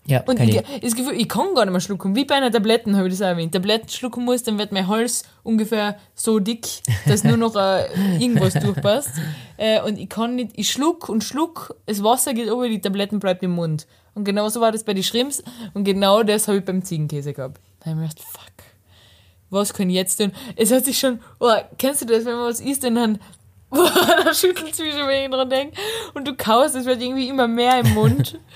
Ja, 0.07 0.23
Und 0.23 0.39
ich, 0.39 0.63
das 0.83 0.95
Gefühl, 0.95 1.15
ich 1.15 1.29
kann 1.29 1.55
gar 1.55 1.65
nicht 1.65 1.73
mehr 1.73 1.81
schlucken. 1.81 2.15
Wie 2.15 2.25
bei 2.25 2.37
einer 2.37 2.51
Tabletten 2.53 2.97
habe 2.97 3.09
ich 3.09 3.15
das 3.15 3.23
auch 3.23 3.27
erwähnt. 3.27 3.53
Tabletten 3.53 3.89
schlucken 3.89 4.25
muss, 4.25 4.45
dann 4.45 4.57
wird 4.57 4.71
mein 4.71 4.87
Hals 4.87 5.25
ungefähr 5.43 5.97
so 6.15 6.39
dick, 6.39 6.67
dass 7.07 7.25
nur 7.25 7.37
noch 7.37 7.57
äh, 7.57 7.87
irgendwas 8.19 8.55
durchpasst. 8.63 9.11
Äh, 9.57 9.83
und 9.83 9.99
ich 9.99 10.09
kann 10.09 10.37
nicht, 10.37 10.53
ich 10.55 10.71
schluck 10.71 11.09
und 11.09 11.25
schluck, 11.25 11.75
das 11.87 12.05
Wasser 12.05 12.35
geht 12.35 12.47
über, 12.47 12.69
die 12.69 12.81
Tabletten 12.81 13.19
bleibt 13.19 13.43
im 13.43 13.53
Mund. 13.53 13.87
Und 14.15 14.25
genau 14.25 14.49
so 14.49 14.61
war 14.61 14.71
das 14.73 14.85
bei 14.85 14.95
den 14.95 15.03
Shrimps 15.03 15.43
und 15.75 15.85
genau 15.85 16.23
das 16.23 16.47
habe 16.49 16.59
ich 16.59 16.65
beim 16.65 16.83
Ziegenkäse 16.83 17.33
gehabt. 17.33 17.61
Da 17.81 17.91
habe 17.91 18.01
ich 18.01 18.03
mir 18.03 18.09
gedacht, 18.09 18.27
fuck, 18.27 18.65
was 19.51 19.75
kann 19.75 19.91
ich 19.91 19.97
jetzt 19.97 20.17
tun? 20.17 20.33
Es 20.55 20.73
hat 20.73 20.85
sich 20.85 20.99
schon, 20.99 21.21
oh, 21.41 21.53
kennst 21.79 22.03
du 22.03 22.07
das, 22.07 22.25
wenn 22.25 22.37
man 22.37 22.47
was 22.47 22.61
isst 22.61 22.85
und 22.85 22.95
dann, 22.95 23.19
boah, 23.71 23.91
da 24.25 24.33
schüttelt 24.33 24.73
es 24.73 24.79
mich 24.79 24.95
schon, 24.95 25.07
wenn 25.07 25.25
ich 25.25 25.31
dran 25.31 25.51
denke. 25.51 25.77
Und 26.15 26.27
du 26.27 26.35
kaust, 26.35 26.77
es 26.77 26.87
wird 26.87 27.03
irgendwie 27.03 27.29
immer 27.29 27.49
mehr 27.49 27.81
im 27.81 27.95
Mund. 27.95 28.39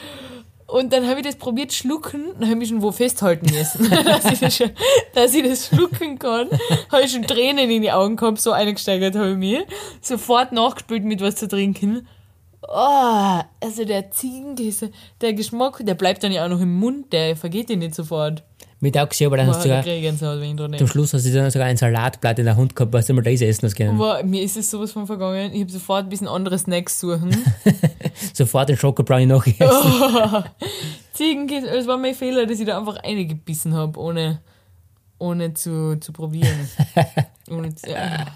Und 0.73 0.93
dann 0.93 1.07
habe 1.09 1.21
ich 1.21 1.27
das 1.27 1.37
probiert 1.37 1.73
schlucken, 1.73 2.33
dann 2.39 2.49
habe 2.49 2.63
ich 2.63 2.69
schon 2.69 2.83
wo 2.83 2.93
festhalten 2.93 3.47
müssen, 3.53 3.91
dass, 4.05 4.25
ich 4.33 4.39
das 4.39 4.57
schon, 4.57 4.71
dass 5.15 5.35
ich 5.35 5.43
das 5.43 5.67
schlucken 5.67 6.19
kann. 6.19 6.49
Habe 6.91 7.03
ich 7.03 7.13
schon 7.13 7.23
Tränen 7.23 7.71
in 7.71 7.83
die 7.83 7.91
Augen 7.91 8.17
gehabt, 8.17 8.41
so 8.41 8.53
eingesteigert 8.53 9.17
habe 9.17 9.33
ich 9.33 9.37
mir. 9.37 9.65
Sofort 10.01 10.53
nachgespült 10.53 11.05
mit 11.05 11.21
was 11.21 11.37
zu 11.37 11.49
trinken. 11.49 12.07
Oh, 12.63 13.41
also 13.61 13.85
der 13.85 14.11
Ziegenkäse, 14.11 14.91
der 15.21 15.33
Geschmack, 15.33 15.81
der 15.81 15.95
bleibt 15.95 16.23
dann 16.23 16.31
ja 16.31 16.45
auch 16.45 16.51
noch 16.51 16.61
im 16.61 16.79
Mund, 16.79 17.13
der 17.13 17.37
vergeht 17.37 17.69
dir 17.69 17.77
nicht 17.77 17.95
sofort. 17.95 18.45
Mit 18.83 18.97
auch 18.97 19.09
gesehen, 19.09 19.27
aber 19.27 19.37
dann 19.37 19.47
hast 19.49 19.63
du 19.63 19.69
da 19.69 19.83
sogar, 19.83 20.79
zum. 20.79 20.87
Schluss 20.87 21.13
hast 21.13 21.27
du 21.27 21.33
dann 21.33 21.51
sogar 21.51 21.69
ein 21.69 21.77
Salatblatt 21.77 22.39
in 22.39 22.47
der 22.47 22.57
Hand 22.57 22.75
gehabt, 22.75 22.95
weißt 22.95 23.11
du 23.11 23.15
mal, 23.15 23.23
das 23.23 23.43
essen 23.43 23.67
hast 23.67 23.77
können. 23.77 23.99
Boah, 23.99 24.23
mir 24.23 24.43
ist 24.43 24.57
es 24.57 24.71
sowas 24.71 24.93
von 24.93 25.07
vergangen. 25.07 25.53
Ich 25.53 25.61
habe 25.61 25.71
sofort 25.71 26.05
ein 26.05 26.09
bisschen 26.09 26.29
andere 26.29 26.59
Snacks 26.59 26.99
suchen. 26.99 27.37
Sofort 28.33 28.71
den 28.71 28.79
Schokobrownie 28.79 29.27
nachgegessen. 29.27 29.93
Ziegenkäse, 31.13 31.69
es 31.69 31.87
war 31.87 31.99
mein 31.99 32.15
Fehler, 32.15 32.47
dass 32.47 32.59
ich 32.59 32.67
da 32.67 32.79
einfach 32.79 33.05
reingebissen 33.05 33.75
habe, 33.75 34.01
ohne, 34.01 34.41
ohne 35.19 35.53
zu, 35.53 36.01
zu 36.01 36.13
probieren. 36.13 36.69
ohne 37.51 37.75
zu, 37.75 37.91
ja. 37.91 38.27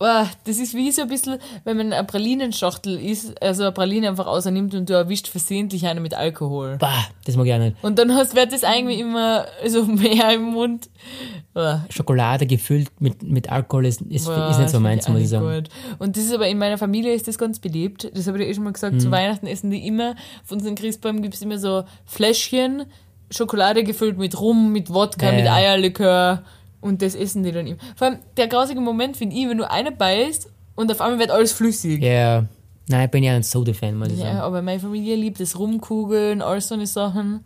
Boah, 0.00 0.26
das 0.44 0.56
ist 0.58 0.72
wie 0.72 0.90
so 0.90 1.02
ein 1.02 1.08
bisschen, 1.08 1.38
wenn 1.64 1.76
man 1.76 1.92
eine 1.92 2.04
Pralinenschachtel 2.06 2.98
isst, 2.98 3.40
also 3.42 3.64
eine 3.64 3.72
Praline 3.72 4.08
einfach 4.08 4.26
außernimmt 4.26 4.74
und 4.74 4.88
du 4.88 4.94
erwischt 4.94 5.28
versehentlich 5.28 5.86
eine 5.86 6.00
mit 6.00 6.14
Alkohol. 6.14 6.78
Bah, 6.78 7.04
das 7.26 7.36
mag 7.36 7.46
ich 7.46 7.52
auch 7.52 7.58
nicht. 7.58 7.76
Und 7.82 7.98
dann 7.98 8.14
hast, 8.14 8.34
wird 8.34 8.50
das 8.50 8.62
irgendwie 8.62 8.98
immer 8.98 9.44
so 9.66 9.84
mehr 9.84 10.32
im 10.32 10.44
Mund. 10.54 10.88
Boah, 11.52 11.84
Schokolade 11.90 12.46
gefüllt 12.46 12.88
mit, 12.98 13.22
mit 13.22 13.52
Alkohol 13.52 13.84
ist, 13.84 14.00
ist, 14.00 14.24
Boah, 14.24 14.48
ist 14.50 14.58
nicht 14.58 14.70
so 14.70 14.80
meins, 14.80 15.06
muss 15.06 15.20
ich 15.20 15.28
sagen. 15.28 15.44
gut. 15.44 15.68
Und 15.98 16.16
das 16.16 16.24
ist 16.24 16.32
aber 16.32 16.48
in 16.48 16.56
meiner 16.56 16.78
Familie 16.78 17.12
ist 17.12 17.28
das 17.28 17.36
ganz 17.36 17.58
beliebt. 17.58 18.10
Das 18.14 18.26
habe 18.26 18.38
ich 18.38 18.44
dir 18.44 18.50
eh 18.50 18.54
schon 18.54 18.64
mal 18.64 18.72
gesagt. 18.72 18.94
Mhm. 18.94 19.00
Zu 19.00 19.10
Weihnachten 19.10 19.46
essen 19.46 19.70
die 19.70 19.86
immer, 19.86 20.12
auf 20.42 20.50
unseren 20.50 20.76
Christbäumen 20.76 21.20
gibt 21.20 21.34
es 21.34 21.42
immer 21.42 21.58
so 21.58 21.84
Fläschchen, 22.06 22.86
Schokolade 23.30 23.84
gefüllt 23.84 24.16
mit 24.16 24.40
Rum, 24.40 24.72
mit 24.72 24.88
Wodka, 24.92 25.26
Ja, 25.26 25.32
mit. 25.32 25.46
Eierlikör. 25.46 26.42
Und 26.80 27.02
das 27.02 27.14
essen 27.14 27.42
die 27.42 27.52
dann 27.52 27.66
immer. 27.66 27.78
Vor 27.96 28.08
allem 28.08 28.18
der 28.36 28.48
grausige 28.48 28.80
Moment 28.80 29.16
finde 29.16 29.36
ich, 29.36 29.48
wenn 29.48 29.58
du 29.58 29.70
eine 29.70 29.92
beißt 29.92 30.48
und 30.76 30.90
auf 30.90 31.00
einmal 31.00 31.18
wird 31.18 31.30
alles 31.30 31.52
flüssig. 31.52 32.02
Ja, 32.02 32.46
nein, 32.88 33.04
ich 33.04 33.10
bin 33.10 33.22
ja 33.22 33.34
ein 33.34 33.42
Soda-Fan, 33.42 33.96
muss 33.98 34.08
ich 34.08 34.18
Ja, 34.18 34.24
sagen. 34.26 34.38
aber 34.40 34.62
meine 34.62 34.80
Familie 34.80 35.16
liebt 35.16 35.40
das 35.40 35.58
Rumkugeln, 35.58 36.40
all 36.42 36.60
so 36.60 36.74
eine 36.74 36.86
Sachen. 36.86 37.44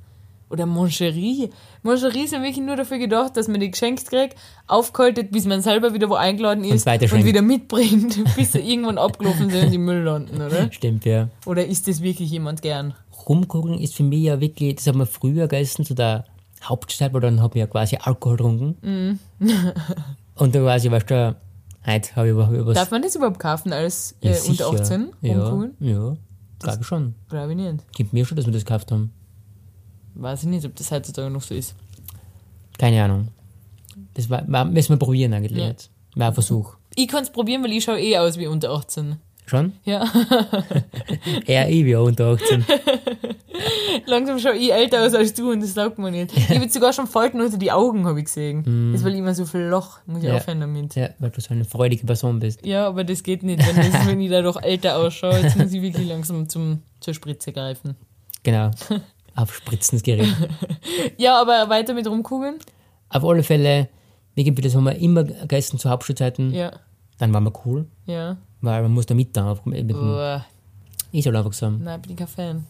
Oder 0.50 0.66
Moncherie. 0.66 1.50
Moncherie 1.82 2.28
sind 2.28 2.42
wirklich 2.42 2.64
nur 2.64 2.76
dafür 2.76 2.98
gedacht, 2.98 3.36
dass 3.36 3.48
man 3.48 3.58
die 3.58 3.70
geschenkt 3.72 4.06
kriegt, 4.08 4.36
aufgehalten, 4.68 5.28
bis 5.32 5.46
man 5.46 5.62
selber 5.62 5.94
wieder 5.94 6.08
wo 6.08 6.14
eingeladen 6.14 6.62
ist 6.62 6.72
und, 6.72 6.86
weiterschenkt. 6.86 7.24
wieder 7.26 7.42
mitbringt, 7.42 8.22
bis 8.36 8.52
sie 8.52 8.60
irgendwann 8.60 8.98
abgelaufen 8.98 9.50
sind 9.50 9.66
und 9.66 9.72
im 9.72 9.84
Müll 9.84 10.02
landen, 10.02 10.36
oder? 10.40 10.68
Stimmt, 10.70 11.06
ja. 11.06 11.28
Oder 11.46 11.66
ist 11.66 11.88
das 11.88 12.02
wirklich 12.02 12.30
jemand 12.30 12.62
gern? 12.62 12.94
Rumkugeln 13.26 13.80
ist 13.80 13.96
für 13.96 14.04
mich 14.04 14.20
ja 14.22 14.38
wirklich, 14.40 14.76
das 14.76 14.86
haben 14.86 14.98
wir 14.98 15.06
früher 15.06 15.48
gegessen, 15.48 15.84
zu 15.84 15.94
der 15.94 16.24
Hauptzeit, 16.68 17.12
weil 17.12 17.20
dann 17.20 17.40
haben 17.40 17.54
wir 17.54 17.60
ja 17.60 17.66
quasi 17.66 17.96
Alkohol 18.00 18.36
getrunken. 18.36 18.76
Mhm. 18.82 19.18
Und 20.36 20.54
dann 20.54 20.62
quasi, 20.62 20.90
weißt 20.90 21.10
du, 21.10 21.36
heute 21.86 22.16
habe 22.16 22.26
ich 22.28 22.32
über, 22.32 22.48
über 22.50 22.74
Darf 22.74 22.90
man 22.90 23.02
das 23.02 23.14
überhaupt 23.14 23.38
kaufen 23.38 23.72
als 23.72 24.16
Ja, 24.20 24.30
äh, 24.30 24.34
sicher. 24.34 24.68
unter 24.68 24.82
18? 24.82 25.12
Ja, 25.20 25.34
Rumkugeln? 25.48 25.74
ja 25.80 26.16
glaube 26.60 26.78
ich 26.80 26.86
schon. 26.86 27.14
Glaube 27.28 27.50
ich 27.52 27.56
nicht. 27.58 27.92
Gibt 27.92 28.12
mir 28.14 28.24
schon, 28.24 28.36
dass 28.36 28.46
wir 28.46 28.52
das 28.52 28.64
gekauft 28.64 28.90
haben. 28.90 29.12
Weiß 30.14 30.42
ich 30.44 30.48
nicht, 30.48 30.64
ob 30.64 30.74
das 30.76 30.90
heutzutage 30.90 31.28
noch 31.30 31.42
so 31.42 31.54
ist. 31.54 31.74
Keine 32.78 33.02
Ahnung. 33.04 33.28
Das 34.14 34.30
war, 34.30 34.50
war, 34.50 34.64
müssen 34.64 34.90
wir 34.90 34.96
probieren 34.96 35.34
eigentlich 35.34 35.58
Ja. 35.58 35.66
jetzt. 35.68 35.90
War 36.16 36.28
ein 36.28 36.34
Versuch. 36.34 36.76
Ich 36.94 37.08
kann 37.08 37.22
es 37.24 37.30
probieren, 37.30 37.62
weil 37.62 37.72
ich 37.72 37.84
schaue 37.84 38.00
eh 38.00 38.16
aus 38.18 38.38
wie 38.38 38.46
unter 38.46 38.70
18. 38.70 39.16
Schon? 39.46 39.72
Ja, 39.84 40.04
Eher 41.46 41.68
ich 41.68 41.84
wie 41.84 41.94
unter 41.96 42.32
18. 42.32 42.64
langsam 44.06 44.38
schaue 44.38 44.56
ich 44.56 44.72
älter 44.72 45.04
aus 45.04 45.14
als 45.14 45.34
du 45.34 45.50
und 45.52 45.60
das 45.62 45.74
sagt 45.74 45.98
man 45.98 46.12
nicht. 46.12 46.36
Ich 46.36 46.48
habe 46.50 46.68
sogar 46.68 46.92
schon 46.92 47.06
Falten 47.06 47.40
unter 47.40 47.58
die 47.58 47.70
Augen, 47.70 48.06
habe 48.06 48.18
ich 48.20 48.24
gesehen. 48.26 48.90
Das 48.92 49.00
ist, 49.00 49.04
weil 49.06 49.12
ich 49.12 49.18
immer 49.18 49.34
so 49.34 49.44
viel 49.44 49.60
Loch. 49.62 49.98
Muss 50.06 50.22
ich 50.22 50.28
Ja. 50.28 50.36
aufhören 50.36 50.60
damit. 50.60 50.94
ja, 50.94 51.10
weil 51.18 51.30
du 51.30 51.40
so 51.40 51.52
eine 51.52 51.64
freudige 51.64 52.06
Person 52.06 52.40
bist. 52.40 52.64
Ja, 52.64 52.86
aber 52.88 53.04
das 53.04 53.22
geht 53.22 53.42
nicht, 53.42 53.60
wenn, 53.66 53.76
das, 53.92 54.06
wenn 54.06 54.20
ich 54.20 54.30
da 54.30 54.42
doch 54.42 54.60
älter 54.62 54.96
ausschaue. 54.96 55.38
Jetzt 55.38 55.56
muss 55.58 55.72
ich 55.72 55.82
wirklich 55.82 56.08
langsam 56.08 56.48
zum, 56.48 56.80
zur 57.00 57.14
Spritze 57.14 57.52
greifen. 57.52 57.96
Genau. 58.42 58.70
Aufspritzen 59.36 59.98
das 59.98 60.02
Gerät. 60.04 60.28
Ja, 61.18 61.40
aber 61.40 61.68
weiter 61.68 61.92
mit 61.92 62.06
rumkugeln? 62.06 62.56
Auf 63.08 63.24
alle 63.24 63.42
Fälle, 63.42 63.88
das 64.36 64.74
haben 64.74 64.84
wir 64.84 64.96
immer 64.96 65.24
gegessen 65.24 65.78
zu 65.78 65.90
Hauptschulzeiten. 65.90 66.52
Ja, 66.52 66.72
Dann 67.18 67.34
waren 67.34 67.44
wir 67.44 67.52
cool, 67.66 67.86
ja. 68.06 68.36
Weil 68.64 68.82
man 68.82 68.92
muss 68.92 69.06
da 69.06 69.14
mit 69.14 69.36
da. 69.36 69.56
Mit 69.64 69.92
Uah, 69.92 70.44
ich 71.12 71.24
soll 71.24 71.36
einfach 71.36 71.52
sagen. 71.52 71.80
nein, 71.82 72.00
bin 72.02 72.12
ich 72.12 72.16
kein 72.16 72.28
Fan. 72.28 72.66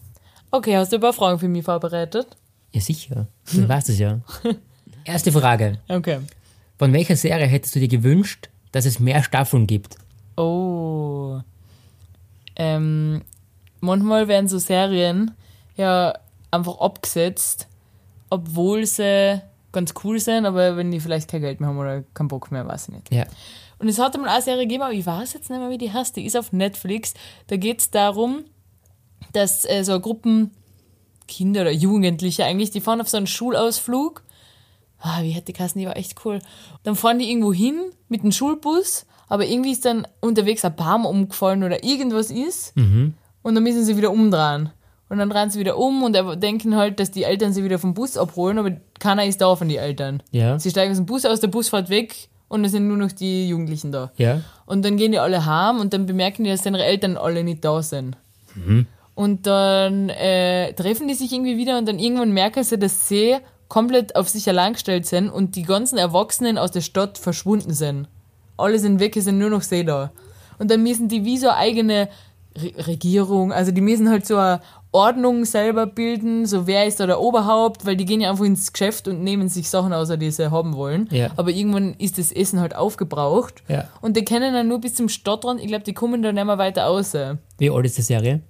Okay, 0.51 0.77
hast 0.77 0.91
du 0.91 0.97
ein 0.97 1.01
paar 1.01 1.13
Fragen 1.13 1.39
für 1.39 1.47
mich 1.47 1.65
vorbereitet? 1.65 2.27
Ja, 2.71 2.81
sicher. 2.81 3.27
Du 3.51 3.67
weißt 3.67 3.89
es 3.89 3.99
ja. 3.99 4.19
Erste 5.05 5.31
Frage. 5.31 5.79
Okay. 5.87 6.19
Von 6.77 6.91
welcher 6.93 7.15
Serie 7.15 7.45
hättest 7.45 7.75
du 7.75 7.79
dir 7.79 7.87
gewünscht, 7.87 8.49
dass 8.71 8.85
es 8.85 8.99
mehr 8.99 9.23
Staffeln 9.23 9.67
gibt? 9.67 9.97
Oh. 10.37 11.39
Ähm, 12.55 13.21
manchmal 13.79 14.27
werden 14.27 14.47
so 14.47 14.57
Serien 14.57 15.31
ja 15.77 16.13
einfach 16.51 16.79
abgesetzt, 16.79 17.67
obwohl 18.29 18.85
sie 18.85 19.41
ganz 19.75 19.93
cool 20.03 20.19
sind, 20.19 20.47
aber 20.47 20.77
wenn 20.77 20.89
die 20.89 20.99
vielleicht 20.99 21.29
kein 21.29 21.41
Geld 21.41 21.59
mehr 21.59 21.69
haben 21.69 21.77
oder 21.77 22.01
keinen 22.15 22.29
Bock 22.29 22.51
mehr, 22.51 22.65
weiß 22.65 22.87
ich 22.87 22.95
nicht. 22.95 23.13
Ja. 23.13 23.25
Und 23.77 23.87
es 23.87 23.99
hat 23.99 24.17
mal 24.17 24.27
eine 24.27 24.41
Serie 24.41 24.63
gegeben, 24.63 24.83
aber 24.83 24.93
ich 24.93 25.05
weiß 25.05 25.33
jetzt 25.33 25.49
nicht 25.49 25.59
mehr, 25.59 25.69
wie 25.69 25.77
die 25.77 25.93
heißt. 25.93 26.15
Die 26.15 26.25
ist 26.25 26.35
auf 26.35 26.51
Netflix. 26.51 27.13
Da 27.47 27.57
geht 27.57 27.81
es 27.81 27.91
darum, 27.91 28.45
dass 29.33 29.65
äh, 29.65 29.83
so 29.83 29.99
Gruppen 29.99 30.51
Kinder 31.27 31.61
oder 31.61 31.71
Jugendliche 31.71 32.45
eigentlich, 32.45 32.71
die 32.71 32.81
fahren 32.81 33.01
auf 33.01 33.09
so 33.09 33.17
einen 33.17 33.27
Schulausflug. 33.27 34.23
Ah, 34.99 35.21
wie 35.21 35.31
hätte 35.31 35.47
die 35.47 35.53
Kassen, 35.53 35.79
die 35.79 35.85
war 35.85 35.97
echt 35.97 36.15
cool. 36.25 36.39
Dann 36.83 36.95
fahren 36.95 37.19
die 37.19 37.29
irgendwo 37.29 37.53
hin 37.53 37.91
mit 38.07 38.23
dem 38.23 38.31
Schulbus, 38.31 39.05
aber 39.27 39.45
irgendwie 39.45 39.71
ist 39.71 39.85
dann 39.85 40.07
unterwegs 40.21 40.63
ein 40.63 40.75
Baum 40.75 41.05
umgefallen 41.05 41.63
oder 41.63 41.83
irgendwas 41.83 42.31
ist. 42.31 42.73
Und 43.41 43.55
dann 43.55 43.63
müssen 43.63 43.83
sie 43.83 43.97
wieder 43.97 44.11
umdrehen. 44.11 44.71
Und 45.07 45.19
dann 45.19 45.29
drehen 45.29 45.49
sie 45.49 45.59
wieder 45.59 45.77
um 45.77 46.03
und 46.03 46.13
denken 46.41 46.75
halt, 46.75 46.99
dass 46.99 47.11
die 47.11 47.23
Eltern 47.23 47.53
sie 47.53 47.63
wieder 47.63 47.77
vom 47.77 47.93
Bus 47.93 48.17
abholen, 48.17 48.57
aber 48.57 48.71
keiner 48.99 49.25
ist 49.25 49.39
da 49.39 49.55
von 49.55 49.69
den 49.69 49.77
Eltern. 49.77 50.23
Ja. 50.31 50.57
Sie 50.57 50.71
steigen 50.71 50.91
aus 50.91 50.97
dem 50.97 51.05
Bus 51.05 51.25
aus, 51.25 51.39
der 51.39 51.47
Bus 51.47 51.69
fährt 51.69 51.89
weg 51.89 52.29
und 52.47 52.65
es 52.65 52.71
sind 52.71 52.87
nur 52.87 52.97
noch 52.97 53.11
die 53.11 53.47
Jugendlichen 53.47 53.91
da. 53.91 54.11
Ja. 54.17 54.41
Und 54.65 54.83
dann 54.83 54.97
gehen 54.97 55.11
die 55.11 55.19
alle 55.19 55.45
heim 55.45 55.79
und 55.79 55.93
dann 55.93 56.07
bemerken 56.07 56.43
die, 56.43 56.49
dass 56.49 56.65
ihre 56.65 56.83
Eltern 56.83 57.17
alle 57.17 57.43
nicht 57.43 57.63
da 57.63 57.83
sind. 57.83 58.17
Und 59.13 59.47
dann 59.47 60.09
äh, 60.09 60.73
treffen 60.73 61.07
die 61.07 61.13
sich 61.13 61.31
irgendwie 61.31 61.57
wieder 61.57 61.77
und 61.77 61.87
dann 61.87 61.99
irgendwann 61.99 62.31
merken 62.31 62.63
sie, 62.63 62.77
dass 62.77 63.07
sie 63.07 63.37
komplett 63.67 64.15
auf 64.15 64.29
sich 64.29 64.47
allein 64.49 64.73
gestellt 64.73 65.05
sind 65.05 65.29
und 65.29 65.55
die 65.55 65.63
ganzen 65.63 65.97
Erwachsenen 65.97 66.57
aus 66.57 66.71
der 66.71 66.81
Stadt 66.81 67.17
verschwunden 67.17 67.73
sind. 67.73 68.07
Alle 68.57 68.79
sind 68.79 68.99
weg, 68.99 69.15
es 69.17 69.25
sind 69.25 69.37
nur 69.37 69.49
noch 69.49 69.61
sie 69.61 69.85
da. 69.85 70.11
Und 70.59 70.71
dann 70.71 70.83
müssen 70.83 71.07
die 71.07 71.25
wie 71.25 71.37
so 71.37 71.49
eine 71.49 71.57
eigene 71.57 72.09
Re 72.57 72.87
Regierung, 72.87 73.51
also 73.51 73.71
die 73.71 73.81
müssen 73.81 74.09
halt 74.09 74.25
so 74.25 74.37
eine 74.37 74.61
Ordnung 74.95 75.45
selber 75.45 75.85
bilden, 75.85 76.45
so 76.45 76.65
wer 76.67 76.85
ist 76.85 76.99
da 76.99 77.05
der 77.05 77.19
Oberhaupt, 77.19 77.85
weil 77.85 77.97
die 77.97 78.05
gehen 78.05 78.21
ja 78.21 78.31
einfach 78.31 78.45
ins 78.45 78.71
Geschäft 78.71 79.07
und 79.07 79.23
nehmen 79.23 79.49
sich 79.49 79.69
Sachen 79.69 79.93
außer 79.93 80.17
die 80.17 80.31
sie 80.31 80.49
haben 80.49 80.75
wollen. 80.75 81.09
Ja. 81.11 81.31
Aber 81.35 81.51
irgendwann 81.51 81.93
ist 81.95 82.17
das 82.17 82.31
Essen 82.31 82.59
halt 82.59 82.75
aufgebraucht. 82.75 83.61
Ja. 83.67 83.89
Und 84.01 84.15
die 84.15 84.25
kennen 84.25 84.53
dann 84.53 84.67
nur 84.67 84.79
bis 84.79 84.95
zum 84.95 85.09
Stadtrand. 85.09 85.59
Ich 85.59 85.67
glaube, 85.67 85.83
die 85.83 85.93
kommen 85.93 86.21
dann 86.21 86.35
nicht 86.35 86.45
mehr 86.45 86.57
weiter 86.57 86.85
raus. 86.85 87.13
Wie 87.57 87.69
alt 87.69 87.85
ist 87.85 87.97
die 87.97 88.01
Serie? 88.01 88.41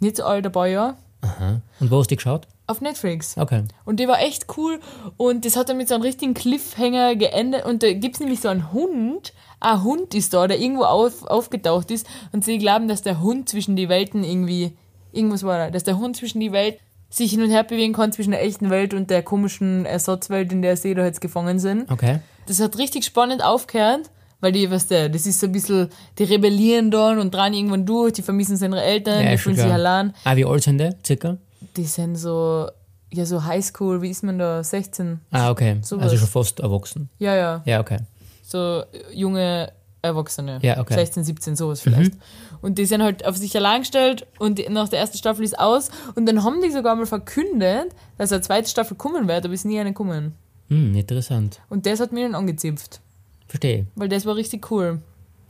Nicht 0.00 0.16
so 0.16 0.24
alt, 0.24 0.44
ein 0.44 0.52
paar 0.52 0.66
Jahre. 0.66 0.96
Aha. 1.22 1.62
Und 1.80 1.90
wo 1.90 1.98
hast 1.98 2.10
du 2.10 2.14
die 2.14 2.16
geschaut? 2.16 2.46
Auf 2.66 2.80
Netflix. 2.80 3.36
Okay. 3.36 3.64
Und 3.84 4.00
die 4.00 4.08
war 4.08 4.20
echt 4.20 4.46
cool. 4.56 4.80
Und 5.16 5.44
das 5.44 5.56
hat 5.56 5.68
dann 5.68 5.76
mit 5.76 5.88
so 5.88 5.94
einem 5.94 6.02
richtigen 6.02 6.34
Cliffhanger 6.34 7.16
geendet. 7.16 7.64
Und 7.64 7.82
da 7.82 7.92
gibt's 7.92 8.20
nämlich 8.20 8.40
so 8.40 8.48
einen 8.48 8.72
Hund. 8.72 9.32
Ein 9.60 9.82
Hund 9.82 10.14
ist 10.14 10.34
da, 10.34 10.46
der 10.46 10.58
irgendwo 10.58 10.84
auf, 10.84 11.26
aufgetaucht 11.26 11.90
ist. 11.90 12.06
Und 12.32 12.44
sie 12.44 12.58
glauben, 12.58 12.88
dass 12.88 13.02
der 13.02 13.20
Hund 13.20 13.48
zwischen 13.48 13.76
die 13.76 13.88
Welten 13.88 14.24
irgendwie, 14.24 14.76
irgendwas 15.14 15.42
war 15.42 15.58
da, 15.58 15.70
dass 15.70 15.84
der 15.84 15.98
Hund 15.98 16.16
zwischen 16.16 16.40
die 16.40 16.52
Welt 16.52 16.78
sich 17.10 17.30
hin 17.30 17.42
und 17.42 17.50
her 17.50 17.62
bewegen 17.62 17.92
kann 17.92 18.12
zwischen 18.12 18.32
der 18.32 18.44
echten 18.44 18.70
Welt 18.70 18.92
und 18.92 19.08
der 19.08 19.22
komischen 19.22 19.86
Ersatzwelt, 19.86 20.52
in 20.52 20.62
der 20.62 20.76
sie 20.76 20.94
da 20.94 21.04
jetzt 21.04 21.20
gefangen 21.20 21.58
sind. 21.58 21.90
Okay. 21.90 22.18
Das 22.46 22.60
hat 22.60 22.76
richtig 22.76 23.04
spannend 23.04 23.42
aufgehört, 23.42 24.10
weil 24.40 24.52
die, 24.52 24.70
weißt 24.70 24.90
du, 24.90 25.10
das 25.10 25.24
ist 25.24 25.40
so 25.40 25.46
ein 25.46 25.52
bisschen, 25.52 25.88
die 26.18 26.24
rebellieren 26.24 26.90
dann 26.90 27.18
und 27.18 27.32
dran 27.32 27.54
irgendwann 27.54 27.86
durch, 27.86 28.14
die 28.14 28.22
vermissen 28.22 28.56
seine 28.56 28.82
Eltern, 28.82 29.24
Ja, 29.24 29.30
die 29.30 29.38
fühlen 29.38 29.56
sich 29.56 29.64
allein. 29.64 30.12
Ah, 30.24 30.34
wie 30.36 30.44
alt 30.44 30.64
sind 30.64 30.78
die? 30.78 30.90
Circa? 31.06 31.36
Die 31.76 31.84
sind 31.84 32.16
so, 32.16 32.68
ja, 33.12 33.24
so 33.24 33.44
Highschool, 33.44 34.02
wie 34.02 34.10
ist 34.10 34.24
man 34.24 34.38
da? 34.38 34.62
16. 34.62 35.20
Ah, 35.30 35.50
okay. 35.50 35.76
Sowas. 35.82 36.04
Also 36.04 36.16
schon 36.16 36.28
fast 36.28 36.60
erwachsen. 36.60 37.08
Ja, 37.18 37.34
ja. 37.36 37.62
Ja, 37.64 37.80
okay. 37.80 37.98
So 38.42 38.82
junge 39.12 39.72
Erwachsene. 40.02 40.58
Ja, 40.62 40.78
okay. 40.80 40.94
Mhm. 40.94 40.98
16, 40.98 41.24
17, 41.24 41.56
sowas 41.56 41.80
vielleicht. 41.80 42.12
Und 42.64 42.78
die 42.78 42.86
sind 42.86 43.02
halt 43.02 43.26
auf 43.26 43.36
sich 43.36 43.54
allein 43.58 43.82
gestellt 43.82 44.26
und 44.38 44.56
die, 44.56 44.66
nach 44.70 44.88
der 44.88 44.98
ersten 44.98 45.18
Staffel 45.18 45.44
ist 45.44 45.58
aus. 45.58 45.90
Und 46.14 46.24
dann 46.24 46.44
haben 46.44 46.62
die 46.62 46.70
sogar 46.70 46.96
mal 46.96 47.04
verkündet, 47.04 47.94
dass 48.16 48.32
eine 48.32 48.40
zweite 48.40 48.70
Staffel 48.70 48.96
kommen 48.96 49.28
wird, 49.28 49.44
aber 49.44 49.52
ist 49.52 49.66
nie 49.66 49.78
eine 49.78 49.90
gekommen. 49.90 50.32
Hm, 50.68 50.94
interessant. 50.94 51.60
Und 51.68 51.84
das 51.84 52.00
hat 52.00 52.12
mir 52.12 52.22
dann 52.22 52.34
angezipft. 52.34 53.02
Verstehe. 53.48 53.84
weil 53.96 54.08
das 54.08 54.24
war 54.24 54.34
richtig 54.34 54.70
cool. 54.70 55.02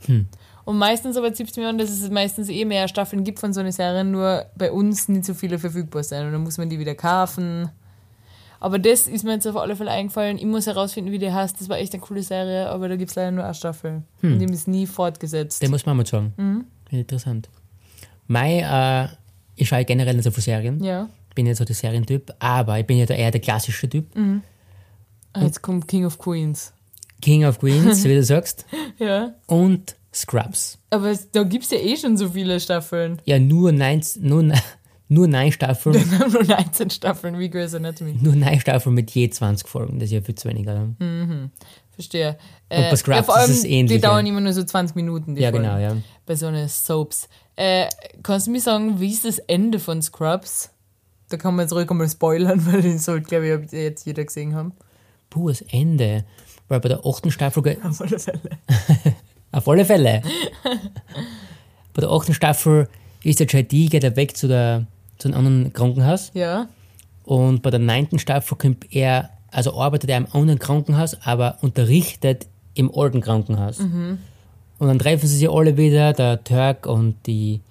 Hm. 0.07 0.25
Und 0.65 0.77
meistens 0.77 1.15
aber 1.15 1.31
es 1.31 1.55
mir 1.55 1.69
an, 1.69 1.77
dass 1.77 1.89
es 1.89 2.09
meistens 2.09 2.49
eh 2.49 2.65
mehr 2.65 2.89
Staffeln 2.89 3.23
gibt 3.23 3.39
von 3.39 3.53
so 3.53 3.61
einer 3.61 3.71
Serie, 3.71 4.03
nur 4.03 4.47
bei 4.57 4.69
uns 4.69 5.07
nicht 5.07 5.23
so 5.23 5.33
viele 5.33 5.57
verfügbar 5.57 6.03
sein. 6.03 6.25
Und 6.25 6.33
dann 6.33 6.43
muss 6.43 6.57
man 6.57 6.69
die 6.69 6.79
wieder 6.79 6.95
kaufen. 6.95 7.69
Aber 8.59 8.77
das 8.77 9.07
ist 9.07 9.23
mir 9.23 9.35
jetzt 9.35 9.47
auf 9.47 9.55
alle 9.55 9.77
Fälle 9.77 9.91
eingefallen. 9.91 10.37
Ich 10.37 10.45
muss 10.45 10.67
herausfinden, 10.67 11.13
wie 11.13 11.19
die 11.19 11.31
heißt. 11.31 11.61
Das 11.61 11.69
war 11.69 11.77
echt 11.77 11.93
eine 11.93 12.01
coole 12.01 12.23
Serie, 12.23 12.67
aber 12.69 12.89
da 12.89 12.97
gibt 12.97 13.11
es 13.11 13.15
leider 13.15 13.31
nur 13.31 13.45
eine 13.45 13.53
Staffel. 13.53 14.03
Und 14.21 14.39
die 14.39 14.45
ist 14.45 14.67
nie 14.67 14.85
fortgesetzt. 14.85 15.61
Den 15.61 15.71
muss 15.71 15.85
man 15.85 15.95
mal 15.95 16.05
sagen. 16.05 16.33
Mhm. 16.35 16.65
Interessant. 16.91 17.49
Mai, 18.27 18.59
äh, 18.61 19.07
ich 19.55 19.67
schaue 19.67 19.85
generell 19.85 20.15
nicht 20.15 20.23
so 20.23 20.31
viele 20.31 20.41
Serien. 20.43 20.83
Ja. 20.83 21.09
bin 21.35 21.45
nicht 21.45 21.57
so 21.57 21.65
der 21.65 21.75
Serientyp, 21.75 22.33
aber 22.39 22.79
ich 22.79 22.85
bin 22.85 22.97
ja 22.97 23.05
da 23.05 23.13
eher 23.13 23.31
der 23.31 23.41
klassische 23.41 23.89
Typ. 23.89 24.07
Ah, 25.33 25.43
jetzt 25.43 25.61
kommt 25.61 25.87
King 25.87 26.05
of 26.05 26.17
Queens. 26.17 26.71
King 27.21 27.45
of 27.45 27.59
Queens, 27.59 28.03
wie 28.05 28.15
du 28.15 28.23
sagst, 28.23 28.65
Ja. 28.99 29.33
und 29.47 29.95
Scrubs. 30.13 30.77
Aber 30.91 31.09
es- 31.09 31.29
da 31.31 31.43
gibt 31.43 31.65
es 31.65 31.71
ja 31.71 31.77
eh 31.79 31.97
schon 31.97 32.15
so 32.17 32.29
viele 32.29 32.59
Staffeln. 32.59 33.21
Ja, 33.25 33.37
nur 33.37 33.71
neun, 33.73 34.01
nur, 34.19 34.43
ne- 34.43 34.61
nur 35.09 35.27
neun 35.27 35.51
Staffeln, 35.51 36.01
nur 36.31 36.43
19 36.43 36.89
Staffeln 36.89 37.37
wie 37.37 37.49
Grey's 37.49 37.73
Anatomy. 37.75 38.15
nur 38.21 38.35
neun 38.35 38.59
Staffeln 38.61 38.95
mit 38.95 39.11
je 39.11 39.29
20 39.29 39.67
Folgen. 39.67 39.99
Das 39.99 40.07
ist 40.07 40.13
ja 40.13 40.21
viel 40.21 40.35
zu 40.35 40.47
wenig, 40.47 40.63
oder? 40.67 40.87
Verstehe. 41.95 42.37
Und 42.69 42.89
bei 42.89 42.95
Scrubs 42.95 43.17
ja, 43.17 43.23
vor 43.23 43.35
allem, 43.37 43.49
ist 43.49 43.57
es 43.59 43.63
ähnlich, 43.63 43.97
Die 43.97 44.01
dauern 44.01 44.25
immer 44.25 44.41
nur 44.41 44.53
so 44.53 44.63
20 44.63 44.95
Minuten. 44.95 45.35
Ja, 45.37 45.49
Folgen. 45.51 45.65
genau, 45.65 45.77
ja. 45.79 45.95
Bei 46.25 46.35
so 46.35 46.47
einer 46.47 46.67
Soaps. 46.67 47.27
Äh, 47.55 47.87
kannst 48.21 48.47
du 48.47 48.51
mir 48.51 48.59
sagen, 48.61 48.99
wie 48.99 49.11
ist 49.11 49.25
das 49.25 49.39
Ende 49.39 49.79
von 49.79 50.01
Scrubs? 50.01 50.71
Da 51.29 51.37
kann 51.37 51.55
man 51.55 51.65
jetzt 51.65 51.73
ruhig 51.73 51.89
einmal 51.89 52.09
spoilern, 52.09 52.65
weil 52.71 52.81
den 52.81 52.99
sollte, 52.99 53.27
glaube 53.27 53.65
ich, 53.65 53.71
jetzt 53.71 54.05
jeder 54.05 54.25
gesehen 54.25 54.53
haben. 54.55 54.73
Puh, 55.29 55.49
das 55.49 55.61
Ende. 55.61 56.25
Weil 56.67 56.79
bei 56.79 56.89
der 56.89 57.05
achten 57.05 57.31
Staffel, 57.31 57.63
Auf 57.83 58.01
alle 58.01 58.19
Fälle. 58.19 58.39
auf 59.51 59.67
alle 59.67 59.85
Fälle. 59.85 60.21
bei 61.93 62.01
der 62.01 62.09
achten 62.09 62.33
Staffel 62.33 62.89
ist 63.23 63.39
der 63.39 63.47
JD, 63.47 63.89
geht 63.91 64.03
er 64.03 64.15
weg 64.15 64.35
zu, 64.35 64.47
der, 64.47 64.85
zu 65.17 65.27
einem 65.27 65.37
anderen 65.37 65.73
Krankenhaus. 65.73 66.31
Ja. 66.33 66.67
Und 67.23 67.61
bei 67.61 67.71
der 67.71 67.79
neunten 67.79 68.19
Staffel 68.19 68.57
kommt 68.57 68.93
er, 68.93 69.29
also 69.55 69.79
arbeitet 69.79 70.09
er 70.09 70.17
im 70.17 70.27
anderen 70.33 70.59
Krankenhaus, 70.59 71.17
aber 71.23 71.57
unterrichtet 71.61 72.47
im 72.73 72.91
alten 72.93 73.21
Krankenhaus. 73.21 73.79
Und 73.79 74.19
dann 74.79 74.99
treffen 74.99 75.27
sie 75.27 75.37
sich 75.37 75.49
alle 75.49 75.77
wieder, 75.77 76.11
der 76.11 76.43
Turk 76.43 76.85
und 76.85 77.15
die, 77.25 77.61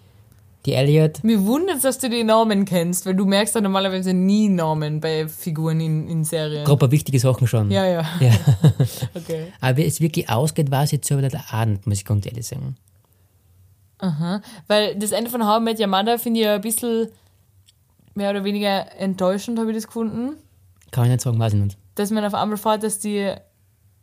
die 0.65 0.73
Elliot. 0.73 1.23
Mir 1.23 1.45
wundert 1.45 1.77
es, 1.77 1.83
dass 1.83 1.99
du 1.99 2.09
die 2.09 2.25
Namen 2.25 2.65
kennst, 2.65 3.05
weil 3.05 3.15
du 3.15 3.27
merkst 3.27 3.55
ja 3.55 3.61
normalerweise 3.61 4.15
nie 4.15 4.49
Namen 4.49 5.01
bei 5.01 5.29
Figuren 5.29 5.79
in, 5.81 6.09
in 6.09 6.25
Serien. 6.25 6.65
Paar 6.65 6.91
wichtige 6.91 7.21
Sachen 7.21 7.47
schon. 7.47 7.71
Ja, 7.71 7.85
ja. 7.85 8.07
Ja. 8.19 8.33
Okay. 9.15 9.53
Aber 9.61 9.77
wie 9.77 9.85
es 9.85 10.01
wirklich 10.01 10.31
ausgeht, 10.31 10.71
weiß 10.71 10.89
ich 10.89 10.93
jetzt 10.93 11.09
selber 11.09 11.29
der 11.29 11.53
Abend, 11.53 11.87
muss 11.87 11.99
ich 11.99 12.07
ganz 12.07 12.25
ehrlich 12.25 12.47
sagen. 12.47 12.77
Weil 14.69 14.97
das 14.97 15.13
Ende 15.13 15.31
von 15.31 15.47
How 15.47 15.61
I 15.61 15.63
Met 15.63 15.81
Your 15.81 15.87
Mother 15.87 16.19
finde 16.19 16.41
ich 16.41 16.47
ja 16.47 16.55
ein 16.55 16.61
bisschen 16.63 17.09
mehr 18.15 18.31
oder 18.31 18.45
weniger 18.45 18.99
enttäuschend, 18.99 19.59
habe 19.59 19.71
ich 19.71 19.77
das 19.77 19.87
gefunden. 19.87 20.37
Kann 20.95 21.07
ich 21.07 21.11
nicht 21.11 21.23
sagen, 21.23 21.41
weiß 21.41 21.55
ich 21.55 21.61
nicht. 21.61 21.79
Dass 21.97 22.11
man 22.13 22.25
auf 22.25 22.35
einmal 22.35 22.57
fährt, 22.57 22.85
dass 22.85 23.01
die. 23.01 23.35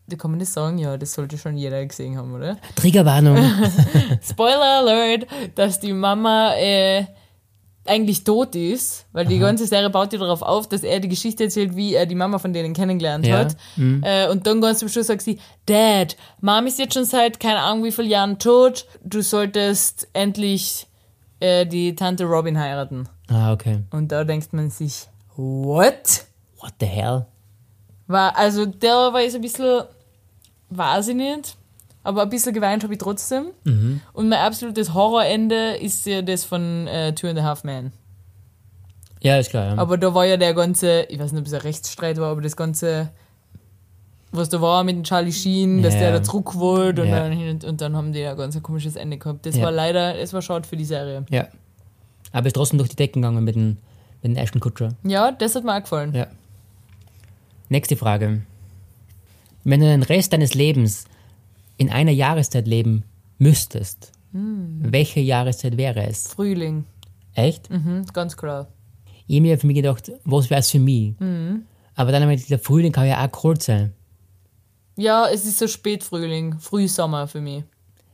Da 0.07 0.17
kann 0.17 0.31
man 0.31 0.39
nicht 0.39 0.51
sagen, 0.51 0.77
ja, 0.77 0.97
das 0.97 1.13
sollte 1.13 1.37
schon 1.37 1.55
jeder 1.55 1.85
gesehen 1.85 2.17
haben, 2.17 2.33
oder? 2.33 2.57
Triggerwarnung. 2.75 3.37
Spoiler 4.29 4.79
Alert, 4.79 5.25
dass 5.55 5.79
die 5.79 5.93
Mama 5.93 6.53
äh, 6.55 7.05
eigentlich 7.85 8.25
tot 8.25 8.53
ist, 8.55 9.05
weil 9.13 9.25
die 9.25 9.39
ganze 9.39 9.65
Serie 9.67 9.89
baut 9.89 10.11
ja 10.11 10.19
darauf 10.19 10.41
auf, 10.41 10.67
dass 10.67 10.83
er 10.83 10.99
die 10.99 11.07
Geschichte 11.07 11.45
erzählt, 11.45 11.77
wie 11.77 11.93
er 11.93 12.05
die 12.07 12.15
Mama 12.15 12.39
von 12.39 12.51
denen 12.51 12.73
kennengelernt 12.73 13.25
Ja, 13.25 13.37
hat. 13.39 13.55
Äh, 13.77 14.27
und 14.29 14.45
dann 14.45 14.59
ganz 14.59 14.79
zum 14.79 14.89
Schluss 14.89 15.07
sagt 15.07 15.21
sie, 15.21 15.39
Dad, 15.65 16.17
Mom 16.41 16.67
ist 16.67 16.77
jetzt 16.77 16.93
schon 16.93 17.05
seit 17.05 17.39
keine 17.39 17.59
Ahnung 17.59 17.85
wie 17.85 17.91
vielen 17.93 18.09
Jahren 18.09 18.37
tot, 18.37 18.85
du 19.05 19.21
solltest 19.21 20.09
endlich 20.11 20.87
äh, 21.39 21.65
die 21.65 21.95
Tante 21.95 22.25
Robin 22.25 22.59
heiraten. 22.59 23.07
ah, 23.29 23.53
okay. 23.53 23.79
Und 23.91 24.11
da 24.11 24.25
denkt 24.25 24.51
man 24.51 24.69
sich, 24.69 25.07
what? 25.37 26.25
What 26.61 26.73
the 26.79 26.85
hell? 26.85 27.25
War, 28.07 28.37
also 28.37 28.65
der 28.65 28.91
war 29.13 29.21
jetzt 29.21 29.35
ein 29.35 29.41
bisschen, 29.41 29.83
weiß 30.69 31.07
ich 31.09 31.15
nicht, 31.15 31.55
aber 32.03 32.23
ein 32.23 32.29
bisschen 32.29 32.53
geweint 32.53 32.83
habe 32.83 32.93
ich 32.93 32.99
trotzdem. 32.99 33.47
Und 33.63 34.29
mein 34.29 34.39
absolutes 34.39 34.93
Horrorende 34.93 35.75
ist 35.77 36.05
ja 36.05 36.21
das 36.21 36.43
von 36.43 36.87
äh, 36.87 37.13
Two 37.13 37.27
and 37.27 37.39
a 37.39 37.43
Half 37.43 37.63
Men. 37.63 37.91
Ja, 39.21 39.37
ist 39.37 39.51
klar. 39.51 39.75
Ja. 39.75 39.77
Aber 39.81 39.97
da 39.97 40.13
war 40.13 40.25
ja 40.25 40.35
der 40.37 40.53
ganze, 40.53 41.03
ich 41.03 41.19
weiß 41.19 41.31
nicht, 41.31 41.41
ob 41.41 41.47
es 41.47 41.53
ein 41.53 41.61
Rechtsstreit 41.61 42.17
war, 42.19 42.31
aber 42.31 42.41
das 42.41 42.55
ganze, 42.57 43.09
was 44.31 44.49
da 44.49 44.59
war 44.61 44.83
mit 44.83 44.95
dem 44.95 45.03
Charlie 45.03 45.31
Sheen, 45.31 45.83
dass 45.83 45.93
Ja. 45.93 45.99
der 46.01 46.11
da 46.13 46.23
zurück 46.23 46.55
wollte 46.55 47.03
und, 47.03 47.07
Ja. 47.09 47.29
dann, 47.29 47.59
und, 47.63 47.81
dann 47.81 47.95
haben 47.95 48.13
die 48.13 48.19
ja 48.19 48.33
ganz 48.33 48.55
ein 48.55 48.63
komisches 48.63 48.95
Ende 48.95 49.17
gehabt. 49.17 49.45
Das 49.45 49.59
war 49.61 49.71
leider, 49.71 50.15
das 50.15 50.33
war 50.33 50.41
schade 50.41 50.67
für 50.67 50.75
die 50.77 50.85
Serie. 50.85 51.25
ja. 51.29 51.47
Aber 52.33 52.47
ist 52.47 52.53
trotzdem 52.53 52.77
durch 52.77 52.89
die 52.89 52.95
Decken 52.95 53.21
gegangen 53.21 53.43
mit 53.43 53.55
dem, 53.55 53.77
mit 54.23 54.23
dem 54.23 54.35
Ashton 54.37 54.61
Kutcher. 54.61 54.93
Ja, 55.03 55.31
das 55.33 55.53
hat 55.53 55.65
mir 55.65 55.75
auch 55.75 55.81
gefallen. 55.81 56.15
Ja. 56.15 56.27
Nächste 57.71 57.95
Frage. 57.95 58.41
Wenn 59.63 59.79
du 59.79 59.85
den 59.85 60.03
Rest 60.03 60.33
deines 60.33 60.55
Lebens 60.55 61.05
in 61.77 61.89
einer 61.89 62.11
Jahreszeit 62.11 62.67
leben 62.67 63.05
müsstest, 63.37 64.11
welche 64.33 65.21
Jahreszeit 65.21 65.77
wäre 65.77 66.03
es? 66.05 66.27
Frühling, 66.27 66.83
Echt? 67.33 67.69
mhm, 67.69 68.05
ganz 68.11 68.35
klar. 68.35 68.67
Ich 69.25 69.37
habe 69.37 69.41
mir 69.47 69.57
für 69.57 69.67
mich 69.67 69.77
gedacht, 69.77 70.11
was 70.25 70.49
wäre 70.49 70.59
es 70.59 70.69
für 70.69 70.79
mich? 70.79 71.13
Aber 71.95 72.11
dann 72.11 72.23
habe 72.23 72.33
ich 72.33 72.41
gedacht, 72.41 72.49
der 72.49 72.59
Frühling 72.59 72.91
kann 72.91 73.07
ja 73.07 73.25
auch 73.25 73.31
kalt 73.31 73.63
sein. 73.63 73.93
Ja, 74.97 75.29
es 75.33 75.45
ist 75.45 75.57
so 75.57 75.67
Spätfrühling, 75.69 76.59
Frühsommer 76.59 77.25
für 77.29 77.39
mich. 77.39 77.63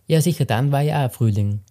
Ja, 0.06 0.22
sicher, 0.22 0.46
dann 0.46 0.72
war 0.72 0.82
ja 0.82 1.08
auch 1.08 1.12
Frühling. 1.12 1.62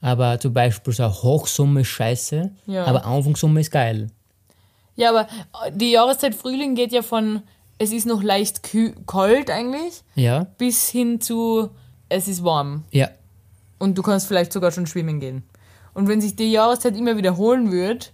Aber 0.00 0.40
zum 0.40 0.52
Beispiel 0.52 0.92
so 0.92 1.08
Hochsommer 1.08 1.82
ist 1.82 1.86
scheiße, 1.90 2.50
Ja. 2.66 2.86
aber 2.86 3.06
Anfangssommer 3.06 3.60
ist 3.60 3.70
geil. 3.70 4.08
Ja, 4.96 5.10
aber 5.10 5.26
die 5.72 5.90
Jahreszeit 5.90 6.34
Frühling 6.34 6.74
geht 6.74 6.92
ja 6.92 7.02
von, 7.02 7.42
es 7.78 7.92
ist 7.92 8.06
noch 8.06 8.22
leicht 8.22 8.60
kalt 9.06 9.50
eigentlich, 9.50 10.02
Ja, 10.14 10.44
bis 10.58 10.88
hin 10.88 11.20
zu, 11.20 11.70
es 12.08 12.28
ist 12.28 12.44
warm. 12.44 12.84
ja, 12.92 13.08
Und 13.78 13.98
du 13.98 14.02
kannst 14.02 14.26
vielleicht 14.28 14.52
sogar 14.52 14.70
schon 14.70 14.86
schwimmen 14.86 15.18
gehen. 15.20 15.42
Und 15.94 16.08
wenn 16.08 16.20
sich 16.20 16.36
die 16.36 16.50
Jahreszeit 16.52 16.96
immer 16.96 17.16
wiederholen 17.16 17.70
würde, 17.72 18.06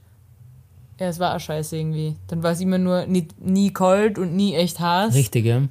ja, 0.99 1.09
es 1.09 1.19
war 1.19 1.35
auch 1.35 1.41
scheiße 1.41 1.77
irgendwie. 1.79 2.17
Dann 2.29 2.43
war 2.43 2.51
es 2.53 2.61
immer 2.61 2.77
nur 2.79 3.07
nicht, 3.07 3.41
nie 3.41 3.73
kalt 3.73 4.19
und 4.19 4.37
nie 4.37 4.55
echt 4.55 4.81
heiß. 4.81 5.15
richtig, 5.15 5.47
ja. 5.47 5.63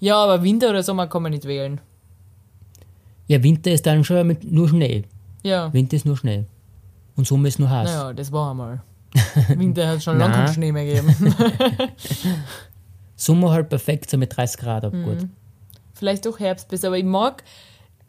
Ja, 0.00 0.16
aber 0.16 0.42
Winter 0.42 0.70
oder 0.70 0.82
Sommer 0.82 1.06
kann 1.08 1.22
man 1.22 1.32
nicht 1.32 1.44
wählen. 1.44 1.80
Ja, 3.26 3.42
Winter 3.42 3.70
ist 3.70 3.86
dann 3.86 4.02
schon 4.04 4.26
mit 4.26 4.50
nur 4.50 4.68
Schnee. 4.68 5.04
Ja, 5.42 5.72
Winter 5.72 5.96
ist 5.96 6.04
nur 6.06 6.16
Schnee. 6.16 6.44
Und 7.16 7.26
Sommer 7.26 7.48
ist 7.48 7.58
nur 7.58 7.70
heiß. 7.70 7.88
naja, 7.88 8.12
das 8.12 8.32
war 8.32 8.50
einmal. 8.50 8.82
Winter 9.48 9.88
hat 9.88 10.02
schon 10.02 10.18
lange 10.18 10.34
keinen 10.34 10.54
Schnee 10.54 10.72
mehr 10.72 10.84
gegeben. 10.84 11.14
Sommer 13.16 13.50
halt 13.52 13.68
perfekt, 13.68 14.10
so 14.10 14.16
mit 14.16 14.34
30 14.36 14.60
Grad, 14.60 14.84
aber 14.84 14.96
Mhm. 14.96 15.04
gut. 15.04 15.28
Vielleicht 15.94 16.24
doch 16.24 16.38
Herbst 16.40 16.68
bis, 16.68 16.84
aber 16.84 16.96
ich 16.96 17.04
mag, 17.04 17.44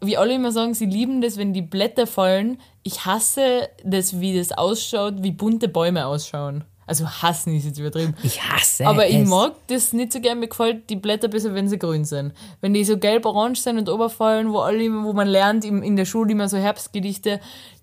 wie 0.01 0.15
alle 0.17 0.33
immer 0.33 0.51
sagen, 0.51 0.73
sie 0.73 0.85
lieben 0.85 1.21
das, 1.21 1.37
wenn 1.37 1.51
die 1.53 1.61
Blätter 1.61 2.07
fallen. 2.07 2.57
Ich 2.83 3.05
hasse 3.05 3.67
das, 3.83 4.19
wie 4.21 4.37
das 4.37 4.51
ausschaut, 4.53 5.15
wie 5.21 5.31
bunte 5.31 5.67
Bäume 5.67 6.05
ausschauen. 6.05 6.63
Also 6.87 7.07
hassen 7.07 7.55
ist 7.55 7.65
jetzt 7.65 7.79
übertrieben. 7.79 8.15
Ich 8.23 8.41
hasse 8.41 8.85
Aber 8.87 9.07
ich 9.07 9.15
es. 9.17 9.29
mag 9.29 9.53
das 9.67 9.93
nicht 9.93 10.11
so 10.11 10.19
gern. 10.19 10.39
Mir 10.39 10.47
gefällt 10.47 10.89
die 10.89 10.95
Blätter 10.97 11.27
besser, 11.29 11.53
wenn 11.53 11.69
sie 11.69 11.77
grün 11.79 12.03
sind. 12.05 12.33
Wenn 12.59 12.73
die 12.73 12.83
so 12.83 12.97
gelb-orange 12.97 13.61
sind 13.61 13.77
und 13.77 13.87
oberfallen, 13.87 14.51
wo 14.51 14.59
alle, 14.59 14.89
wo 15.03 15.13
man 15.13 15.27
lernt 15.27 15.63
in 15.63 15.95
der 15.95 16.05
Schule 16.05 16.31
immer 16.31 16.49
so 16.49 16.57
Herbstgedichte, 16.57 17.39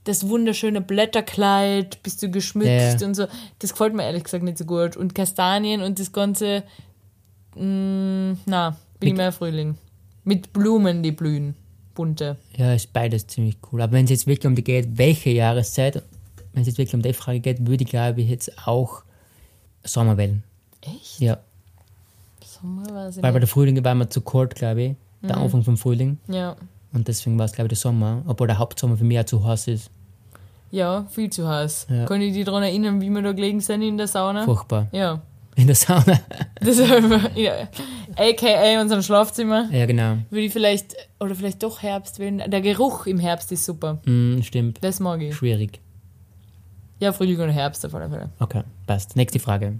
das 0.08 0.28
wunderschöne 0.28 0.80
Blätterkleid, 0.80 2.02
bist 2.02 2.22
du 2.22 2.30
geschmückt 2.30 3.00
Ja. 3.00 3.06
und 3.06 3.14
so. 3.14 3.26
Das 3.58 3.72
gefällt 3.72 3.94
mir 3.94 4.04
ehrlich 4.04 4.24
gesagt 4.24 4.42
nicht 4.42 4.56
so 4.58 4.64
gut. 4.64 4.96
Und 4.96 5.14
Kastanien 5.14 5.82
und 5.82 5.98
das 5.98 6.12
ganze, 6.12 6.62
mh, 7.54 8.36
na, 8.46 8.76
bin 9.00 9.10
ich 9.10 9.14
mehr 9.16 9.32
Frühling. 9.32 9.76
Mit 10.24 10.52
Blumen, 10.52 11.02
die 11.02 11.12
blühen. 11.12 11.54
Bunte. 11.94 12.36
Ja, 12.56 12.74
ist 12.74 12.92
beides 12.92 13.26
ziemlich 13.26 13.56
cool. 13.72 13.82
Aber 13.82 13.92
wenn 13.92 14.04
es 14.04 14.10
jetzt 14.10 14.26
wirklich 14.26 14.46
um 14.46 14.54
die 14.54 14.62
geht, 14.62 14.96
welche 14.98 15.30
Jahreszeit, 15.30 16.02
wenn 16.52 16.62
es 16.62 16.68
jetzt 16.68 16.78
wirklich 16.78 16.94
um 16.94 17.02
die 17.02 17.12
Frage 17.12 17.40
geht, 17.40 17.66
würde 17.66 17.82
ich 17.84 17.90
glaube 17.90 18.20
ich 18.22 18.28
jetzt 18.28 18.66
auch 18.66 19.02
Sommer 19.84 20.16
wählen. 20.16 20.42
Echt? 20.82 21.18
Ja. 21.20 21.38
Sommer 22.44 23.08
ich 23.10 23.20
Weil 23.22 23.32
bei 23.32 23.38
der 23.40 23.48
Frühling 23.48 23.82
war 23.84 23.94
mir 23.94 24.08
zu 24.08 24.20
kalt, 24.20 24.54
glaube 24.54 24.82
ich. 24.82 24.94
Der 25.22 25.36
Mhm. 25.36 25.42
Anfang 25.42 25.62
vom 25.64 25.76
Frühling. 25.76 26.18
Ja. 26.28 26.56
Und 26.92 27.08
deswegen 27.08 27.36
war 27.38 27.46
es, 27.46 27.52
glaube 27.52 27.66
ich, 27.66 27.70
der 27.70 27.78
Sommer. 27.78 28.22
Obwohl 28.26 28.46
der 28.46 28.58
Hauptsommer 28.58 28.96
für 28.96 29.04
mich 29.04 29.18
auch 29.18 29.24
zu 29.24 29.44
heiß 29.44 29.68
ist. 29.68 29.90
Ja, 30.70 31.06
viel 31.10 31.30
zu 31.30 31.48
heiß. 31.48 31.86
Ja. 31.90 32.04
Kann 32.06 32.20
ich 32.20 32.34
dich 32.34 32.44
daran 32.44 32.62
erinnern, 32.62 33.00
wie 33.00 33.10
wir 33.10 33.22
da 33.22 33.32
gelegen 33.32 33.60
sind 33.60 33.82
in 33.82 33.96
der 33.96 34.06
Sauna? 34.06 34.44
Furchtbar. 34.44 34.88
Ja. 34.92 35.22
In 35.56 35.66
der 35.66 35.76
Sauna. 35.76 36.20
Ist 36.60 36.80
ja, 37.34 37.68
AKA 38.16 38.80
unser 38.80 39.02
Schlafzimmer. 39.02 39.68
ja, 39.72 39.86
genau. 39.86 40.18
Würde 40.30 40.44
ich 40.44 40.52
vielleicht, 40.52 40.94
oder 41.18 41.34
vielleicht 41.34 41.62
doch 41.62 41.82
Herbst 41.82 42.18
wählen. 42.20 42.42
Der 42.46 42.60
Geruch 42.60 43.06
im 43.06 43.18
Herbst 43.18 43.50
ist 43.50 43.64
super. 43.64 43.98
Hm, 44.04 44.40
stimmt. 44.44 44.78
Das 44.82 45.00
mag 45.00 45.20
ich. 45.20 45.34
Schwierig. 45.34 45.80
Ja, 47.00 47.12
Frühling 47.12 47.40
und 47.40 47.50
Herbst 47.50 47.84
auf 47.86 47.94
alle 47.94 48.08
Fälle. 48.08 48.30
Okay, 48.38 48.62
passt. 48.86 49.16
Nächste 49.16 49.38
Frage. 49.40 49.78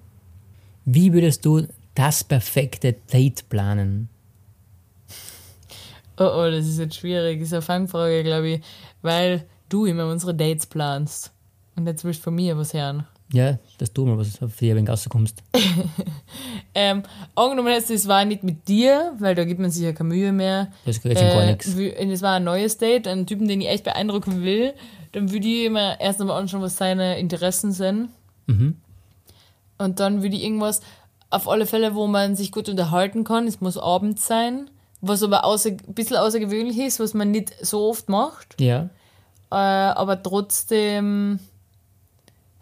Wie 0.85 1.13
würdest 1.13 1.45
du 1.45 1.67
das 1.95 2.25
perfekte 2.25 2.95
Date 3.13 3.49
planen? 3.49 4.09
Oh, 6.17 6.25
oh, 6.25 6.51
das 6.51 6.67
ist 6.67 6.79
jetzt 6.79 6.97
schwierig. 6.97 7.39
Das 7.39 7.49
ist 7.49 7.53
eine 7.53 7.63
Fangfrage, 7.63 8.25
glaube 8.25 8.49
ich, 8.49 8.61
weil 9.03 9.45
du 9.69 9.87
immer 9.87 10.07
unsere 10.11 10.35
Dates 10.35 10.67
planst. 10.67 11.33
Und 11.77 11.87
jetzt 11.87 12.05
willst 12.05 12.21
du 12.21 12.25
von 12.25 12.35
mir 12.35 12.57
was 12.59 12.75
hören. 12.75 13.07
Ja, 13.33 13.59
dass 13.77 13.93
du 13.93 14.07
mal 14.07 14.17
was 14.17 14.41
auf 14.43 14.57
die 14.57 14.75
wenn 14.75 14.87
rauskommst. 14.89 15.43
Ähm, 16.75 17.03
angenommen 17.35 17.73
jetzt, 17.73 17.91
es 17.91 18.07
war 18.07 18.25
nicht 18.25 18.45
mit 18.45 18.69
dir, 18.69 19.13
weil 19.19 19.35
da 19.35 19.45
gibt 19.45 19.59
man 19.59 19.71
sich 19.71 19.83
ja 19.83 19.93
keine 19.93 20.11
Mühe 20.11 20.31
mehr. 20.33 20.71
Das 20.85 21.01
geht 21.01 21.19
schon 21.19 21.27
gar 21.27 21.43
Äh, 21.43 21.47
nichts. 21.53 21.67
es 21.67 22.23
war 22.23 22.35
ein 22.37 22.45
neues 22.45 22.79
Date, 22.79 23.09
einen 23.09 23.27
Typen, 23.27 23.49
den 23.49 23.61
ich 23.61 23.69
echt 23.69 23.83
beeindrucken 23.83 24.43
will. 24.45 24.75
Dann 25.11 25.33
würde 25.33 25.49
ich 25.49 25.65
immer 25.65 26.01
erst 26.01 26.21
einmal 26.21 26.41
anschauen, 26.41 26.63
was 26.63 26.77
seine 26.77 27.19
Interessen 27.19 27.73
sind. 27.73 28.11
Mhm. 28.47 28.77
Und 29.79 29.99
dann 29.99 30.23
würde 30.23 30.37
ich 30.37 30.45
irgendwas, 30.45 30.83
auf 31.31 31.49
alle 31.49 31.67
Fälle, 31.67 31.95
wo 31.97 32.07
man 32.07 32.37
sich 32.37 32.53
gut 32.53 32.69
unterhalten 32.69 33.25
kann. 33.25 33.49
Es 33.49 33.61
muss 33.61 33.77
abends 33.77 34.27
sein. 34.27 34.71
Was 35.01 35.23
aber 35.23 35.45
außer, 35.45 35.71
ein 35.71 35.95
bisschen 35.95 36.17
außergewöhnlich 36.17 36.79
ist, 36.79 37.01
was 37.01 37.13
man 37.15 37.31
nicht 37.33 37.55
so 37.61 37.89
oft 37.89 38.09
macht. 38.09 38.61
Ja, 38.61 38.89
Äh, 39.51 39.55
aber 39.55 40.23
trotzdem 40.23 41.39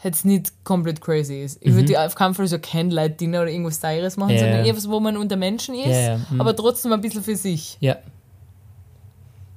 jetzt 0.05 0.25
nicht 0.25 0.53
komplett 0.65 1.01
crazy 1.01 1.43
ist. 1.43 1.59
Ich 1.63 1.75
würde 1.75 2.01
auf 2.01 2.15
keinen 2.15 2.35
Fall 2.35 2.47
so 2.47 2.59
Candlelight-Dinner 2.61 3.43
oder 3.43 3.51
irgendwas 3.51 3.81
Teures 3.81 4.17
machen, 4.17 4.29
Mhm. 4.31 4.35
Ja, 4.37 4.41
sondern 4.41 4.61
ja. 4.61 4.67
eher 4.67 4.77
was, 4.77 4.89
wo 4.89 5.01
man 5.01 5.17
unter 5.17 5.37
Menschen 5.37 5.75
ist, 5.75 5.87
Ja, 5.87 6.01
ja, 6.13 6.21
mhm. 6.31 6.41
aber 6.41 6.55
trotzdem 6.55 6.93
ein 6.93 7.01
bisschen 7.01 7.23
für 7.25 7.35
sich. 7.37 7.77
ja. 7.81 7.97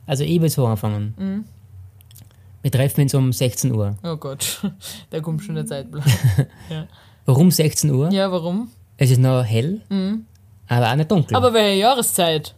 Also 0.08 0.24
ich 0.24 0.42
will 0.42 0.50
so 0.50 0.66
anfangen. 0.66 1.14
Mhm. 1.20 1.46
Wir 2.64 2.72
treffen 2.72 3.02
uns 3.02 3.14
um 3.14 3.32
16 3.32 3.72
Uhr. 3.76 3.96
Oh 4.04 4.16
Gott, 4.18 4.60
da 5.12 5.20
kommt 5.20 5.44
schon 5.44 5.54
der 5.56 5.68
Zeitplan. 5.68 6.04
Warum 7.26 7.52
16 7.52 7.92
Uhr? 7.92 8.10
ja, 8.12 8.32
warum? 8.32 8.72
Es 8.98 9.12
ist 9.12 9.20
noch 9.20 9.44
hell, 9.44 9.82
aber 10.68 10.92
auch 10.92 10.96
nicht 10.96 11.12
dunkel. 11.12 11.30
Mhm. 11.30 11.36
Aber 11.36 11.54
welche 11.54 11.80
Jahreszeit? 11.82 12.56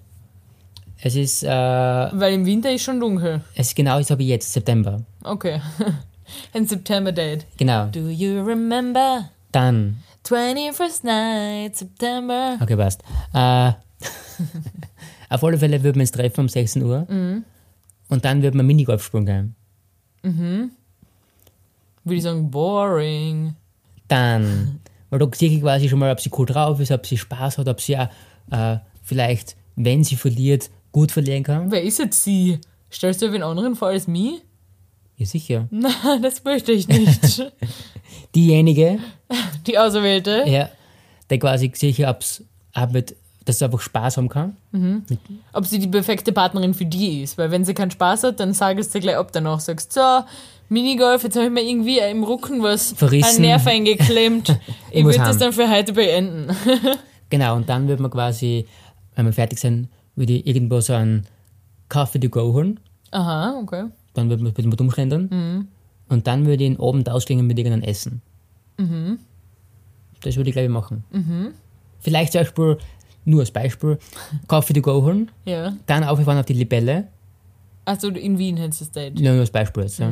Es 1.02 1.16
ist, 1.16 1.44
äh, 1.44 1.48
Weil 1.50 2.34
im 2.34 2.46
Winter 2.46 2.72
ist 2.72 2.84
schon 2.84 3.00
dunkel. 3.00 3.42
es 3.56 3.68
ist 3.70 3.76
genau 3.76 4.02
so 4.02 4.18
wie 4.20 4.28
jetzt, 4.28 4.52
September. 4.54 5.02
Okay. 5.24 5.60
Ein 6.54 6.66
September-Date. 6.68 7.46
Genau. 7.58 7.88
Do 7.88 8.08
you 8.10 8.42
remember 8.44 9.30
Dann, 9.52 9.98
21st 10.26 11.06
night, 11.06 11.76
September? 11.76 12.58
okay, 12.62 12.76
passt. 12.78 13.02
Äh, 13.34 13.72
auf 15.30 15.44
alle 15.44 15.58
Fälle 15.58 15.84
würden 15.84 15.96
wir 15.98 16.04
uns 16.04 16.12
treffen 16.12 16.42
um 16.42 16.50
16 16.50 16.84
Uhr. 16.84 17.06
Mhm. 17.10 17.44
Und 18.10 18.26
dann 18.26 18.42
würden 18.44 18.58
wir 18.58 18.64
Minigolf 18.64 19.04
spielen 19.04 19.26
gehen. 19.26 19.56
Würde 22.04 22.16
ich 22.18 22.24
sagen, 22.24 22.50
boring. 22.52 23.56
Dann, 24.08 24.80
weil 25.10 25.20
da 25.20 25.28
sehe 25.34 25.50
ich 25.50 25.62
quasi 25.62 25.88
schon 25.90 26.00
mal, 26.00 26.12
ob 26.12 26.20
sie 26.20 26.30
cool 26.38 26.46
drauf 26.46 26.80
ist, 26.80 26.92
ob 26.92 27.06
sie 27.06 27.18
Spaß 27.18 27.58
hat, 27.58 27.68
ob 27.68 27.80
sie 27.82 27.98
auch 27.98 28.10
äh, 28.52 28.78
vielleicht, 29.04 29.56
wenn 29.76 30.04
sie 30.04 30.16
verliert, 30.18 30.70
gut 30.92 31.12
verlieren 31.12 31.44
kann. 31.44 31.72
Wer 31.72 31.84
ist 31.84 32.00
jetzt 32.00 32.24
sie? 32.24 32.60
Stellst 32.92 33.22
du 33.22 33.32
wen 33.32 33.44
anderen 33.44 33.76
vor 33.76 33.90
als 33.90 34.08
mich? 34.08 34.42
Ja, 35.18 35.26
sicher. 35.26 35.68
Nein, 35.72 36.22
das 36.22 36.44
möchte 36.44 36.72
ich 36.72 36.88
nicht. 36.88 37.52
Diejenige, 38.36 39.00
Die 39.68 39.78
Auserwählte. 39.78 40.44
ja, 40.48 40.70
der 41.30 41.40
quasi 41.40 41.72
sicher, 41.74 42.10
ob's, 42.10 42.44
ob 42.76 42.92
mit, 42.92 43.16
dass 43.46 43.60
sie 43.60 43.66
einfach 43.66 43.80
Spaß 43.82 44.18
haben 44.18 44.30
kann. 44.30 44.58
Ob 45.54 45.66
sie 45.66 45.80
die 45.80 45.88
perfekte 45.88 46.32
Partnerin 46.32 46.74
für 46.74 46.86
die 46.86 47.22
ist. 47.24 47.38
Weil 47.38 47.52
wenn 47.52 47.64
sie 47.66 47.74
keinen 47.74 47.92
Spaß 47.92 48.24
hat, 48.24 48.40
dann 48.40 48.54
sagst 48.54 48.94
du 48.94 49.00
gleich 49.00 49.16
ab 49.16 49.32
danach. 49.32 49.60
Sagst, 49.60 49.94
so, 49.94 50.02
Minigolf, 50.70 51.24
jetzt 51.24 51.36
habe 51.36 51.46
ich 51.48 51.52
mir 51.52 51.62
irgendwie 51.64 52.00
im 52.00 52.24
Rücken 52.24 52.62
was 52.64 52.94
Verrissen. 52.94 53.38
ein 53.38 53.42
Nerv 53.42 53.66
eingeklemmt. 53.68 54.50
ich 54.92 55.00
Ich 55.00 55.04
würde 55.06 55.18
das 55.20 55.38
dann 55.38 55.54
für 55.54 55.70
heute 55.70 55.94
beenden. 55.94 56.56
Genau, 57.30 57.56
und 57.56 57.68
dann 57.70 57.88
würde 57.88 58.02
man 58.02 58.12
quasi, 58.12 58.66
wenn 59.16 59.26
wir 59.26 59.34
fertig 59.34 59.60
sind, 59.60 59.88
würde 60.16 60.34
ich 60.34 60.48
irgendwo 60.48 60.80
so 60.82 60.94
einen 60.94 61.26
Coffee 61.90 62.20
to 62.20 62.30
go 62.30 62.54
holen. 62.54 62.80
Aha, 63.12 63.60
okay. 63.62 63.86
Dann 64.14 64.30
würde 64.30 64.44
man 64.44 64.54
mit 64.56 64.82
umschlendern. 64.82 65.68
Und 66.10 66.28
dann 66.28 66.46
würde 66.46 66.64
ich 66.64 66.70
ihn 66.72 66.78
oben 66.78 67.08
ausklingen 67.08 67.48
mit 67.48 67.58
irgendeinem 67.58 67.84
Essen. 67.90 68.22
Das 70.24 70.36
würde 70.36 70.50
ich, 70.50 70.54
glaube 70.54 70.66
ich, 70.66 70.72
machen. 70.72 71.04
Vielleicht 72.00 72.32
zum 72.34 72.42
Beispiel, 72.42 72.78
nur 73.26 73.42
als 73.42 73.52
Beispiel, 73.52 73.98
Coffee 74.48 74.74
to 74.74 74.82
go 74.82 75.02
holen, 75.04 75.30
Ja. 75.46 75.74
dann 75.86 76.04
aufgefahren 76.04 76.40
auf 76.40 76.46
die 76.46 76.54
Libelle, 76.54 77.08
Also 77.86 78.10
in 78.10 78.38
Wien 78.38 78.58
hättest 78.58 78.82
du 78.82 78.86
das 78.86 78.92
Date. 78.94 79.20
nur 79.20 79.34
als 79.34 79.50
Beispiel 79.52 79.84
jetzt. 79.84 80.00
Ja. 80.00 80.12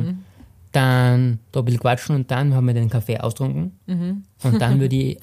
Dann 0.72 1.38
da 1.52 1.60
ein 1.60 1.64
bisschen 1.64 1.80
quatschen 1.80 2.14
und 2.16 2.30
dann 2.30 2.54
haben 2.54 2.66
wir 2.66 2.74
den 2.74 2.88
Kaffee 2.90 3.18
austrunken. 3.18 3.72
Und 3.86 4.60
dann 4.60 4.78
würde 4.80 4.94
ich 4.96 5.18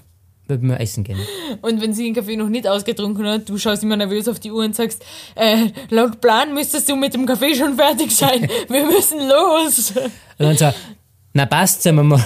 würden 0.50 0.70
wir 0.70 0.80
essen 0.80 1.04
gehen. 1.04 1.20
Und 1.62 1.82
wenn 1.82 1.94
sie 1.94 2.04
den 2.06 2.14
Kaffee 2.14 2.36
noch 2.36 2.50
nicht 2.50 2.68
ausgetrunken 2.68 3.26
hat, 3.28 3.50
du 3.50 3.58
schaust 3.58 3.84
immer 3.84 3.98
nervös 3.98 4.28
auf 4.28 4.40
die 4.40 4.52
Uhr 4.52 4.64
und 4.64 4.76
sagst, 4.76 5.04
äh, 5.36 5.68
laut 5.90 6.22
Plan 6.22 6.54
müsstest 6.54 6.90
du 6.90 6.96
mit 6.96 7.14
dem 7.14 7.26
Kaffee 7.26 7.56
schon 7.56 7.76
fertig 7.76 8.16
sein. 8.16 8.48
Wir 8.70 8.86
müssen 8.86 9.20
los. 9.28 9.92
Und 9.92 10.12
dann 10.38 10.58
so, 10.58 10.72
na 11.34 11.46
passt, 11.46 11.84
sagen 11.84 11.98
wir 11.98 12.04
mal. 12.04 12.24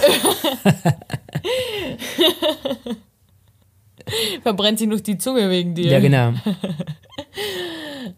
Verbrennt 4.42 4.78
sich 4.78 4.88
noch 4.88 5.00
die 5.00 5.18
Zunge 5.18 5.48
wegen 5.50 5.74
dir. 5.74 5.90
Ja, 5.92 6.00
genau. 6.00 6.32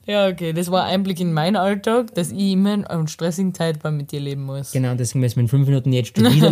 Ja, 0.06 0.28
okay. 0.28 0.52
Das 0.52 0.70
war 0.70 0.84
Einblick 0.84 1.20
in 1.20 1.32
meinen 1.32 1.56
Alltag, 1.56 2.14
dass 2.14 2.30
ich 2.32 2.52
immer 2.52 2.74
in 2.74 2.84
einem 2.84 3.06
stressigen 3.06 3.54
Zeitplan 3.54 3.96
mit 3.96 4.12
dir 4.12 4.20
leben 4.20 4.42
muss. 4.44 4.72
Genau, 4.72 4.94
deswegen 4.94 5.20
müssen 5.20 5.36
wir 5.36 5.42
in 5.42 5.48
fünf 5.48 5.66
Minuten 5.66 5.92
jetzt 5.92 6.16
schon 6.18 6.32
wieder. 6.32 6.50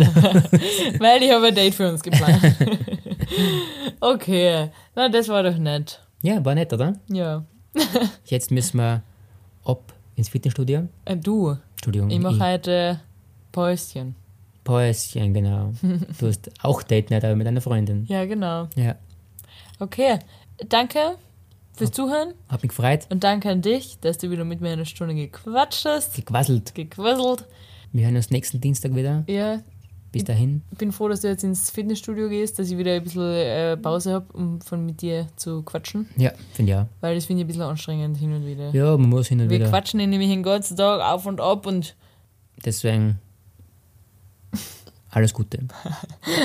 Weil 0.99 1.23
ich 1.23 1.31
habe 1.31 1.47
ein 1.47 1.55
Date 1.55 1.73
für 1.75 1.89
uns 1.89 2.01
geplant. 2.03 2.41
okay. 3.99 4.69
Na, 4.95 5.09
das 5.09 5.27
war 5.29 5.43
doch 5.43 5.57
nett. 5.57 5.99
ja, 6.21 6.43
war 6.43 6.55
nett, 6.55 6.71
oder? 6.73 6.93
Ja. 7.07 7.43
Jetzt 8.25 8.51
müssen 8.51 8.77
wir 8.77 9.01
ab 9.65 9.93
ins 10.15 10.29
Fitnessstudio. 10.29 10.87
Äh, 11.05 11.17
du, 11.17 11.57
Entschuldigung. 11.75 12.09
ich 12.11 12.19
mache 12.19 12.39
heute 12.39 12.99
Päuschen. 13.51 14.15
Päuschen, 14.63 15.33
genau. 15.33 15.73
Du 16.19 16.27
hast 16.27 16.51
auch 16.63 16.83
Date 16.83 17.09
Night, 17.09 17.25
aber 17.25 17.35
mit 17.35 17.47
einer 17.47 17.61
Freundin. 17.61 18.05
Ja, 18.07 18.25
genau. 18.25 18.67
Ja, 18.75 18.95
Okay. 19.79 20.19
Danke 20.69 21.15
fürs 21.75 21.91
Zuhören 21.91 22.33
hab 22.49 22.61
mich 22.63 22.69
gefreut. 22.69 23.07
und 23.09 23.23
danke 23.23 23.49
an 23.49 23.61
dich, 23.61 23.97
dass 24.01 24.17
du 24.17 24.29
wieder 24.29 24.45
mit 24.45 24.61
mir 24.61 24.71
eine 24.71 24.85
Stunde 24.85 25.15
gequatscht 25.15 25.85
hast, 25.85 26.15
Gequasselt. 26.15 26.73
gequasselt. 26.75 27.45
Wir 27.91 28.05
hören 28.05 28.15
uns 28.15 28.29
nächsten 28.31 28.59
Dienstag 28.61 28.95
wieder. 28.95 29.23
Ja, 29.27 29.59
Bis 30.11 30.23
dahin. 30.23 30.61
ich 30.71 30.77
bin 30.77 30.91
froh, 30.91 31.07
dass 31.09 31.21
du 31.21 31.27
jetzt 31.27 31.43
ins 31.43 31.71
Fitnessstudio 31.71 32.29
gehst, 32.29 32.59
dass 32.59 32.69
ich 32.69 32.77
wieder 32.77 32.93
ein 32.93 33.03
bisschen 33.03 33.23
äh, 33.33 33.75
Pause 33.77 34.13
habe, 34.13 34.25
um 34.33 34.61
von 34.61 34.85
mit 34.85 35.01
dir 35.01 35.27
zu 35.35 35.63
quatschen. 35.63 36.07
Ja, 36.15 36.31
finde 36.53 36.71
ich 36.71 36.77
auch. 36.77 36.85
Weil 37.01 37.15
das 37.15 37.25
finde 37.25 37.41
ich 37.41 37.45
ein 37.45 37.47
bisschen 37.47 37.63
anstrengend 37.63 38.17
hin 38.17 38.31
und 38.33 38.45
wieder. 38.45 38.69
Ja, 38.71 38.95
man 38.97 39.09
muss 39.09 39.27
hin 39.27 39.41
und 39.41 39.49
Wir 39.49 39.59
wieder. 39.59 39.69
quatschen 39.69 39.97
nämlich 39.97 40.29
den 40.29 40.43
ganzen 40.43 40.77
Tag 40.77 41.01
auf 41.01 41.25
und 41.25 41.41
ab 41.41 41.65
und 41.65 41.95
Deswegen 42.65 43.19
alles 45.09 45.33
Gute. 45.33 45.59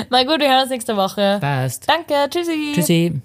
na 0.09 0.23
gut, 0.23 0.39
wir 0.39 0.49
hören 0.49 0.63
uns 0.63 0.71
nächste 0.71 0.97
Woche. 0.97 1.37
Passt. 1.39 1.87
Danke, 1.87 2.13
tschüssi. 2.29 2.71
Tschüssi. 2.73 3.21